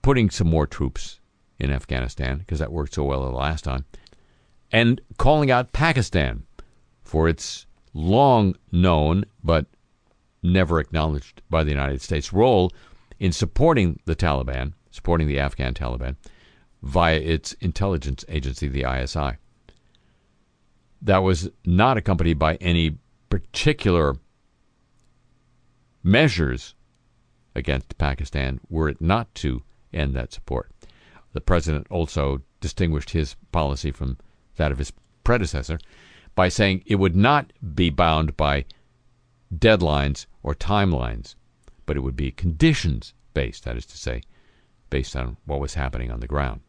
putting 0.00 0.30
some 0.30 0.48
more 0.48 0.66
troops 0.66 1.20
in 1.58 1.70
Afghanistan 1.70 2.38
because 2.38 2.58
that 2.58 2.72
worked 2.72 2.94
so 2.94 3.04
well 3.04 3.22
the 3.22 3.36
last 3.36 3.64
time, 3.64 3.84
and 4.72 4.98
calling 5.18 5.50
out 5.50 5.74
Pakistan 5.74 6.44
for 7.02 7.28
its 7.28 7.66
long 7.92 8.54
known 8.72 9.26
but 9.44 9.66
never 10.42 10.80
acknowledged 10.80 11.42
by 11.50 11.62
the 11.64 11.70
United 11.70 12.00
States 12.00 12.32
role 12.32 12.72
in 13.18 13.30
supporting 13.30 14.00
the 14.06 14.16
Taliban, 14.16 14.72
supporting 14.90 15.28
the 15.28 15.38
Afghan 15.38 15.74
Taliban 15.74 16.16
via 16.82 17.18
its 17.18 17.52
intelligence 17.60 18.24
agency, 18.26 18.68
the 18.68 18.90
ISI. 18.90 19.36
That 21.02 21.18
was 21.18 21.50
not 21.62 21.98
accompanied 21.98 22.38
by 22.38 22.54
any 22.54 22.96
particular 23.28 24.16
measures 26.02 26.74
against 27.54 27.98
Pakistan 27.98 28.60
were 28.68 28.88
it 28.88 29.00
not 29.00 29.34
to 29.36 29.62
end 29.92 30.14
that 30.14 30.32
support. 30.32 30.70
The 31.32 31.40
president 31.40 31.86
also 31.90 32.42
distinguished 32.60 33.10
his 33.10 33.36
policy 33.52 33.90
from 33.90 34.18
that 34.56 34.72
of 34.72 34.78
his 34.78 34.92
predecessor 35.24 35.78
by 36.34 36.48
saying 36.48 36.82
it 36.86 36.96
would 36.96 37.16
not 37.16 37.52
be 37.74 37.90
bound 37.90 38.36
by 38.36 38.64
deadlines 39.54 40.26
or 40.42 40.54
timelines, 40.54 41.34
but 41.86 41.96
it 41.96 42.00
would 42.00 42.16
be 42.16 42.30
conditions 42.30 43.14
based, 43.34 43.64
that 43.64 43.76
is 43.76 43.86
to 43.86 43.98
say, 43.98 44.22
based 44.90 45.16
on 45.16 45.36
what 45.44 45.60
was 45.60 45.74
happening 45.74 46.10
on 46.10 46.20
the 46.20 46.26
ground. 46.26 46.60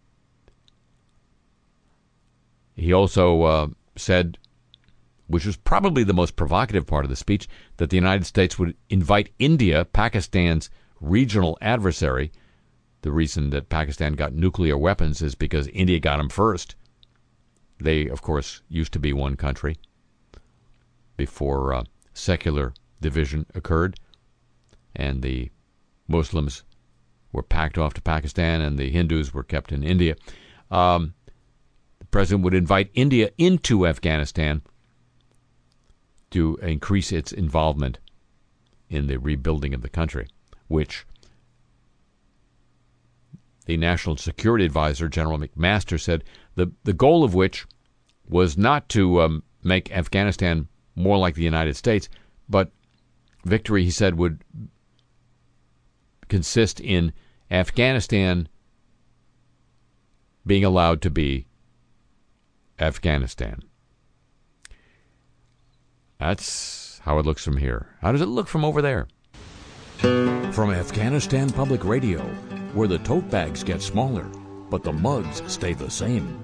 He 2.75 2.93
also 2.93 3.43
uh, 3.43 3.67
said 3.95 4.37
which 5.31 5.45
was 5.45 5.57
probably 5.57 6.03
the 6.03 6.13
most 6.13 6.35
provocative 6.35 6.85
part 6.85 7.05
of 7.05 7.09
the 7.09 7.15
speech, 7.15 7.47
that 7.77 7.89
the 7.89 7.95
United 7.95 8.25
States 8.25 8.59
would 8.59 8.75
invite 8.89 9.33
India, 9.39 9.85
Pakistan's 9.85 10.69
regional 10.99 11.57
adversary. 11.61 12.31
The 13.01 13.11
reason 13.11 13.49
that 13.49 13.69
Pakistan 13.69 14.13
got 14.13 14.33
nuclear 14.33 14.77
weapons 14.77 15.21
is 15.21 15.33
because 15.33 15.67
India 15.67 15.99
got 15.99 16.17
them 16.17 16.29
first. 16.29 16.75
They, 17.79 18.07
of 18.07 18.21
course, 18.21 18.61
used 18.69 18.93
to 18.93 18.99
be 18.99 19.13
one 19.13 19.35
country 19.35 19.77
before 21.17 21.73
uh, 21.73 21.83
secular 22.13 22.73
division 22.99 23.45
occurred, 23.55 23.99
and 24.95 25.21
the 25.21 25.49
Muslims 26.07 26.63
were 27.31 27.43
packed 27.43 27.77
off 27.77 27.93
to 27.93 28.01
Pakistan 28.01 28.61
and 28.61 28.77
the 28.77 28.91
Hindus 28.91 29.33
were 29.33 29.43
kept 29.43 29.71
in 29.71 29.83
India. 29.83 30.15
Um, 30.69 31.13
the 31.99 32.05
president 32.05 32.43
would 32.43 32.53
invite 32.53 32.91
India 32.93 33.31
into 33.37 33.87
Afghanistan 33.87 34.61
to 36.31 36.57
increase 36.61 37.11
its 37.11 37.31
involvement 37.31 37.99
in 38.89 39.07
the 39.07 39.17
rebuilding 39.17 39.73
of 39.73 39.81
the 39.81 39.89
country, 39.89 40.27
which 40.67 41.05
the 43.65 43.77
National 43.77 44.17
Security 44.17 44.65
Advisor, 44.65 45.07
General 45.07 45.39
McMaster, 45.39 45.99
said 45.99 46.23
the, 46.55 46.71
the 46.83 46.93
goal 46.93 47.23
of 47.23 47.33
which 47.33 47.65
was 48.27 48.57
not 48.57 48.89
to 48.89 49.21
um, 49.21 49.43
make 49.63 49.91
Afghanistan 49.91 50.67
more 50.95 51.17
like 51.17 51.35
the 51.35 51.43
United 51.43 51.75
States, 51.75 52.09
but 52.49 52.71
victory, 53.45 53.83
he 53.83 53.91
said, 53.91 54.17
would 54.17 54.43
consist 56.27 56.79
in 56.79 57.13
Afghanistan 57.49 58.47
being 60.45 60.63
allowed 60.63 61.01
to 61.01 61.09
be 61.09 61.45
Afghanistan. 62.79 63.61
That's 66.21 67.01
how 67.03 67.17
it 67.17 67.25
looks 67.25 67.43
from 67.43 67.57
here. 67.57 67.87
How 67.99 68.11
does 68.11 68.21
it 68.21 68.27
look 68.27 68.47
from 68.47 68.63
over 68.63 68.79
there? 68.79 69.07
From 70.51 70.69
Afghanistan 70.69 71.49
Public 71.49 71.83
Radio, 71.83 72.21
where 72.75 72.87
the 72.87 72.99
tote 72.99 73.27
bags 73.31 73.63
get 73.63 73.81
smaller, 73.81 74.25
but 74.69 74.83
the 74.83 74.93
mugs 74.93 75.41
stay 75.51 75.73
the 75.73 75.89
same. 75.89 76.37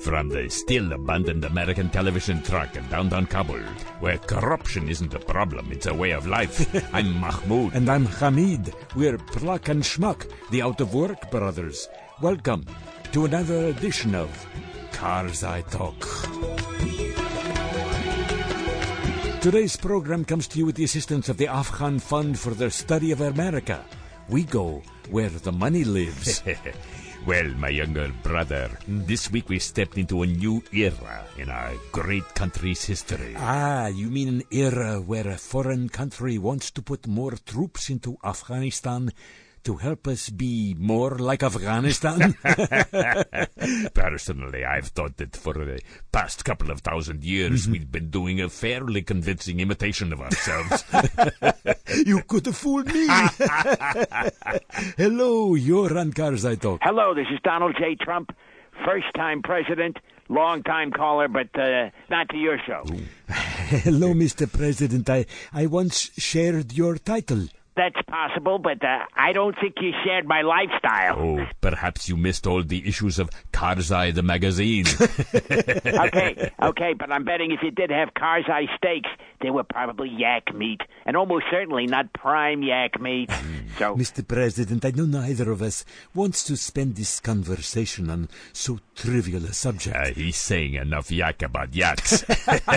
From 0.00 0.30
the 0.30 0.48
still 0.48 0.90
abandoned 0.94 1.44
American 1.44 1.90
television 1.90 2.42
truck 2.42 2.76
in 2.76 2.88
downtown 2.88 3.26
Kabul, 3.26 3.60
where 4.00 4.16
corruption 4.16 4.88
isn't 4.88 5.12
a 5.12 5.18
problem, 5.18 5.70
it's 5.70 5.84
a 5.84 5.92
way 5.92 6.12
of 6.12 6.26
life, 6.26 6.64
I'm 6.94 7.20
Mahmoud. 7.20 7.74
And 7.74 7.90
I'm 7.90 8.06
Hamid. 8.06 8.74
We're 8.94 9.18
Pluck 9.18 9.68
and 9.68 9.82
Schmuck, 9.82 10.30
the 10.50 10.62
out 10.62 10.80
of 10.80 10.94
work 10.94 11.30
brothers. 11.30 11.90
Welcome 12.22 12.64
to 13.12 13.26
another 13.26 13.66
edition 13.66 14.14
of 14.14 14.30
Karzai 14.92 15.70
Talk. 15.70 16.55
Today's 19.46 19.76
program 19.76 20.24
comes 20.24 20.48
to 20.48 20.58
you 20.58 20.66
with 20.66 20.74
the 20.74 20.82
assistance 20.82 21.28
of 21.28 21.36
the 21.36 21.46
Afghan 21.46 22.00
Fund 22.00 22.36
for 22.36 22.50
the 22.50 22.68
Study 22.68 23.12
of 23.12 23.20
America. 23.20 23.84
We 24.28 24.42
go 24.42 24.82
where 25.08 25.28
the 25.28 25.52
money 25.52 25.84
lives. 25.84 26.42
well, 27.26 27.46
my 27.50 27.68
younger 27.68 28.10
brother, 28.24 28.76
this 28.88 29.30
week 29.30 29.48
we 29.48 29.60
stepped 29.60 29.98
into 29.98 30.22
a 30.22 30.26
new 30.26 30.64
era 30.72 31.24
in 31.38 31.48
our 31.48 31.74
great 31.92 32.26
country's 32.34 32.84
history. 32.84 33.36
ah, 33.38 33.86
you 33.86 34.10
mean 34.10 34.26
an 34.28 34.42
era 34.50 35.00
where 35.00 35.28
a 35.28 35.38
foreign 35.38 35.90
country 35.90 36.38
wants 36.38 36.72
to 36.72 36.82
put 36.82 37.06
more 37.06 37.38
troops 37.46 37.88
into 37.88 38.18
Afghanistan 38.24 39.12
to 39.66 39.74
help 39.74 40.06
us 40.06 40.30
be 40.30 40.76
more 40.78 41.18
like 41.18 41.42
Afghanistan? 41.42 42.34
Personally, 43.94 44.64
I've 44.64 44.86
thought 44.86 45.16
that 45.16 45.34
for 45.34 45.54
the 45.54 45.80
past 46.12 46.44
couple 46.44 46.70
of 46.70 46.82
thousand 46.82 47.24
years 47.24 47.68
we've 47.68 47.90
been 47.90 48.08
doing 48.08 48.40
a 48.40 48.48
fairly 48.48 49.02
convincing 49.02 49.58
imitation 49.58 50.12
of 50.12 50.20
ourselves. 50.20 50.84
you 52.06 52.22
could 52.22 52.46
have 52.46 52.56
fooled 52.56 52.86
me. 52.86 53.08
Hello, 54.96 55.56
you're 55.56 55.98
on 55.98 56.12
Karzai 56.12 56.60
Talk. 56.60 56.78
Hello, 56.84 57.12
this 57.12 57.26
is 57.32 57.40
Donald 57.42 57.74
J. 57.76 57.96
Trump, 57.96 58.30
first 58.84 59.06
time 59.16 59.42
president, 59.42 59.96
long 60.28 60.62
time 60.62 60.92
caller, 60.92 61.26
but 61.26 61.48
uh, 61.58 61.90
not 62.08 62.28
to 62.28 62.36
your 62.36 62.58
show. 62.64 62.84
Hello, 63.28 64.14
Mr. 64.14 64.46
President. 64.50 65.10
I, 65.10 65.26
I 65.52 65.66
once 65.66 66.12
shared 66.16 66.72
your 66.72 66.98
title. 66.98 67.48
That's 67.76 68.00
possible, 68.08 68.58
but 68.58 68.82
uh, 68.82 69.00
I 69.14 69.32
don't 69.32 69.54
think 69.60 69.74
you 69.82 69.92
shared 70.04 70.26
my 70.26 70.40
lifestyle. 70.42 71.18
oh, 71.18 71.46
perhaps 71.60 72.08
you 72.08 72.16
missed 72.16 72.46
all 72.46 72.62
the 72.62 72.88
issues 72.88 73.18
of 73.18 73.28
Karzai 73.52 74.14
the 74.14 74.22
magazine. 74.22 74.86
Okay, 76.06 76.50
okay, 76.62 76.92
but 76.94 77.10
I'm 77.10 77.24
betting 77.24 77.50
if 77.52 77.60
you 77.62 77.70
did 77.70 77.90
have 77.90 78.10
Karzai 78.14 78.66
steaks, 78.76 79.08
they 79.40 79.50
were 79.50 79.64
probably 79.64 80.08
yak 80.08 80.54
meat, 80.54 80.80
and 81.04 81.16
almost 81.16 81.46
certainly 81.50 81.86
not 81.86 82.12
prime 82.12 82.62
yak 82.62 83.00
meat. 83.00 83.30
So, 83.78 83.94
Mr. 83.96 84.26
President, 84.26 84.84
I 84.84 84.90
know 84.90 85.04
neither 85.04 85.50
of 85.50 85.62
us 85.62 85.84
wants 86.14 86.44
to 86.44 86.56
spend 86.56 86.96
this 86.96 87.20
conversation 87.20 88.10
on 88.10 88.28
so 88.52 88.78
trivial 88.94 89.44
a 89.44 89.52
subject. 89.52 89.96
Uh, 89.96 90.06
he's 90.14 90.36
saying 90.36 90.74
enough 90.74 91.10
yak 91.10 91.42
about 91.42 91.74
yaks. 91.74 92.24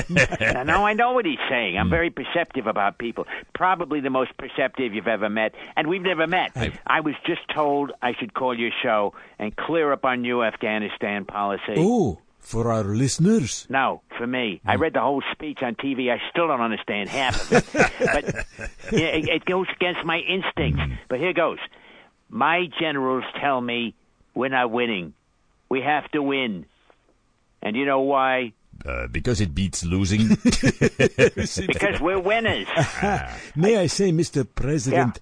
now, 0.09 0.63
now 0.63 0.85
I 0.85 0.93
know 0.93 1.13
what 1.13 1.25
he's 1.25 1.39
saying. 1.49 1.77
I'm 1.77 1.89
very 1.89 2.09
perceptive 2.09 2.67
about 2.67 2.97
people. 2.97 3.25
Probably 3.53 3.99
the 4.01 4.09
most 4.09 4.31
perceptive 4.37 4.88
you've 4.93 5.07
ever 5.07 5.29
met, 5.29 5.53
and 5.75 5.87
we've 5.87 6.01
never 6.01 6.27
met. 6.27 6.51
I 6.87 7.01
was 7.01 7.15
just 7.25 7.41
told 7.53 7.91
I 8.01 8.13
should 8.19 8.33
call 8.33 8.57
your 8.57 8.71
show 8.83 9.13
and 9.37 9.55
clear 9.55 9.91
up 9.91 10.05
our 10.05 10.17
new 10.17 10.43
Afghanistan 10.43 11.25
policy. 11.25 11.75
oh, 11.77 12.19
for 12.39 12.71
our 12.71 12.83
listeners. 12.83 13.67
No, 13.69 14.01
for 14.17 14.25
me. 14.25 14.61
I 14.65 14.75
hmm. 14.75 14.81
read 14.81 14.93
the 14.93 15.01
whole 15.01 15.21
speech 15.33 15.61
on 15.61 15.75
TV. 15.75 16.11
I 16.11 16.19
still 16.29 16.47
don't 16.47 16.61
understand 16.61 17.09
half 17.09 17.51
of 17.51 17.75
it. 17.75 17.91
but 17.99 18.93
it, 18.93 19.29
it 19.29 19.45
goes 19.45 19.67
against 19.75 20.03
my 20.05 20.19
instincts. 20.19 20.81
Hmm. 20.81 20.93
But 21.09 21.19
here 21.19 21.33
goes. 21.33 21.59
My 22.29 22.67
generals 22.79 23.23
tell 23.39 23.59
me 23.59 23.93
we're 24.33 24.49
not 24.49 24.71
winning. 24.71 25.13
We 25.69 25.81
have 25.81 26.09
to 26.11 26.21
win. 26.21 26.65
And 27.61 27.75
you 27.75 27.85
know 27.85 28.01
why? 28.01 28.53
Uh, 28.85 29.07
because 29.07 29.41
it 29.41 29.53
beats 29.55 29.83
losing. 29.85 30.29
Because 31.35 31.99
we're 31.99 32.19
winners. 32.19 32.67
May 33.55 33.77
I 33.77 33.87
say, 33.87 34.11
Mr. 34.11 34.45
President, 34.53 35.19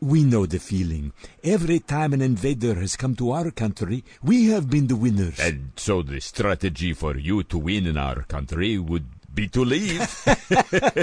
we 0.00 0.24
know 0.24 0.46
the 0.46 0.58
feeling. 0.58 1.12
Every 1.42 1.80
time 1.80 2.12
an 2.12 2.22
invader 2.22 2.74
has 2.74 2.96
come 2.96 3.14
to 3.16 3.32
our 3.32 3.50
country, 3.50 4.04
we 4.22 4.46
have 4.46 4.70
been 4.70 4.86
the 4.86 4.96
winners. 4.96 5.38
and 5.40 5.72
so 5.76 6.02
the 6.02 6.20
strategy 6.20 6.92
for 6.92 7.16
you 7.16 7.42
to 7.44 7.58
win 7.58 7.86
in 7.86 7.96
our 7.96 8.22
country 8.24 8.78
would 8.78 9.06
be 9.34 9.48
to 9.48 9.64
leave. 9.64 10.00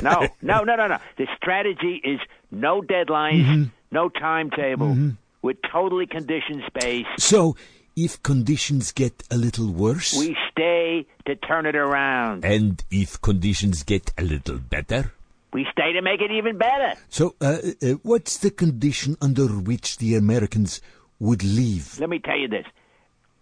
No, 0.01 0.27
no, 0.41 0.63
no, 0.63 0.75
no, 0.75 0.87
no. 0.87 0.97
The 1.17 1.27
strategy 1.37 2.01
is 2.03 2.19
no 2.51 2.81
deadlines, 2.81 3.71
no 3.91 4.09
timetable. 4.09 5.13
We're 5.41 5.53
totally 5.71 6.07
conditions 6.07 6.63
based. 6.73 7.07
so, 7.19 7.55
if 7.95 8.21
conditions 8.23 8.91
get 8.91 9.23
a 9.31 9.37
little 9.37 9.71
worse, 9.71 10.13
We 10.17 10.35
stay 10.51 11.05
to 11.25 11.35
turn 11.35 11.65
it 11.65 11.75
around. 11.75 12.43
and 12.45 12.83
if 12.91 13.21
conditions 13.21 13.83
get 13.83 14.11
a 14.17 14.23
little 14.23 14.57
better, 14.59 15.13
We 15.53 15.65
stay 15.71 15.93
to 15.93 16.01
make 16.01 16.21
it 16.21 16.31
even 16.31 16.57
better. 16.57 16.93
so 17.09 17.35
uh, 17.41 17.57
uh, 17.81 17.87
what's 18.03 18.37
the 18.37 18.51
condition 18.51 19.15
under 19.21 19.47
which 19.47 19.97
the 19.97 20.15
Americans 20.15 20.81
would 21.19 21.43
leave? 21.43 21.97
Let 21.99 22.09
me 22.09 22.19
tell 22.19 22.37
you 22.37 22.47
this. 22.49 22.65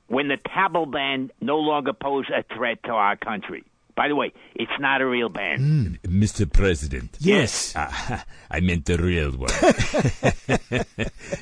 When 0.08 0.28
the 0.28 0.38
Taliban 0.38 1.32
no 1.42 1.58
longer 1.58 1.94
pose 1.94 2.26
a 2.30 2.44
threat 2.56 2.84
to 2.84 2.92
our 2.92 3.16
country. 3.16 3.64
By 3.96 4.08
the 4.08 4.16
way, 4.16 4.34
it's 4.56 4.72
not 4.80 5.02
a 5.02 5.08
real 5.08 5.30
band. 5.30 6.00
Mr. 6.04 6.52
President. 6.52 7.16
Yes. 7.20 7.74
Ah, 7.76 8.26
I 8.52 8.60
meant 8.60 8.86
the 8.86 8.98
real 8.98 9.32
one. 9.32 9.50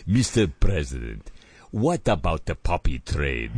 Mr. 0.07 0.51
President, 0.59 1.32
what 1.72 2.08
about 2.08 2.46
the 2.46 2.56
puppy 2.56 3.00
trade? 3.00 3.52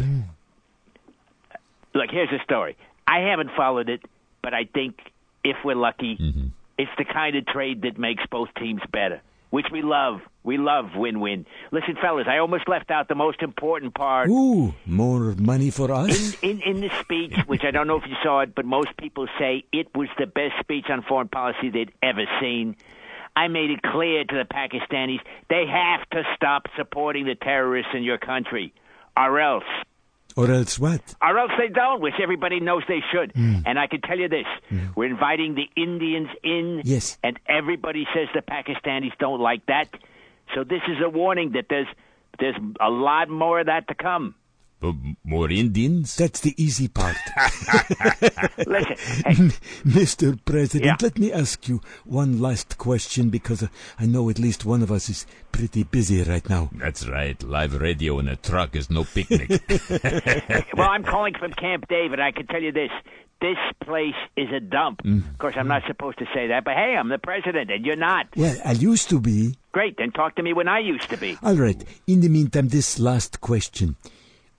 Look, 1.93 2.09
here's 2.11 2.30
the 2.30 2.39
story. 2.43 2.76
I 3.07 3.20
haven't 3.30 3.51
followed 3.55 3.89
it, 3.89 4.01
but 4.41 4.53
I 4.53 4.66
think 4.66 4.99
if 5.43 5.57
we're 5.64 5.76
lucky, 5.76 6.18
mm-hmm. 6.18 6.47
it's 6.78 6.91
the 6.97 7.05
kind 7.05 7.36
of 7.36 7.45
trade 7.45 7.82
that 7.84 7.97
makes 7.99 8.24
both 8.32 8.49
teams 8.57 8.82
better, 8.91 9.22
which 9.49 9.68
we 9.72 9.82
love. 9.82 10.22
We 10.43 10.57
love 10.57 10.95
win-win. 10.95 11.45
Listen, 11.72 11.95
fellas, 12.01 12.28
I 12.28 12.39
almost 12.39 12.68
left 12.68 12.91
out 12.91 13.07
the 13.07 13.16
most 13.16 13.41
important 13.41 13.93
part. 13.93 14.30
Ooh, 14.30 14.74
more 14.86 15.36
money 15.38 15.70
for 15.70 15.86
In, 15.86 15.91
us? 15.91 16.34
in 16.41 16.61
in 16.61 16.82
the 16.82 16.89
speech, 17.01 17.34
which 17.47 17.64
I 17.64 17.72
don't 17.72 17.88
know 17.88 17.97
if 17.97 18.07
you 18.07 18.16
saw 18.24 18.41
it, 18.41 18.53
but 18.55 18.66
most 18.66 18.89
people 18.97 19.28
say 19.39 19.64
it 19.72 19.88
was 19.95 20.09
the 20.18 20.26
best 20.26 20.55
speech 20.59 20.86
on 20.89 21.01
foreign 21.03 21.30
policy 21.30 21.70
they'd 21.70 21.91
ever 22.01 22.26
seen. 22.41 22.76
I 23.36 23.47
made 23.47 23.71
it 23.71 23.81
clear 23.81 24.23
to 24.23 24.36
the 24.36 24.45
Pakistanis 24.45 25.19
they 25.49 25.65
have 25.67 26.07
to 26.11 26.23
stop 26.36 26.67
supporting 26.77 27.25
the 27.25 27.36
terrorists 27.36 27.91
in 27.95 28.03
your 28.03 28.17
country, 28.17 28.73
or 29.17 29.39
else 29.39 29.63
Or 30.36 30.49
else 30.51 30.77
what? 30.79 31.01
or 31.21 31.38
else 31.39 31.51
they 31.57 31.67
don't, 31.69 32.01
which 32.01 32.15
everybody 32.21 32.59
knows 32.59 32.84
they 32.88 33.01
should. 33.11 33.31
Hmm. 33.34 33.57
And 33.65 33.79
I 33.79 33.88
can 33.88 34.01
tell 34.01 34.19
you 34.19 34.29
this: 34.29 34.45
hmm. 34.69 34.88
we're 34.95 35.09
inviting 35.09 35.55
the 35.55 35.69
Indians 35.75 36.29
in, 36.43 36.81
Yes. 36.84 37.17
and 37.23 37.39
everybody 37.47 38.05
says 38.13 38.27
the 38.34 38.41
Pakistanis 38.41 39.11
don't 39.19 39.39
like 39.41 39.65
that. 39.67 39.88
So 40.53 40.63
this 40.63 40.81
is 40.88 40.97
a 41.03 41.09
warning 41.09 41.51
that 41.53 41.65
there's 41.69 41.88
there's 42.39 42.55
a 42.79 42.89
lot 42.89 43.29
more 43.29 43.59
of 43.61 43.65
that 43.67 43.88
to 43.88 43.95
come. 43.95 44.36
More 45.23 45.49
Indians? 45.49 46.15
That's 46.17 46.41
the 46.41 46.53
easy 46.61 46.88
part. 46.88 47.15
Listen, 48.67 48.95
hey, 49.25 49.34
Mr. 49.86 50.38
President, 50.43 50.86
Yeah. 50.86 50.95
let 51.01 51.17
me 51.17 51.31
ask 51.31 51.67
you 51.67 51.81
one 52.05 52.39
last 52.41 52.77
question 52.77 53.29
because 53.29 53.63
uh, 53.63 53.67
I 53.99 54.05
know 54.05 54.29
at 54.29 54.39
least 54.39 54.65
one 54.65 54.81
of 54.81 54.91
us 54.91 55.09
is 55.09 55.25
pretty 55.51 55.84
busy 55.84 56.23
right 56.23 56.47
now. 56.49 56.69
That's 56.73 57.07
right. 57.07 57.41
Live 57.43 57.79
radio 57.79 58.19
in 58.19 58.27
a 58.27 58.36
truck 58.36 58.75
is 58.75 58.89
no 58.89 59.03
picnic. 59.03 59.49
well, 60.77 60.89
I'm 60.89 61.03
calling 61.03 61.34
from 61.39 61.51
Camp 61.53 61.88
David. 61.88 62.19
I 62.19 62.31
can 62.31 62.47
tell 62.47 62.61
you 62.61 62.71
this: 62.71 62.91
this 63.41 63.57
place 63.84 64.15
is 64.36 64.49
a 64.51 64.59
dump. 64.59 65.01
Of 65.05 65.38
course, 65.38 65.55
I'm 65.57 65.67
not 65.67 65.84
supposed 65.88 66.19
to 66.19 66.25
say 66.34 66.47
that, 66.47 66.63
but 66.63 66.73
hey, 66.75 66.95
I'm 66.97 67.09
the 67.09 67.17
president, 67.19 67.71
and 67.71 67.86
you're 67.86 67.95
not. 67.95 68.27
Well, 68.36 68.55
I 68.65 68.71
used 68.73 69.09
to 69.09 69.19
be. 69.19 69.55
Great, 69.71 69.97
then 69.97 70.11
talk 70.11 70.36
to 70.36 70.43
me 70.43 70.53
when 70.53 70.67
I 70.67 70.79
used 70.79 71.09
to 71.09 71.17
be. 71.17 71.38
All 71.41 71.55
right. 71.55 71.84
In 72.07 72.21
the 72.21 72.29
meantime, 72.29 72.67
this 72.69 72.99
last 72.99 73.41
question. 73.41 73.95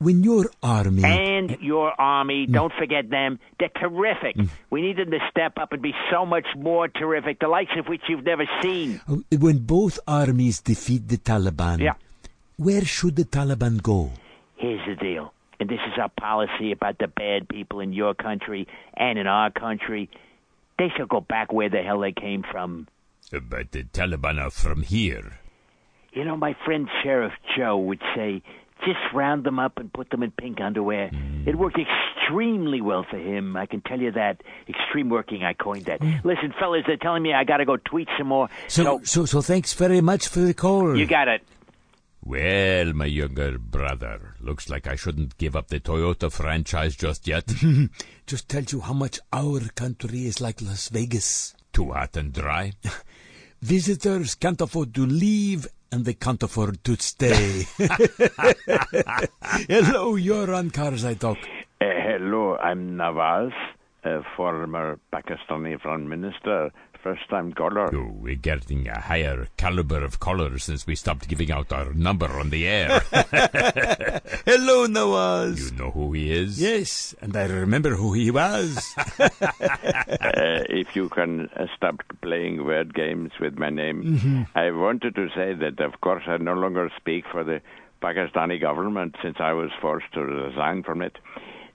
When 0.04 0.22
your 0.22 0.44
army. 0.62 1.02
And 1.04 1.56
your 1.60 1.88
army, 2.00 2.46
don't 2.46 2.72
forget 2.78 3.08
them. 3.10 3.38
They're 3.58 3.76
terrific. 3.84 4.36
We 4.70 4.82
need 4.82 4.98
them 4.98 5.10
to 5.10 5.18
step 5.30 5.54
up 5.58 5.72
and 5.72 5.80
be 5.82 5.94
so 6.12 6.24
much 6.26 6.46
more 6.56 6.88
terrific, 6.88 7.40
the 7.40 7.48
likes 7.48 7.72
of 7.78 7.86
which 7.88 8.02
you've 8.08 8.24
never 8.24 8.46
seen. 8.62 9.00
Uh, 9.08 9.16
When 9.44 9.58
both 9.76 9.98
armies 10.06 10.60
defeat 10.60 11.08
the 11.08 11.16
Taliban. 11.16 11.78
Yeah. 11.80 11.94
where 12.56 12.84
should 12.84 13.16
the 13.16 13.24
Taliban 13.24 13.82
go? 13.82 14.12
Here's 14.56 14.84
the 14.86 14.94
deal. 14.94 15.32
And 15.58 15.68
this 15.68 15.80
is 15.90 15.98
our 15.98 16.10
policy 16.10 16.72
about 16.72 16.98
the 16.98 17.08
bad 17.08 17.48
people 17.48 17.80
in 17.80 17.92
your 17.92 18.14
country 18.14 18.66
and 18.96 19.18
in 19.18 19.26
our 19.26 19.50
country. 19.50 20.10
They 20.78 20.88
shall 20.96 21.06
go 21.06 21.20
back 21.20 21.52
where 21.52 21.68
the 21.70 21.82
hell 21.82 22.00
they 22.00 22.12
came 22.12 22.42
from. 22.52 22.88
But 23.32 23.72
the 23.72 23.84
Taliban 23.84 24.40
are 24.40 24.50
from 24.50 24.82
here. 24.82 25.38
You 26.12 26.24
know, 26.24 26.36
my 26.36 26.54
friend 26.64 26.88
Sheriff 27.02 27.32
Joe 27.56 27.76
would 27.78 28.02
say, 28.14 28.42
just 28.84 28.98
round 29.14 29.44
them 29.44 29.58
up 29.58 29.78
and 29.78 29.92
put 29.92 30.10
them 30.10 30.22
in 30.22 30.30
pink 30.30 30.60
underwear. 30.60 31.10
Mm. 31.10 31.46
It 31.46 31.56
worked 31.56 31.78
extremely 31.78 32.80
well 32.80 33.04
for 33.08 33.18
him. 33.18 33.56
I 33.56 33.66
can 33.66 33.80
tell 33.80 34.00
you 34.00 34.12
that. 34.12 34.42
Extreme 34.68 35.08
working, 35.10 35.42
I 35.42 35.52
coined 35.54 35.86
that. 35.86 36.00
Listen, 36.24 36.52
fellas, 36.58 36.84
they're 36.86 36.96
telling 36.96 37.22
me 37.22 37.32
I 37.32 37.44
got 37.44 37.58
to 37.58 37.64
go 37.64 37.76
tweet 37.76 38.08
some 38.18 38.28
more. 38.28 38.48
So, 38.68 39.00
so, 39.04 39.24
so 39.24 39.42
thanks 39.42 39.72
very 39.74 40.00
much 40.00 40.28
for 40.28 40.40
the 40.40 40.54
call. 40.54 40.96
you 40.96 41.06
got 41.06 41.28
it. 41.28 41.42
Well, 42.26 42.94
my 42.94 43.04
younger 43.04 43.58
brother, 43.58 44.34
looks 44.40 44.70
like 44.70 44.86
I 44.86 44.96
shouldn't 44.96 45.36
give 45.36 45.54
up 45.54 45.68
the 45.68 45.78
Toyota 45.78 46.32
franchise 46.32 46.96
just 46.96 47.28
yet. 47.28 47.52
Just 48.26 48.48
tells 48.48 48.72
you 48.72 48.80
how 48.80 48.94
much 48.94 49.20
our 49.30 49.60
country 49.74 50.24
is 50.24 50.40
like 50.40 50.62
Las 50.62 50.88
Vegas. 50.88 51.54
Too 51.74 51.92
hot 51.92 52.16
and 52.16 52.32
dry. 52.32 52.72
Visitors 53.60 54.36
can't 54.36 54.60
afford 54.62 54.94
to 54.94 55.04
leave, 55.04 55.66
and 55.94 56.04
they 56.04 56.14
can't 56.14 56.42
afford 56.42 56.82
to 56.82 56.96
stay. 56.96 57.66
Hello, 59.68 60.16
you're 60.16 60.52
on 60.52 60.70
Karzai 60.70 61.16
Talk. 61.16 61.38
Uh, 61.80 61.84
hello, 62.08 62.56
I'm 62.56 62.96
Nawaz, 62.96 63.52
a 64.04 64.22
former 64.36 64.98
Pakistani 65.12 65.78
Prime 65.80 66.08
Minister, 66.08 66.72
first 67.04 67.28
time 67.28 67.52
caller. 67.52 67.94
Oh, 67.94 68.10
we're 68.18 68.34
getting 68.34 68.88
a 68.88 68.98
higher 68.98 69.46
caliber 69.58 70.02
of 70.02 70.18
callers 70.20 70.64
since 70.64 70.86
we 70.86 70.96
stopped 70.96 71.28
giving 71.28 71.52
out 71.52 71.70
our 71.70 71.92
number 71.92 72.26
on 72.40 72.48
the 72.48 72.66
air. 72.66 73.00
Hello, 74.46 74.86
Nawaz. 74.88 75.70
you 75.70 75.76
know 75.78 75.90
who 75.90 76.12
he 76.14 76.32
is? 76.32 76.60
Yes, 76.60 77.14
and 77.20 77.36
I 77.36 77.44
remember 77.44 77.90
who 77.90 78.14
he 78.14 78.30
was. 78.30 78.94
Uh, 80.34 80.62
if 80.68 80.94
you 80.96 81.08
can 81.08 81.48
uh, 81.56 81.66
stop 81.76 82.00
playing 82.22 82.64
word 82.64 82.94
games 82.94 83.30
with 83.40 83.58
my 83.58 83.68
name, 83.70 84.46
I 84.54 84.70
wanted 84.70 85.14
to 85.16 85.28
say 85.34 85.54
that, 85.54 85.80
of 85.80 86.00
course, 86.00 86.24
I 86.26 86.36
no 86.38 86.54
longer 86.54 86.90
speak 86.96 87.24
for 87.30 87.44
the 87.44 87.60
Pakistani 88.02 88.60
government 88.60 89.16
since 89.22 89.36
I 89.38 89.52
was 89.52 89.70
forced 89.80 90.12
to 90.14 90.22
resign 90.22 90.82
from 90.82 91.02
it. 91.02 91.16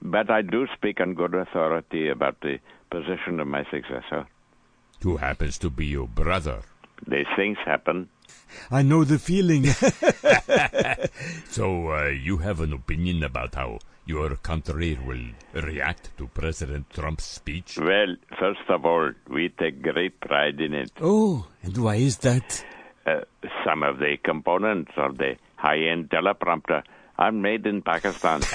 But 0.01 0.29
I 0.29 0.41
do 0.41 0.67
speak 0.75 0.99
on 0.99 1.13
good 1.13 1.33
authority 1.35 2.09
about 2.09 2.41
the 2.41 2.59
position 2.91 3.39
of 3.39 3.47
my 3.47 3.63
successor. 3.71 4.25
Who 5.03 5.17
happens 5.17 5.57
to 5.59 5.69
be 5.69 5.85
your 5.87 6.07
brother? 6.07 6.59
These 7.07 7.27
things 7.35 7.57
happen. 7.65 8.09
I 8.69 8.81
know 8.81 9.03
the 9.03 9.19
feeling. 9.19 9.65
So, 11.49 11.91
uh, 11.91 12.07
you 12.07 12.37
have 12.37 12.59
an 12.61 12.73
opinion 12.73 13.23
about 13.23 13.55
how 13.55 13.79
your 14.05 14.35
country 14.37 14.97
will 15.05 15.25
react 15.53 16.15
to 16.17 16.27
President 16.27 16.89
Trump's 16.91 17.25
speech? 17.25 17.77
Well, 17.79 18.15
first 18.39 18.61
of 18.69 18.85
all, 18.85 19.11
we 19.29 19.49
take 19.49 19.81
great 19.81 20.19
pride 20.19 20.59
in 20.59 20.73
it. 20.73 20.91
oh, 21.01 21.47
and 21.63 21.77
why 21.77 21.95
is 21.95 22.17
that? 22.17 22.63
Uh, 23.05 23.21
some 23.65 23.83
of 23.83 23.97
the 23.99 24.17
components 24.23 24.91
of 24.97 25.17
the 25.17 25.35
high-end 25.55 26.09
teleprompter 26.09 26.83
are 27.17 27.31
made 27.31 27.65
in 27.65 27.81
Pakistan. 27.81 28.41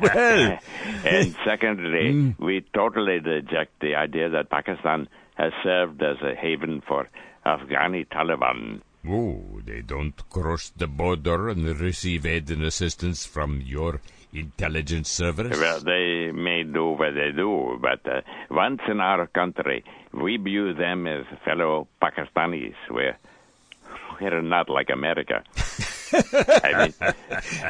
Well, 0.00 0.58
and 1.04 1.36
secondly, 1.44 2.34
we 2.38 2.64
totally 2.74 3.18
reject 3.20 3.80
the 3.80 3.94
idea 3.96 4.28
that 4.30 4.50
Pakistan 4.50 5.08
has 5.40 5.52
served 5.62 6.02
as 6.02 6.18
a 6.22 6.34
haven 6.34 6.82
for 6.86 7.08
Afghani 7.46 8.06
Taliban. 8.08 8.82
Oh, 9.08 9.42
they 9.64 9.80
don't 9.80 10.28
cross 10.28 10.70
the 10.76 10.86
border 10.86 11.48
and 11.48 11.64
receive 11.80 12.26
aid 12.26 12.50
and 12.50 12.62
assistance 12.62 13.24
from 13.24 13.62
your 13.64 14.00
intelligence 14.34 15.08
service? 15.08 15.58
Well, 15.58 15.80
they 15.80 16.30
may 16.32 16.62
do 16.62 16.90
what 16.90 17.14
they 17.14 17.32
do, 17.34 17.78
but 17.80 18.06
uh, 18.06 18.20
once 18.50 18.80
in 18.88 19.00
our 19.00 19.26
country, 19.28 19.82
we 20.12 20.36
view 20.36 20.74
them 20.74 21.06
as 21.06 21.24
fellow 21.44 21.88
Pakistanis. 22.02 22.74
We're, 22.90 23.16
we're 24.20 24.42
not 24.42 24.68
like 24.68 24.90
America. 24.90 25.42
I 26.12 26.92
mean, 27.00 27.14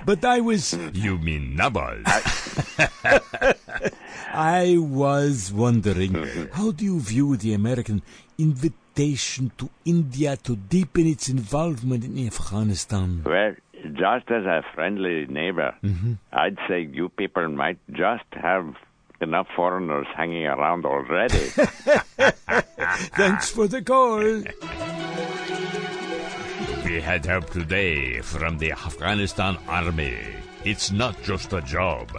but 0.05 0.25
I 0.25 0.41
was, 0.41 0.73
You 0.95 1.18
mean 1.18 1.55
Nabal? 1.57 2.03
I 2.07 3.55
was 4.78 5.53
wondering, 5.53 6.12
mm-hmm. 6.12 6.53
how 6.53 6.70
do 6.70 6.85
you 6.85 7.01
view 7.01 7.37
the 7.37 7.55
American 7.55 8.03
invitation 8.39 9.51
to 9.59 9.70
India 9.85 10.37
to 10.37 10.57
deepen 10.57 11.07
its 11.07 11.28
involvement 11.28 12.05
in 12.05 12.26
Afghanistan? 12.26 13.22
well, 13.24 13.55
just 13.93 14.31
as 14.31 14.45
a 14.45 14.62
friendly 14.74 15.26
neighbor, 15.26 15.74
mm-hmm. 15.83 16.14
I'd 16.33 16.59
say 16.68 16.89
you 16.93 17.09
people 17.09 17.49
might 17.49 17.78
just 17.93 18.24
have 18.33 18.74
enough 19.20 19.47
foreigners 19.55 20.07
hanging 20.16 20.47
around 20.47 20.85
already. 20.85 21.39
Thanks 23.16 23.51
for 23.51 23.66
the 23.68 23.83
call. 23.83 24.20
we 26.85 27.01
had 27.01 27.24
help 27.26 27.51
today 27.51 28.20
from 28.20 28.59
the 28.59 28.72
Afghanistan 28.72 29.57
army. 29.68 30.16
It's 30.64 30.91
not 30.91 31.22
just 31.22 31.53
a 31.53 31.61
job, 31.62 32.11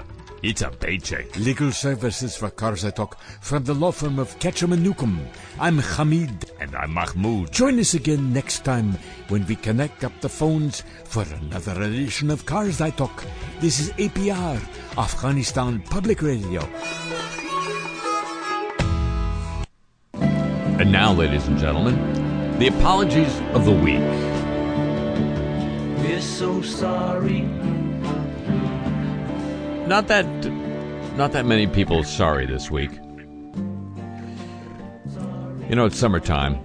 it's 0.43 0.61
a 0.61 0.69
paycheck. 0.69 1.35
Legal 1.37 1.71
services 1.71 2.35
for 2.35 2.49
Karzai 2.49 2.95
Talk 2.95 3.19
from 3.41 3.63
the 3.63 3.73
law 3.73 3.91
firm 3.91 4.17
of 4.17 4.37
Ketchum 4.39 4.73
and 4.73 4.83
Newcomb. 4.83 5.27
I'm 5.59 5.77
Hamid. 5.77 6.51
And 6.59 6.75
I'm 6.75 6.93
Mahmoud. 6.93 7.51
Join 7.51 7.79
us 7.79 7.93
again 7.93 8.33
next 8.33 8.65
time 8.65 8.97
when 9.29 9.45
we 9.45 9.55
connect 9.55 10.03
up 10.03 10.13
the 10.21 10.29
phones 10.29 10.83
for 11.05 11.23
another 11.23 11.79
edition 11.81 12.31
of 12.31 12.45
Karzai 12.45 12.95
Talk. 12.95 13.23
This 13.59 13.79
is 13.79 13.91
APR, 13.91 14.59
Afghanistan 14.97 15.81
Public 15.89 16.21
Radio. 16.21 16.61
And 20.13 20.91
now, 20.91 21.13
ladies 21.13 21.47
and 21.47 21.59
gentlemen, 21.59 22.57
the 22.57 22.67
apologies 22.67 23.39
of 23.53 23.65
the 23.65 23.71
week. 23.71 23.99
We're 26.03 26.21
so 26.21 26.63
sorry. 26.63 27.47
Not 29.91 30.07
that, 30.07 30.25
not 31.17 31.33
that 31.33 31.45
many 31.45 31.67
people 31.67 32.05
sorry 32.05 32.45
this 32.45 32.71
week. 32.71 32.91
You 35.67 35.75
know, 35.75 35.83
it's 35.83 35.99
summertime. 35.99 36.63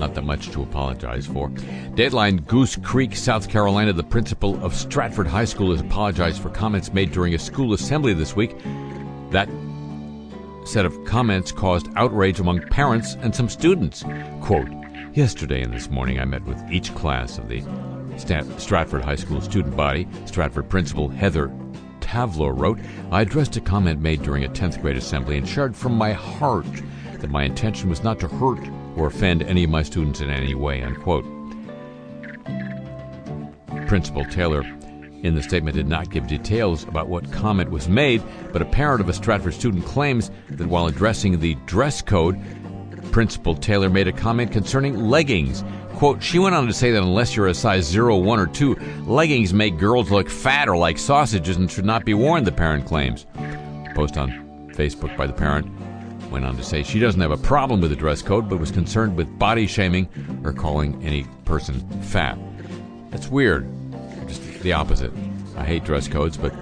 Not 0.00 0.14
that 0.14 0.24
much 0.24 0.50
to 0.50 0.62
apologize 0.62 1.24
for. 1.24 1.50
Deadline 1.94 2.38
Goose 2.38 2.74
Creek, 2.74 3.14
South 3.14 3.48
Carolina. 3.48 3.92
The 3.92 4.02
principal 4.02 4.60
of 4.64 4.74
Stratford 4.74 5.28
High 5.28 5.44
School 5.44 5.70
has 5.70 5.82
apologized 5.82 6.42
for 6.42 6.50
comments 6.50 6.92
made 6.92 7.12
during 7.12 7.32
a 7.32 7.38
school 7.38 7.74
assembly 7.74 8.12
this 8.12 8.34
week. 8.34 8.58
That 9.30 9.48
set 10.64 10.84
of 10.84 11.04
comments 11.04 11.52
caused 11.52 11.86
outrage 11.94 12.40
among 12.40 12.60
parents 12.70 13.14
and 13.20 13.32
some 13.32 13.48
students. 13.48 14.02
Quote, 14.40 14.66
Yesterday 15.12 15.62
and 15.62 15.72
this 15.72 15.90
morning, 15.90 16.18
I 16.18 16.24
met 16.24 16.42
with 16.44 16.60
each 16.72 16.92
class 16.96 17.38
of 17.38 17.48
the 17.48 17.62
Stratford 18.58 19.04
High 19.04 19.14
School 19.14 19.40
student 19.40 19.76
body. 19.76 20.08
Stratford 20.26 20.68
principal 20.68 21.08
Heather 21.08 21.52
Taylor 22.04 22.52
wrote, 22.52 22.78
I 23.10 23.22
addressed 23.22 23.56
a 23.56 23.60
comment 23.60 24.00
made 24.00 24.22
during 24.22 24.44
a 24.44 24.48
10th 24.48 24.80
grade 24.80 24.96
assembly 24.96 25.38
and 25.38 25.48
shared 25.48 25.74
from 25.74 25.94
my 25.94 26.12
heart 26.12 26.66
that 27.18 27.30
my 27.30 27.44
intention 27.44 27.88
was 27.88 28.04
not 28.04 28.20
to 28.20 28.28
hurt 28.28 28.60
or 28.96 29.06
offend 29.06 29.42
any 29.42 29.64
of 29.64 29.70
my 29.70 29.82
students 29.82 30.20
in 30.20 30.28
any 30.28 30.54
way, 30.54 30.82
unquote. 30.82 31.24
Principal 33.88 34.24
Taylor 34.26 34.62
in 35.22 35.34
the 35.34 35.42
statement 35.42 35.74
did 35.76 35.88
not 35.88 36.10
give 36.10 36.26
details 36.26 36.84
about 36.84 37.08
what 37.08 37.32
comment 37.32 37.70
was 37.70 37.88
made, 37.88 38.22
but 38.52 38.60
a 38.60 38.66
parent 38.66 39.00
of 39.00 39.08
a 39.08 39.14
Stratford 39.14 39.54
student 39.54 39.86
claims 39.86 40.30
that 40.50 40.68
while 40.68 40.86
addressing 40.86 41.40
the 41.40 41.54
dress 41.66 42.02
code, 42.02 42.38
Principal 43.12 43.54
Taylor 43.54 43.88
made 43.88 44.08
a 44.08 44.12
comment 44.12 44.52
concerning 44.52 44.96
leggings. 44.96 45.64
Quote, 45.96 46.22
she 46.22 46.38
went 46.38 46.54
on 46.54 46.66
to 46.66 46.72
say 46.72 46.90
that 46.90 47.02
unless 47.02 47.36
you're 47.36 47.46
a 47.46 47.54
size 47.54 47.84
0, 47.84 48.16
1, 48.16 48.40
or 48.40 48.46
2, 48.46 48.74
leggings 49.06 49.54
make 49.54 49.78
girls 49.78 50.10
look 50.10 50.28
fat 50.28 50.68
or 50.68 50.76
like 50.76 50.98
sausages 50.98 51.56
and 51.56 51.70
should 51.70 51.84
not 51.84 52.04
be 52.04 52.14
worn, 52.14 52.44
the 52.44 52.52
parent 52.52 52.84
claims. 52.84 53.26
Post 53.94 54.16
on 54.16 54.30
Facebook 54.74 55.16
by 55.16 55.26
the 55.26 55.32
parent 55.32 55.68
went 56.30 56.44
on 56.44 56.56
to 56.56 56.64
say 56.64 56.82
she 56.82 56.98
doesn't 56.98 57.20
have 57.20 57.30
a 57.30 57.36
problem 57.36 57.80
with 57.80 57.90
the 57.90 57.96
dress 57.96 58.22
code, 58.22 58.48
but 58.48 58.58
was 58.58 58.72
concerned 58.72 59.16
with 59.16 59.38
body 59.38 59.68
shaming 59.68 60.08
or 60.42 60.52
calling 60.52 61.00
any 61.04 61.24
person 61.44 61.80
fat. 62.02 62.36
That's 63.10 63.28
weird. 63.28 63.68
Just 64.26 64.42
the 64.62 64.72
opposite. 64.72 65.12
I 65.56 65.64
hate 65.64 65.84
dress 65.84 66.08
codes, 66.08 66.36
but 66.36 66.52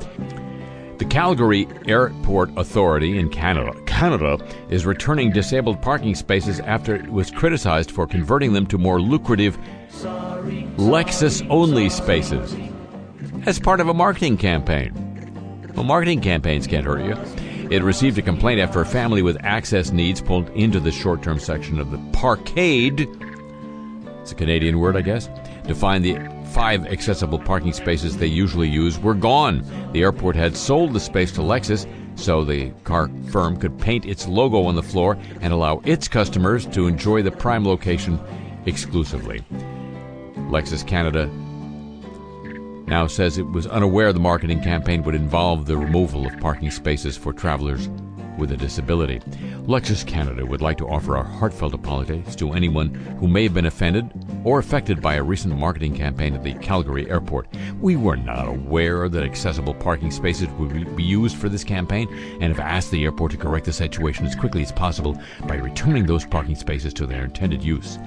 the 0.99 1.07
Calgary 1.07 1.66
Airport 1.89 2.51
Authority 2.59 3.18
in 3.18 3.30
Canada, 3.30 3.72
Canada 4.03 4.37
is 4.69 4.85
returning 4.85 5.31
disabled 5.31 5.81
parking 5.81 6.17
spaces 6.17 6.59
after 6.59 6.97
it 6.97 7.09
was 7.13 7.31
criticized 7.31 7.93
for 7.93 8.05
converting 8.05 8.53
them 8.53 8.67
to 8.67 8.77
more 8.77 9.01
lucrative 9.01 9.57
Lexus 10.77 11.47
only 11.49 11.89
spaces 11.89 12.57
as 13.47 13.61
part 13.61 13.79
of 13.79 13.87
a 13.87 13.95
marketing 13.95 14.37
campaign. 14.37 14.93
Well, 15.77 15.85
marketing 15.85 16.21
campaigns 16.21 16.67
can't 16.67 16.85
hurt 16.85 17.05
you. 17.05 17.17
It 17.71 17.85
received 17.85 18.19
a 18.19 18.23
complaint 18.23 18.61
after 18.61 18.81
a 18.81 18.87
family 18.87 19.23
with 19.23 19.37
access 19.45 19.93
needs 19.93 20.21
pulled 20.21 20.49
into 20.51 20.81
the 20.81 20.91
short 20.91 21.23
term 21.23 21.39
section 21.39 21.79
of 21.79 21.93
the 21.93 21.99
parkade. 22.11 23.03
It's 24.21 24.33
a 24.33 24.35
Canadian 24.35 24.81
word, 24.81 24.97
I 24.97 25.03
guess. 25.03 25.31
To 25.69 25.77
find 25.77 26.05
the 26.05 26.19
five 26.53 26.87
accessible 26.87 27.39
parking 27.39 27.73
spaces 27.73 28.17
they 28.17 28.27
usually 28.27 28.69
use 28.69 28.99
were 28.99 29.15
gone. 29.15 29.65
The 29.93 30.03
airport 30.03 30.37
had 30.37 30.57
sold 30.57 30.93
the 30.93 31.01
space 31.01 31.33
to 31.33 31.41
Lexus 31.41 31.87
so 32.15 32.45
the 32.45 32.71
car 32.85 33.11
firm 33.31 33.57
could 33.57 33.79
paint 33.79 34.05
its 34.05 34.29
logo 34.29 34.65
on 34.65 34.75
the 34.75 34.83
floor 34.83 35.17
and 35.41 35.53
allow 35.53 35.81
its 35.85 36.09
customers 36.09 36.67
to 36.67 36.87
enjoy 36.87 37.23
the 37.23 37.31
prime 37.31 37.65
location 37.65 38.21
exclusively. 38.67 39.43
Lexus 40.51 40.87
Canada 40.87 41.27
now 42.87 43.07
says 43.07 43.39
it 43.39 43.47
was 43.51 43.67
unaware 43.67 44.13
the 44.13 44.21
marketing 44.21 44.63
campaign 44.63 45.03
would 45.05 45.15
involve 45.15 45.65
the 45.65 45.77
removal 45.77 46.27
of 46.27 46.39
parking 46.41 46.71
spaces 46.71 47.17
for 47.17 47.33
travelers 47.33 47.89
with 48.39 48.53
a 48.53 48.57
disability. 48.57 49.20
Lexus 49.66 50.07
Canada 50.07 50.45
would 50.45 50.61
like 50.61 50.78
to 50.78 50.89
offer 50.89 51.16
our 51.16 51.24
heartfelt 51.24 51.74
apologies 51.74 52.35
to 52.37 52.53
anyone 52.53 52.95
who 53.20 53.28
may 53.28 53.45
have 53.45 53.55
been 53.55 53.66
offended 53.66 54.11
or 54.45 54.59
affected 54.59 55.01
by 55.01 55.14
a 55.14 55.22
recent 55.22 55.57
marketing 55.57 55.95
campaign 55.95 56.35
at 56.35 56.43
the 56.43 56.55
Calgary 56.55 57.09
airport. 57.11 57.49
We 57.80 57.97
were 57.97 58.16
not 58.16 58.49
aware 58.49 59.09
that 59.09 59.22
accessible 59.22 59.74
parking 59.74 60.11
spaces 60.11 60.49
would 60.59 60.97
be 60.97 61.03
used 61.03 61.37
for 61.37 61.49
this 61.49 61.64
campaign 61.64 62.09
and 62.41 62.45
have 62.45 62.61
asked 62.61 62.91
the 62.91 63.05
airport 63.05 63.33
to 63.33 63.39
correct 63.39 63.66
the 63.66 63.72
situation 63.72 64.26
as 64.26 64.35
quickly 64.35 64.62
as 64.62 64.72
possible 64.72 65.20
by 65.47 65.57
returning 65.57 66.07
those 66.07 66.26
parking 66.26 66.57
spaces 66.57 66.95
to 66.95 67.07
their 67.07 67.24
intended 67.24 67.62
use. 67.62 67.99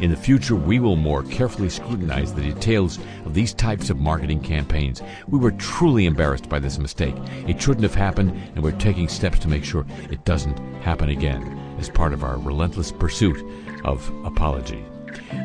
In 0.00 0.10
the 0.10 0.16
future, 0.16 0.54
we 0.54 0.78
will 0.78 0.94
more 0.94 1.24
carefully 1.24 1.68
scrutinize 1.68 2.32
the 2.32 2.42
details 2.42 2.98
of 3.24 3.34
these 3.34 3.52
types 3.52 3.90
of 3.90 3.98
marketing 3.98 4.40
campaigns. 4.40 5.02
We 5.26 5.40
were 5.40 5.50
truly 5.50 6.06
embarrassed 6.06 6.48
by 6.48 6.60
this 6.60 6.78
mistake. 6.78 7.16
It 7.48 7.60
shouldn't 7.60 7.82
have 7.82 7.96
happened, 7.96 8.30
and 8.54 8.62
we're 8.62 8.72
taking 8.72 9.08
steps 9.08 9.40
to 9.40 9.48
make 9.48 9.64
sure 9.64 9.86
it 10.10 10.24
doesn't 10.24 10.58
happen 10.82 11.08
again 11.08 11.76
as 11.80 11.88
part 11.88 12.12
of 12.12 12.22
our 12.22 12.38
relentless 12.38 12.92
pursuit 12.92 13.44
of 13.84 14.08
apology. 14.24 14.84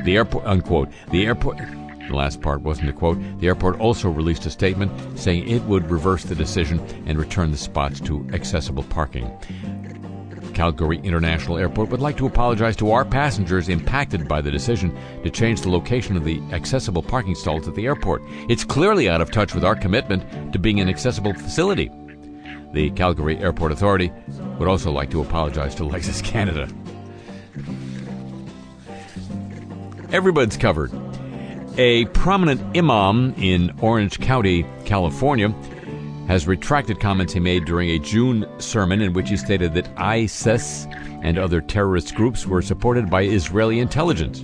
The 0.05 0.17
airport, 0.17 0.45
unquote, 0.45 0.89
the 1.09 1.25
airport, 1.25 1.57
the 1.57 2.15
last 2.15 2.41
part 2.41 2.61
wasn't 2.61 2.89
a 2.89 2.93
quote. 2.93 3.17
The 3.39 3.47
airport 3.47 3.79
also 3.79 4.09
released 4.09 4.45
a 4.45 4.49
statement 4.51 4.91
saying 5.17 5.49
it 5.49 5.63
would 5.63 5.89
reverse 5.89 6.23
the 6.23 6.35
decision 6.35 6.79
and 7.05 7.17
return 7.17 7.51
the 7.51 7.57
spots 7.57 7.99
to 8.01 8.27
accessible 8.33 8.83
parking. 8.83 9.31
Calgary 10.53 10.99
International 11.03 11.57
Airport 11.57 11.89
would 11.89 11.99
like 11.99 12.17
to 12.17 12.25
apologize 12.25 12.75
to 12.77 12.91
our 12.91 13.05
passengers 13.05 13.69
impacted 13.69 14.27
by 14.27 14.41
the 14.41 14.51
decision 14.51 14.97
to 15.23 15.29
change 15.29 15.61
the 15.61 15.69
location 15.69 16.15
of 16.15 16.23
the 16.23 16.41
accessible 16.51 17.03
parking 17.03 17.35
stalls 17.35 17.67
at 17.67 17.75
the 17.75 17.85
airport. 17.85 18.21
It's 18.49 18.63
clearly 18.63 19.09
out 19.09 19.21
of 19.21 19.31
touch 19.31 19.53
with 19.53 19.63
our 19.63 19.75
commitment 19.75 20.53
to 20.53 20.59
being 20.59 20.79
an 20.79 20.89
accessible 20.89 21.33
facility. 21.33 21.91
The 22.73 22.91
Calgary 22.91 23.37
Airport 23.37 23.71
Authority 23.71 24.11
would 24.57 24.67
also 24.67 24.91
like 24.91 25.11
to 25.11 25.21
apologize 25.21 25.75
to 25.75 25.83
Lexus 25.83 26.23
Canada. 26.23 26.67
Everybody's 30.11 30.57
covered. 30.57 30.91
A 31.77 32.05
prominent 32.05 32.77
imam 32.77 33.33
in 33.37 33.75
Orange 33.81 34.19
County, 34.19 34.65
California, 34.85 35.49
has 36.27 36.47
retracted 36.47 36.99
comments 36.99 37.33
he 37.33 37.39
made 37.39 37.65
during 37.65 37.89
a 37.89 37.99
June 37.99 38.45
sermon 38.59 39.01
in 39.01 39.13
which 39.13 39.29
he 39.29 39.37
stated 39.37 39.73
that 39.73 39.89
ISIS 39.97 40.87
and 41.21 41.37
other 41.37 41.61
terrorist 41.61 42.15
groups 42.15 42.45
were 42.45 42.61
supported 42.61 43.09
by 43.09 43.23
Israeli 43.23 43.79
intelligence. 43.79 44.43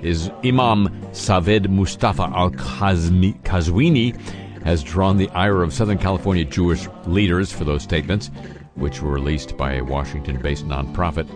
His 0.00 0.30
Imam 0.44 0.88
Sayed 1.12 1.70
Mustafa 1.70 2.24
al 2.34 2.50
Kazwini 2.50 4.20
has 4.62 4.82
drawn 4.82 5.16
the 5.16 5.30
ire 5.30 5.62
of 5.62 5.72
Southern 5.72 5.98
California 5.98 6.44
Jewish 6.44 6.88
leaders 7.06 7.52
for 7.52 7.64
those 7.64 7.82
statements, 7.82 8.30
which 8.74 9.00
were 9.00 9.12
released 9.12 9.56
by 9.56 9.74
a 9.74 9.84
Washington 9.84 10.40
based 10.40 10.66
nonprofit. 10.66 11.28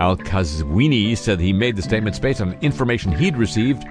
Al 0.00 0.16
Kazwini 0.16 1.16
said 1.16 1.38
he 1.38 1.52
made 1.52 1.76
the 1.76 1.82
statements 1.82 2.18
based 2.18 2.40
on 2.40 2.56
information 2.62 3.12
he'd 3.12 3.36
received 3.36 3.84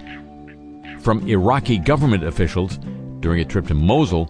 from 0.99 1.25
Iraqi 1.27 1.77
government 1.77 2.23
officials 2.23 2.80
during 3.19 3.39
a 3.39 3.45
trip 3.45 3.67
to 3.67 3.73
Mosul 3.73 4.30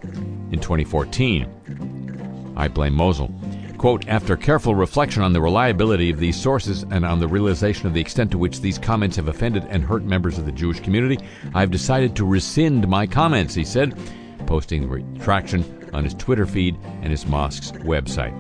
in 0.52 0.60
2014. 0.60 2.54
I 2.58 2.68
blame 2.68 2.94
Mosul. 2.94 3.34
Quote, 3.78 4.08
after 4.10 4.36
careful 4.36 4.76
reflection 4.76 5.24
on 5.24 5.32
the 5.32 5.40
reliability 5.40 6.10
of 6.10 6.20
these 6.20 6.36
sources 6.36 6.84
and 6.92 7.06
on 7.06 7.20
the 7.20 7.28
realization 7.28 7.88
of 7.88 7.94
the 7.94 8.02
extent 8.02 8.30
to 8.32 8.38
which 8.38 8.60
these 8.60 8.78
comments 8.78 9.16
have 9.16 9.30
offended 9.30 9.64
and 9.70 9.84
hurt 9.84 10.04
members 10.04 10.38
of 10.38 10.46
the 10.46 10.52
Jewish 10.52 10.82
community, 10.82 11.18
I 11.54 11.62
have 11.62 11.72
decided 11.72 12.14
to 12.18 12.26
rescind 12.26 12.86
my 12.90 13.08
comments, 13.08 13.56
he 13.56 13.64
said, 13.64 13.98
posting 14.46 14.82
the 14.82 14.88
retraction 14.90 15.90
on 15.94 16.04
his 16.04 16.14
Twitter 16.16 16.46
feed 16.46 16.78
and 17.02 17.10
his 17.10 17.26
mosque's 17.26 17.72
website. 17.72 18.34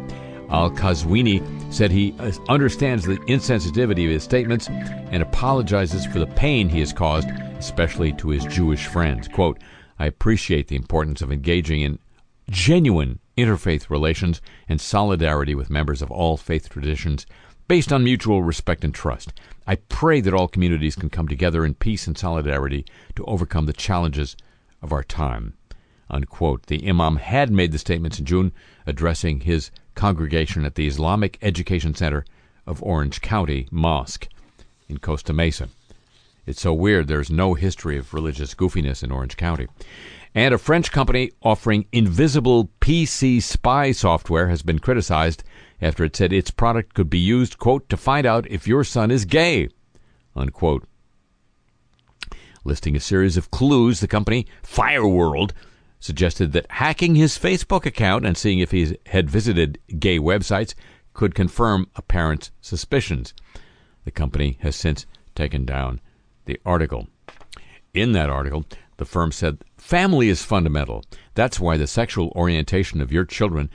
Al 0.50 0.72
Kazwini 0.72 1.42
said 1.72 1.92
he 1.92 2.16
understands 2.50 3.06
the 3.06 3.18
insensitivity 3.20 4.06
of 4.06 4.12
his 4.12 4.24
statements 4.24 4.68
and 4.68 5.22
apologizes 5.22 6.06
for 6.06 6.20
the 6.20 6.28
pain 6.28 6.68
he 6.68 6.80
has 6.80 6.92
caused, 6.92 7.30
especially 7.58 8.12
to 8.14 8.30
his 8.30 8.44
Jewish 8.46 8.88
friends. 8.88 9.28
Quote, 9.28 9.60
I 10.00 10.06
appreciate 10.06 10.70
the 10.70 10.78
importance 10.78 11.22
of 11.22 11.32
engaging 11.32 11.82
in 11.82 12.00
genuine 12.50 13.20
interfaith 13.38 13.90
relations 13.90 14.42
and 14.68 14.80
solidarity 14.82 15.54
with 15.54 15.70
members 15.70 16.02
of 16.02 16.10
all 16.10 16.38
faith 16.38 16.70
traditions 16.70 17.26
based 17.68 17.94
on 17.94 18.04
mutual 18.04 18.42
respect 18.42 18.84
and 18.84 18.94
trust. 18.94 19.34
I 19.68 19.76
pray 19.76 20.22
that 20.22 20.34
all 20.34 20.48
communities 20.48 20.96
can 20.96 21.10
come 21.10 21.28
together 21.28 21.64
in 21.66 21.76
peace 21.76 22.08
and 22.08 22.18
solidarity 22.18 22.86
to 23.16 23.26
overcome 23.26 23.66
the 23.68 23.74
challenges 23.74 24.36
of 24.82 24.92
our 24.92 25.04
time. 25.04 25.54
Unquote. 26.10 26.66
The 26.66 26.88
Imam 26.90 27.18
had 27.18 27.52
made 27.52 27.72
the 27.72 27.78
statements 27.78 28.18
in 28.18 28.26
June 28.26 28.52
addressing 28.88 29.42
his 29.42 29.70
congregation 29.94 30.66
at 30.66 30.76
the 30.76 30.88
Islamic 30.88 31.38
Education 31.42 31.94
Center 31.94 32.26
of 32.66 32.82
Orange 32.82 33.22
County 33.22 33.68
Mosque 33.70 34.28
in 34.88 34.98
Costa 34.98 35.34
Mesa. 35.34 35.70
It's 36.46 36.62
so 36.62 36.74
weird. 36.74 37.08
There's 37.08 37.30
no 37.30 37.54
history 37.54 37.98
of 37.98 38.14
religious 38.14 38.54
goofiness 38.54 39.04
in 39.04 39.12
Orange 39.12 39.38
County. 39.38 39.68
And 40.34 40.54
a 40.54 40.58
French 40.58 40.92
company 40.92 41.32
offering 41.42 41.86
invisible 41.92 42.70
PC 42.82 43.42
spy 43.42 43.92
software 43.92 44.50
has 44.50 44.62
been 44.62 44.80
criticized 44.80 45.44
after 45.82 46.04
it 46.04 46.16
said 46.16 46.32
its 46.32 46.52
product 46.52 46.94
could 46.94 47.10
be 47.10 47.20
used, 47.20 47.58
quote, 47.58 47.90
to 47.90 47.98
find 47.98 48.26
out 48.26 48.50
if 48.50 48.68
your 48.68 48.84
son 48.84 49.12
is 49.12 49.26
gay, 49.26 49.70
unquote. 50.36 50.86
Listing 52.64 52.96
a 52.96 53.00
series 53.00 53.38
of 53.38 53.52
clues, 53.52 54.00
the 54.00 54.08
company 54.08 54.46
Fireworld 54.64 55.52
suggested 56.00 56.52
that 56.52 56.70
hacking 56.72 57.16
his 57.16 57.38
Facebook 57.38 57.86
account 57.86 58.26
and 58.26 58.38
seeing 58.38 58.60
if 58.60 58.72
he 58.72 58.98
had 59.08 59.30
visited 59.30 59.80
gay 60.00 60.20
websites 60.20 60.74
could 61.14 61.36
confirm 61.36 61.88
a 61.96 62.02
parent's 62.02 62.52
suspicions. 62.62 63.34
The 64.06 64.12
company 64.12 64.58
has 64.62 64.76
since 64.76 65.06
taken 65.36 65.66
down 65.66 66.02
the 66.50 66.60
article. 66.66 67.08
In 67.94 68.12
that 68.14 68.30
article, 68.30 68.66
the 68.98 69.06
firm 69.06 69.32
said 69.32 69.60
family 69.78 70.30
is 70.30 70.44
fundamental. 70.44 71.04
That's 71.36 71.60
why 71.60 71.78
the 71.78 71.88
sexual 71.88 72.34
orientation 72.36 73.02
of 73.02 73.12
your 73.12 73.24
children, 73.24 73.70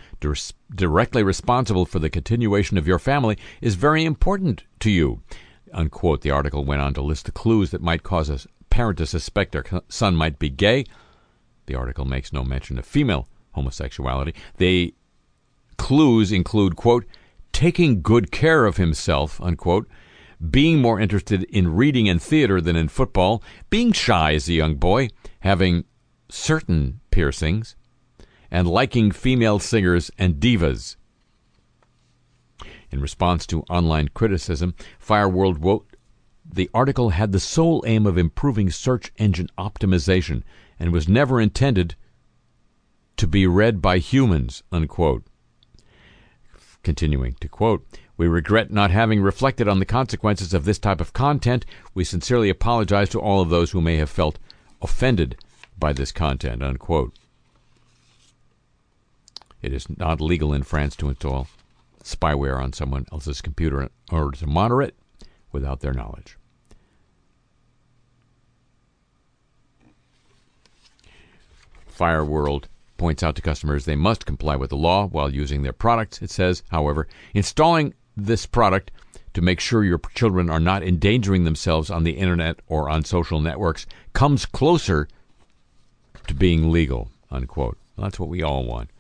directly 0.75 1.23
responsible 1.23 1.87
for 1.87 2.01
the 2.01 2.11
continuation 2.11 2.77
of 2.77 2.87
your 2.87 2.99
family, 2.99 3.39
is 3.61 3.77
very 3.77 4.05
important 4.05 4.65
to 4.81 4.91
you. 4.91 5.23
Unquote. 5.73 6.23
The 6.23 6.33
article 6.33 6.65
went 6.65 6.83
on 6.83 6.95
to 6.95 7.03
list 7.03 7.27
the 7.27 7.33
clues 7.33 7.71
that 7.71 7.81
might 7.81 8.03
cause 8.03 8.29
a 8.29 8.41
parent 8.71 8.99
to 8.99 9.07
suspect 9.07 9.53
their 9.53 9.65
son 9.89 10.17
might 10.17 10.39
be 10.39 10.51
gay. 10.51 10.85
The 11.67 11.77
article 11.77 12.05
makes 12.05 12.33
no 12.33 12.43
mention 12.43 12.79
of 12.79 12.85
female 12.85 13.29
homosexuality. 13.53 14.35
The 14.59 14.95
clues 15.79 16.33
include, 16.33 16.75
quote, 16.77 17.07
taking 17.53 18.03
good 18.03 18.33
care 18.33 18.67
of 18.67 18.79
himself, 18.79 19.41
unquote, 19.41 19.89
being 20.51 20.81
more 20.81 21.01
interested 21.01 21.45
in 21.45 21.75
reading 21.75 22.09
and 22.09 22.21
theater 22.21 22.61
than 22.61 22.77
in 22.77 22.89
football, 22.89 23.43
being 23.71 23.93
shy 23.93 24.35
as 24.35 24.49
a 24.49 24.55
young 24.55 24.77
boy, 24.77 25.09
having 25.41 25.85
certain 26.29 27.01
piercings, 27.11 27.77
and 28.51 28.69
liking 28.69 29.11
female 29.11 29.59
singers 29.59 30.11
and 30.19 30.37
divas. 30.37 30.97
In 32.91 33.01
response 33.01 33.47
to 33.49 33.63
online 33.63 34.09
criticism, 34.09 34.75
Fireworld 35.01 35.65
wrote 35.65 35.87
the 36.45 36.71
article 36.75 37.11
had 37.11 37.33
the 37.33 37.41
sole 37.41 37.83
aim 37.87 38.07
of 38.07 38.19
improving 38.19 38.71
search 38.71 39.11
engine 39.17 39.49
optimization 39.59 40.43
and 40.79 40.93
was 40.93 41.09
never 41.09 41.41
intended 41.41 41.97
to 43.17 43.27
be 43.27 43.47
read 43.47 43.81
by 43.81 43.99
humans. 43.99 44.63
Unquote. 44.71 45.25
Continuing 46.83 47.35
to 47.41 47.49
quote, 47.49 47.87
we 48.17 48.29
regret 48.29 48.71
not 48.71 48.91
having 48.91 49.21
reflected 49.21 49.69
on 49.69 49.81
the 49.81 49.85
consequences 49.85 50.55
of 50.55 50.65
this 50.65 50.79
type 50.79 51.01
of 51.01 51.13
content. 51.13 51.67
We 51.95 52.05
sincerely 52.05 52.49
apologize 52.49 53.09
to 53.11 53.21
all 53.21 53.41
of 53.41 53.51
those 53.51 53.73
who 53.73 53.81
may 53.81 53.97
have 53.97 54.11
felt 54.11 54.39
offended 54.81 55.37
by 55.79 55.93
this 55.93 56.13
content. 56.13 56.63
Unquote. 56.63 57.13
It 59.63 59.73
is 59.73 59.87
not 59.99 60.21
legal 60.21 60.53
in 60.53 60.63
France 60.63 60.95
to 60.97 61.09
install 61.09 61.49
spyware 62.03 62.63
on 62.63 62.73
someone 62.73 63.07
else's 63.11 63.41
computer 63.41 63.89
order 64.13 64.37
to 64.39 64.47
monitor 64.47 64.83
it 64.83 64.95
without 65.51 65.81
their 65.81 65.95
knowledge. 65.95 66.37
Fireworld 71.91 72.65
points 72.97 73.23
out 73.23 73.37
to 73.37 73.43
customers 73.43 73.85
they 73.85 73.97
must 73.97 74.27
comply 74.27 74.57
with 74.57 74.71
the 74.71 74.77
law 74.77 75.07
while 75.07 75.33
using 75.33 75.63
their 75.63 75.73
products. 75.73 76.21
It 76.21 76.31
says, 76.31 76.63
however, 76.71 77.09
installing 77.33 77.95
this 78.17 78.47
product 78.47 78.91
to 79.35 79.43
make 79.43 79.61
sure 79.61 79.85
your 79.85 80.01
children 80.15 80.49
are 80.49 80.61
not 80.61 80.83
endangering 80.83 81.45
themselves 81.45 81.91
on 81.91 82.05
the 82.05 82.13
internet 82.13 82.61
or 82.69 82.89
on 82.89 83.05
social 83.05 83.41
networks 83.41 83.87
comes 84.13 84.47
closer 84.47 85.09
to 86.27 86.35
being 86.35 86.71
legal, 86.71 87.11
unquote. 87.31 87.77
That's 87.99 88.19
what 88.19 88.29
we 88.29 88.43
all 88.43 88.65
want. 88.65 88.91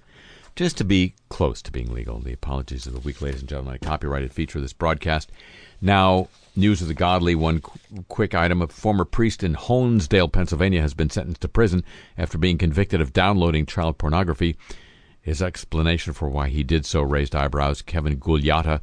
Just 0.56 0.76
to 0.78 0.84
be 0.84 1.14
close 1.28 1.62
to 1.62 1.72
being 1.72 1.92
legal. 1.92 2.20
The 2.20 2.32
apologies 2.32 2.86
of 2.86 2.92
the 2.92 3.00
week, 3.00 3.20
ladies 3.20 3.40
and 3.40 3.48
gentlemen. 3.48 3.74
A 3.74 3.78
copyrighted 3.78 4.32
feature 4.32 4.58
of 4.58 4.62
this 4.62 4.72
broadcast. 4.72 5.32
Now, 5.80 6.28
news 6.54 6.80
of 6.80 6.86
the 6.86 6.94
godly. 6.94 7.34
One 7.34 7.60
qu- 7.60 8.04
quick 8.08 8.34
item. 8.34 8.62
A 8.62 8.68
former 8.68 9.04
priest 9.04 9.42
in 9.42 9.56
Honesdale, 9.56 10.30
Pennsylvania, 10.30 10.80
has 10.80 10.94
been 10.94 11.10
sentenced 11.10 11.40
to 11.40 11.48
prison 11.48 11.82
after 12.16 12.38
being 12.38 12.56
convicted 12.56 13.00
of 13.00 13.12
downloading 13.12 13.66
child 13.66 13.98
pornography. 13.98 14.56
His 15.24 15.40
explanation 15.40 16.12
for 16.12 16.28
why 16.28 16.50
he 16.50 16.62
did 16.62 16.84
so 16.84 17.00
raised 17.00 17.34
eyebrows. 17.34 17.80
Kevin 17.80 18.20
Gugliotta, 18.20 18.82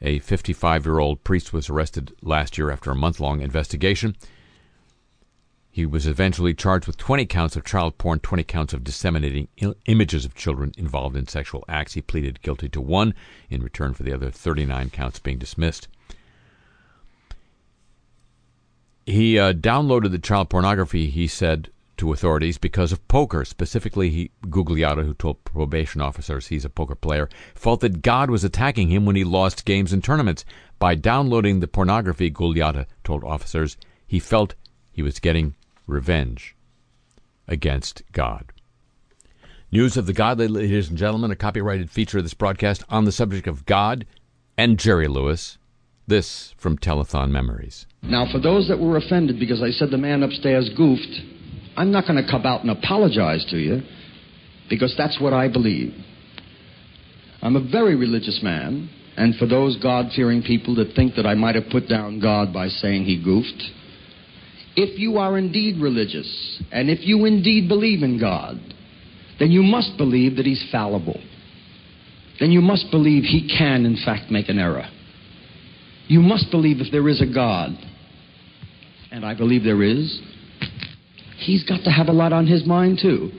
a 0.00 0.18
55 0.18 0.86
year 0.86 0.98
old 0.98 1.22
priest, 1.24 1.52
was 1.52 1.68
arrested 1.68 2.14
last 2.22 2.56
year 2.56 2.70
after 2.70 2.90
a 2.90 2.96
month 2.96 3.20
long 3.20 3.42
investigation. 3.42 4.16
He 5.70 5.84
was 5.84 6.06
eventually 6.06 6.54
charged 6.54 6.86
with 6.86 6.96
20 6.96 7.26
counts 7.26 7.54
of 7.54 7.66
child 7.66 7.98
porn, 7.98 8.18
20 8.20 8.44
counts 8.44 8.72
of 8.72 8.82
disseminating 8.82 9.48
il- 9.58 9.74
images 9.84 10.24
of 10.24 10.34
children 10.34 10.72
involved 10.78 11.16
in 11.16 11.28
sexual 11.28 11.66
acts. 11.68 11.92
He 11.92 12.00
pleaded 12.00 12.40
guilty 12.40 12.70
to 12.70 12.80
one 12.80 13.12
in 13.50 13.62
return 13.62 13.92
for 13.92 14.04
the 14.04 14.14
other 14.14 14.30
39 14.30 14.88
counts 14.88 15.18
being 15.18 15.36
dismissed. 15.36 15.86
He 19.04 19.38
uh, 19.38 19.52
downloaded 19.52 20.12
the 20.12 20.18
child 20.18 20.48
pornography, 20.48 21.10
he 21.10 21.26
said 21.26 21.68
to 21.98 22.12
authorities, 22.12 22.58
because 22.58 22.92
of 22.92 23.06
poker. 23.08 23.44
Specifically, 23.44 24.10
he, 24.10 24.30
Gugliotta, 24.46 25.04
who 25.04 25.14
told 25.14 25.44
probation 25.44 26.00
officers 26.00 26.46
he's 26.46 26.64
a 26.64 26.70
poker 26.70 26.94
player, 26.94 27.28
felt 27.54 27.80
that 27.80 28.02
God 28.02 28.30
was 28.30 28.44
attacking 28.44 28.88
him 28.88 29.04
when 29.04 29.16
he 29.16 29.24
lost 29.24 29.64
games 29.64 29.92
and 29.92 30.02
tournaments. 30.02 30.44
By 30.78 30.94
downloading 30.94 31.60
the 31.60 31.68
pornography, 31.68 32.30
Gugliotta 32.30 32.86
told 33.04 33.24
officers 33.24 33.76
he 34.06 34.18
felt 34.18 34.54
he 34.90 35.02
was 35.02 35.18
getting 35.20 35.54
revenge 35.86 36.56
against 37.46 38.02
God. 38.12 38.52
News 39.70 39.96
of 39.96 40.06
the 40.06 40.14
Godly, 40.14 40.48
ladies 40.48 40.88
and 40.88 40.96
gentlemen, 40.96 41.30
a 41.30 41.36
copyrighted 41.36 41.90
feature 41.90 42.18
of 42.18 42.24
this 42.24 42.34
broadcast 42.34 42.84
on 42.88 43.04
the 43.04 43.12
subject 43.12 43.46
of 43.46 43.66
God 43.66 44.06
and 44.56 44.78
Jerry 44.78 45.08
Lewis. 45.08 45.58
This 46.06 46.54
from 46.56 46.78
Telethon 46.78 47.30
Memories. 47.30 47.84
Now, 48.02 48.26
for 48.32 48.38
those 48.38 48.66
that 48.68 48.78
were 48.78 48.96
offended 48.96 49.38
because 49.38 49.62
I 49.62 49.70
said 49.70 49.90
the 49.90 49.98
man 49.98 50.22
upstairs 50.22 50.70
goofed, 50.74 51.20
I'm 51.78 51.92
not 51.92 52.08
going 52.08 52.20
to 52.22 52.28
come 52.28 52.44
out 52.44 52.62
and 52.62 52.70
apologize 52.70 53.46
to 53.50 53.56
you 53.56 53.82
because 54.68 54.96
that's 54.98 55.20
what 55.20 55.32
I 55.32 55.46
believe. 55.46 55.94
I'm 57.40 57.54
a 57.54 57.70
very 57.70 57.94
religious 57.94 58.40
man, 58.42 58.90
and 59.16 59.36
for 59.36 59.46
those 59.46 59.78
God 59.80 60.06
fearing 60.16 60.42
people 60.42 60.74
that 60.74 60.94
think 60.96 61.14
that 61.14 61.24
I 61.24 61.34
might 61.34 61.54
have 61.54 61.70
put 61.70 61.88
down 61.88 62.18
God 62.18 62.52
by 62.52 62.66
saying 62.66 63.04
he 63.04 63.22
goofed, 63.22 63.62
if 64.74 64.98
you 64.98 65.18
are 65.18 65.38
indeed 65.38 65.80
religious, 65.80 66.60
and 66.72 66.90
if 66.90 67.06
you 67.06 67.24
indeed 67.26 67.68
believe 67.68 68.02
in 68.02 68.18
God, 68.18 68.58
then 69.38 69.52
you 69.52 69.62
must 69.62 69.96
believe 69.96 70.34
that 70.36 70.46
he's 70.46 70.64
fallible. 70.72 71.20
Then 72.40 72.50
you 72.50 72.60
must 72.60 72.90
believe 72.90 73.22
he 73.22 73.48
can, 73.56 73.86
in 73.86 73.96
fact, 74.04 74.32
make 74.32 74.48
an 74.48 74.58
error. 74.58 74.88
You 76.08 76.22
must 76.22 76.50
believe 76.50 76.80
if 76.80 76.90
there 76.90 77.08
is 77.08 77.22
a 77.22 77.32
God, 77.32 77.70
and 79.12 79.24
I 79.24 79.36
believe 79.36 79.62
there 79.62 79.84
is, 79.84 80.20
he's 81.38 81.64
got 81.64 81.84
to 81.84 81.90
have 81.90 82.08
a 82.08 82.12
lot 82.12 82.32
on 82.32 82.46
his 82.46 82.66
mind, 82.66 82.98
too. 83.00 83.30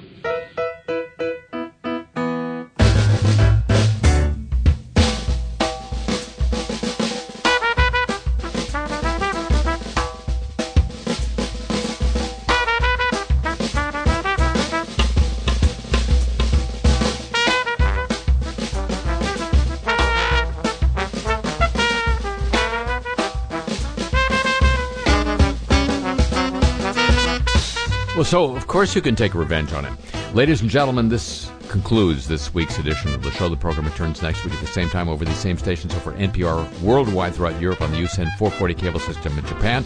So 28.30 28.56
of 28.56 28.68
course 28.68 28.94
you 28.94 29.02
can 29.02 29.16
take 29.16 29.34
revenge 29.34 29.74
on 29.74 29.84
him. 29.84 29.98
Ladies 30.36 30.62
and 30.62 30.70
gentlemen, 30.70 31.10
this 31.10 31.50
concludes 31.68 32.28
this 32.28 32.54
week's 32.54 32.78
edition 32.78 33.12
of 33.12 33.24
the 33.24 33.32
show. 33.32 33.50
The 33.50 33.58
program 33.58 33.88
returns 33.88 34.22
next 34.22 34.44
week 34.44 34.54
at 34.54 34.60
the 34.60 34.68
same 34.68 34.88
time 34.88 35.10
over 35.10 35.26
these 35.26 35.40
same 35.40 35.58
stations 35.58 35.96
over 35.96 36.12
NPR 36.14 36.80
worldwide 36.82 37.34
throughout 37.34 37.60
Europe 37.60 37.82
on 37.82 37.92
the 37.92 37.98
USEN 37.98 38.30
440 38.38 38.76
cable 38.76 39.00
system 39.00 39.36
in 39.36 39.44
Japan, 39.48 39.84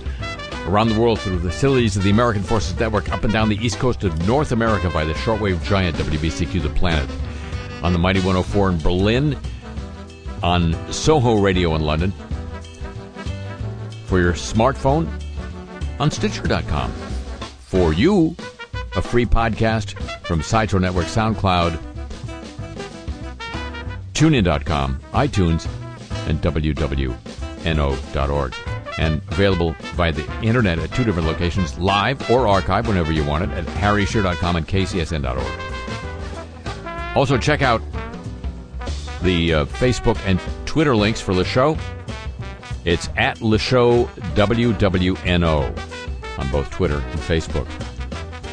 around 0.68 0.90
the 0.90 1.00
world 1.00 1.22
through 1.22 1.40
the 1.40 1.50
facilities 1.50 1.96
of 1.96 2.04
the 2.04 2.10
American 2.10 2.44
Forces 2.44 2.78
Network, 2.78 3.10
up 3.14 3.24
and 3.24 3.32
down 3.32 3.48
the 3.48 3.66
east 3.66 3.80
coast 3.80 4.04
of 4.04 4.28
North 4.28 4.52
America 4.52 4.90
by 4.90 5.06
the 5.06 5.14
shortwave 5.14 5.64
giant 5.64 5.96
WBCQ 5.96 6.64
The 6.64 6.70
Planet, 6.72 7.10
on 7.82 7.94
the 7.94 8.00
Mighty 8.00 8.20
104 8.20 8.72
in 8.72 8.78
Berlin, 8.80 9.38
on 10.42 10.74
Soho 10.92 11.40
Radio 11.40 11.76
in 11.76 11.82
London, 11.82 12.12
for 14.08 14.20
your 14.20 14.34
smartphone, 14.34 15.10
on 15.98 16.12
Stitcher.com 16.12 16.92
for 17.74 17.92
you 17.92 18.36
a 18.96 19.02
free 19.02 19.26
podcast 19.26 20.00
from 20.28 20.44
Sideshow 20.44 20.78
Network, 20.78 21.08
SoundCloud, 21.08 21.80
TuneIn.com, 24.14 25.00
iTunes, 25.12 25.68
and 26.28 26.40
WWNO.org. 26.40 27.16
And 29.00 29.24
available 29.30 29.76
via 29.96 30.12
the 30.12 30.42
internet 30.44 30.78
at 30.78 30.92
two 30.92 31.04
different 31.04 31.28
locations, 31.28 31.80
live 31.80 32.30
or 32.30 32.48
archive 32.48 32.88
whenever 32.88 33.12
you 33.12 33.26
want 33.26 33.46
it, 33.46 33.50
at 33.50 33.66
harryshearer.com 33.66 34.56
and 34.58 34.68
kcsn.org. 34.68 35.42
Also, 37.18 37.40
check 37.40 37.64
out 37.64 37.82
the 39.24 39.52
uh, 39.52 39.66
Facebook 39.66 40.20
and 40.28 40.40
Twitter 40.68 40.96
links 40.96 41.22
for 41.22 41.34
the 41.34 41.44
show. 41.44 41.76
It's 42.86 43.10
at 43.18 43.40
the 43.40 43.58
show 43.58 44.04
WWNO 44.36 45.93
on 46.38 46.50
both 46.52 46.70
Twitter 46.70 46.98
and 46.98 47.20
Facebook. 47.20 47.68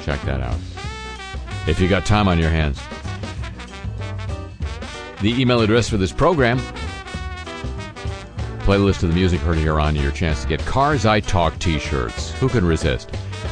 Check 0.05 0.20
that 0.22 0.41
out. 0.41 0.57
If 1.66 1.78
you 1.81 1.89
got 1.89 2.07
time 2.07 2.28
on 2.28 2.39
your 2.39 2.51
hands. 2.51 2.81
The 5.20 5.39
email 5.39 5.61
address 5.61 5.89
for 5.89 5.99
this 5.99 6.12
program, 6.12 6.59
playlist 8.61 9.03
of 9.03 9.11
the 9.11 9.14
music 9.14 9.41
heard 9.41 9.59
here 9.59 9.78
on, 9.78 9.95
your 9.95 10.12
chance 10.12 10.43
to 10.43 10.49
get 10.49 10.61
Karzai 10.61 11.26
Talk 11.26 11.59
t 11.59 11.78
shirts. 11.78 12.31
Who 12.33 12.49
can 12.49 12.64
resist? 12.64 13.11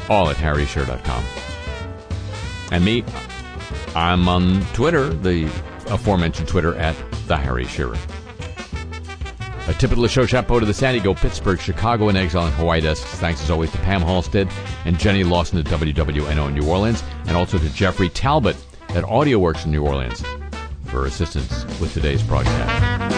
All 0.09 0.31
at 0.31 0.37
harryshearer.com. 0.37 1.25
And 2.73 2.85
me, 2.85 3.05
I'm 3.95 4.29
on 4.29 4.65
Twitter, 4.73 5.09
the 5.09 5.45
aforementioned 5.89 6.49
Twitter 6.49 6.75
at 6.77 6.97
the 7.27 7.37
Harry 7.37 7.67
Shearer. 7.67 7.97
A 9.69 9.87
Le 9.95 10.09
Show 10.09 10.25
chapeau 10.25 10.59
to 10.59 10.65
the 10.65 10.73
San 10.73 10.95
Diego, 10.95 11.13
Pittsburgh, 11.13 11.61
Chicago, 11.61 12.09
and 12.09 12.17
Exile 12.17 12.47
and 12.47 12.55
Hawaii 12.55 12.81
desks. 12.81 13.05
Thanks 13.19 13.43
as 13.43 13.51
always 13.51 13.71
to 13.73 13.79
Pam 13.79 14.01
Halstead 14.01 14.49
and 14.87 14.99
Jenny 14.99 15.25
Lawson 15.25 15.59
at 15.59 15.67
WWNO 15.67 16.49
in 16.49 16.55
New 16.55 16.67
Orleans, 16.67 17.05
and 17.27 17.37
also 17.37 17.59
to 17.59 17.69
Jeffrey 17.75 18.09
Talbot 18.09 18.57
at 18.89 19.05
AudioWorks 19.05 19.67
in 19.67 19.71
New 19.71 19.85
Orleans 19.85 20.25
for 20.87 21.05
assistance 21.05 21.67
with 21.81 21.93
today's 21.93 22.23
broadcast. 22.23 23.18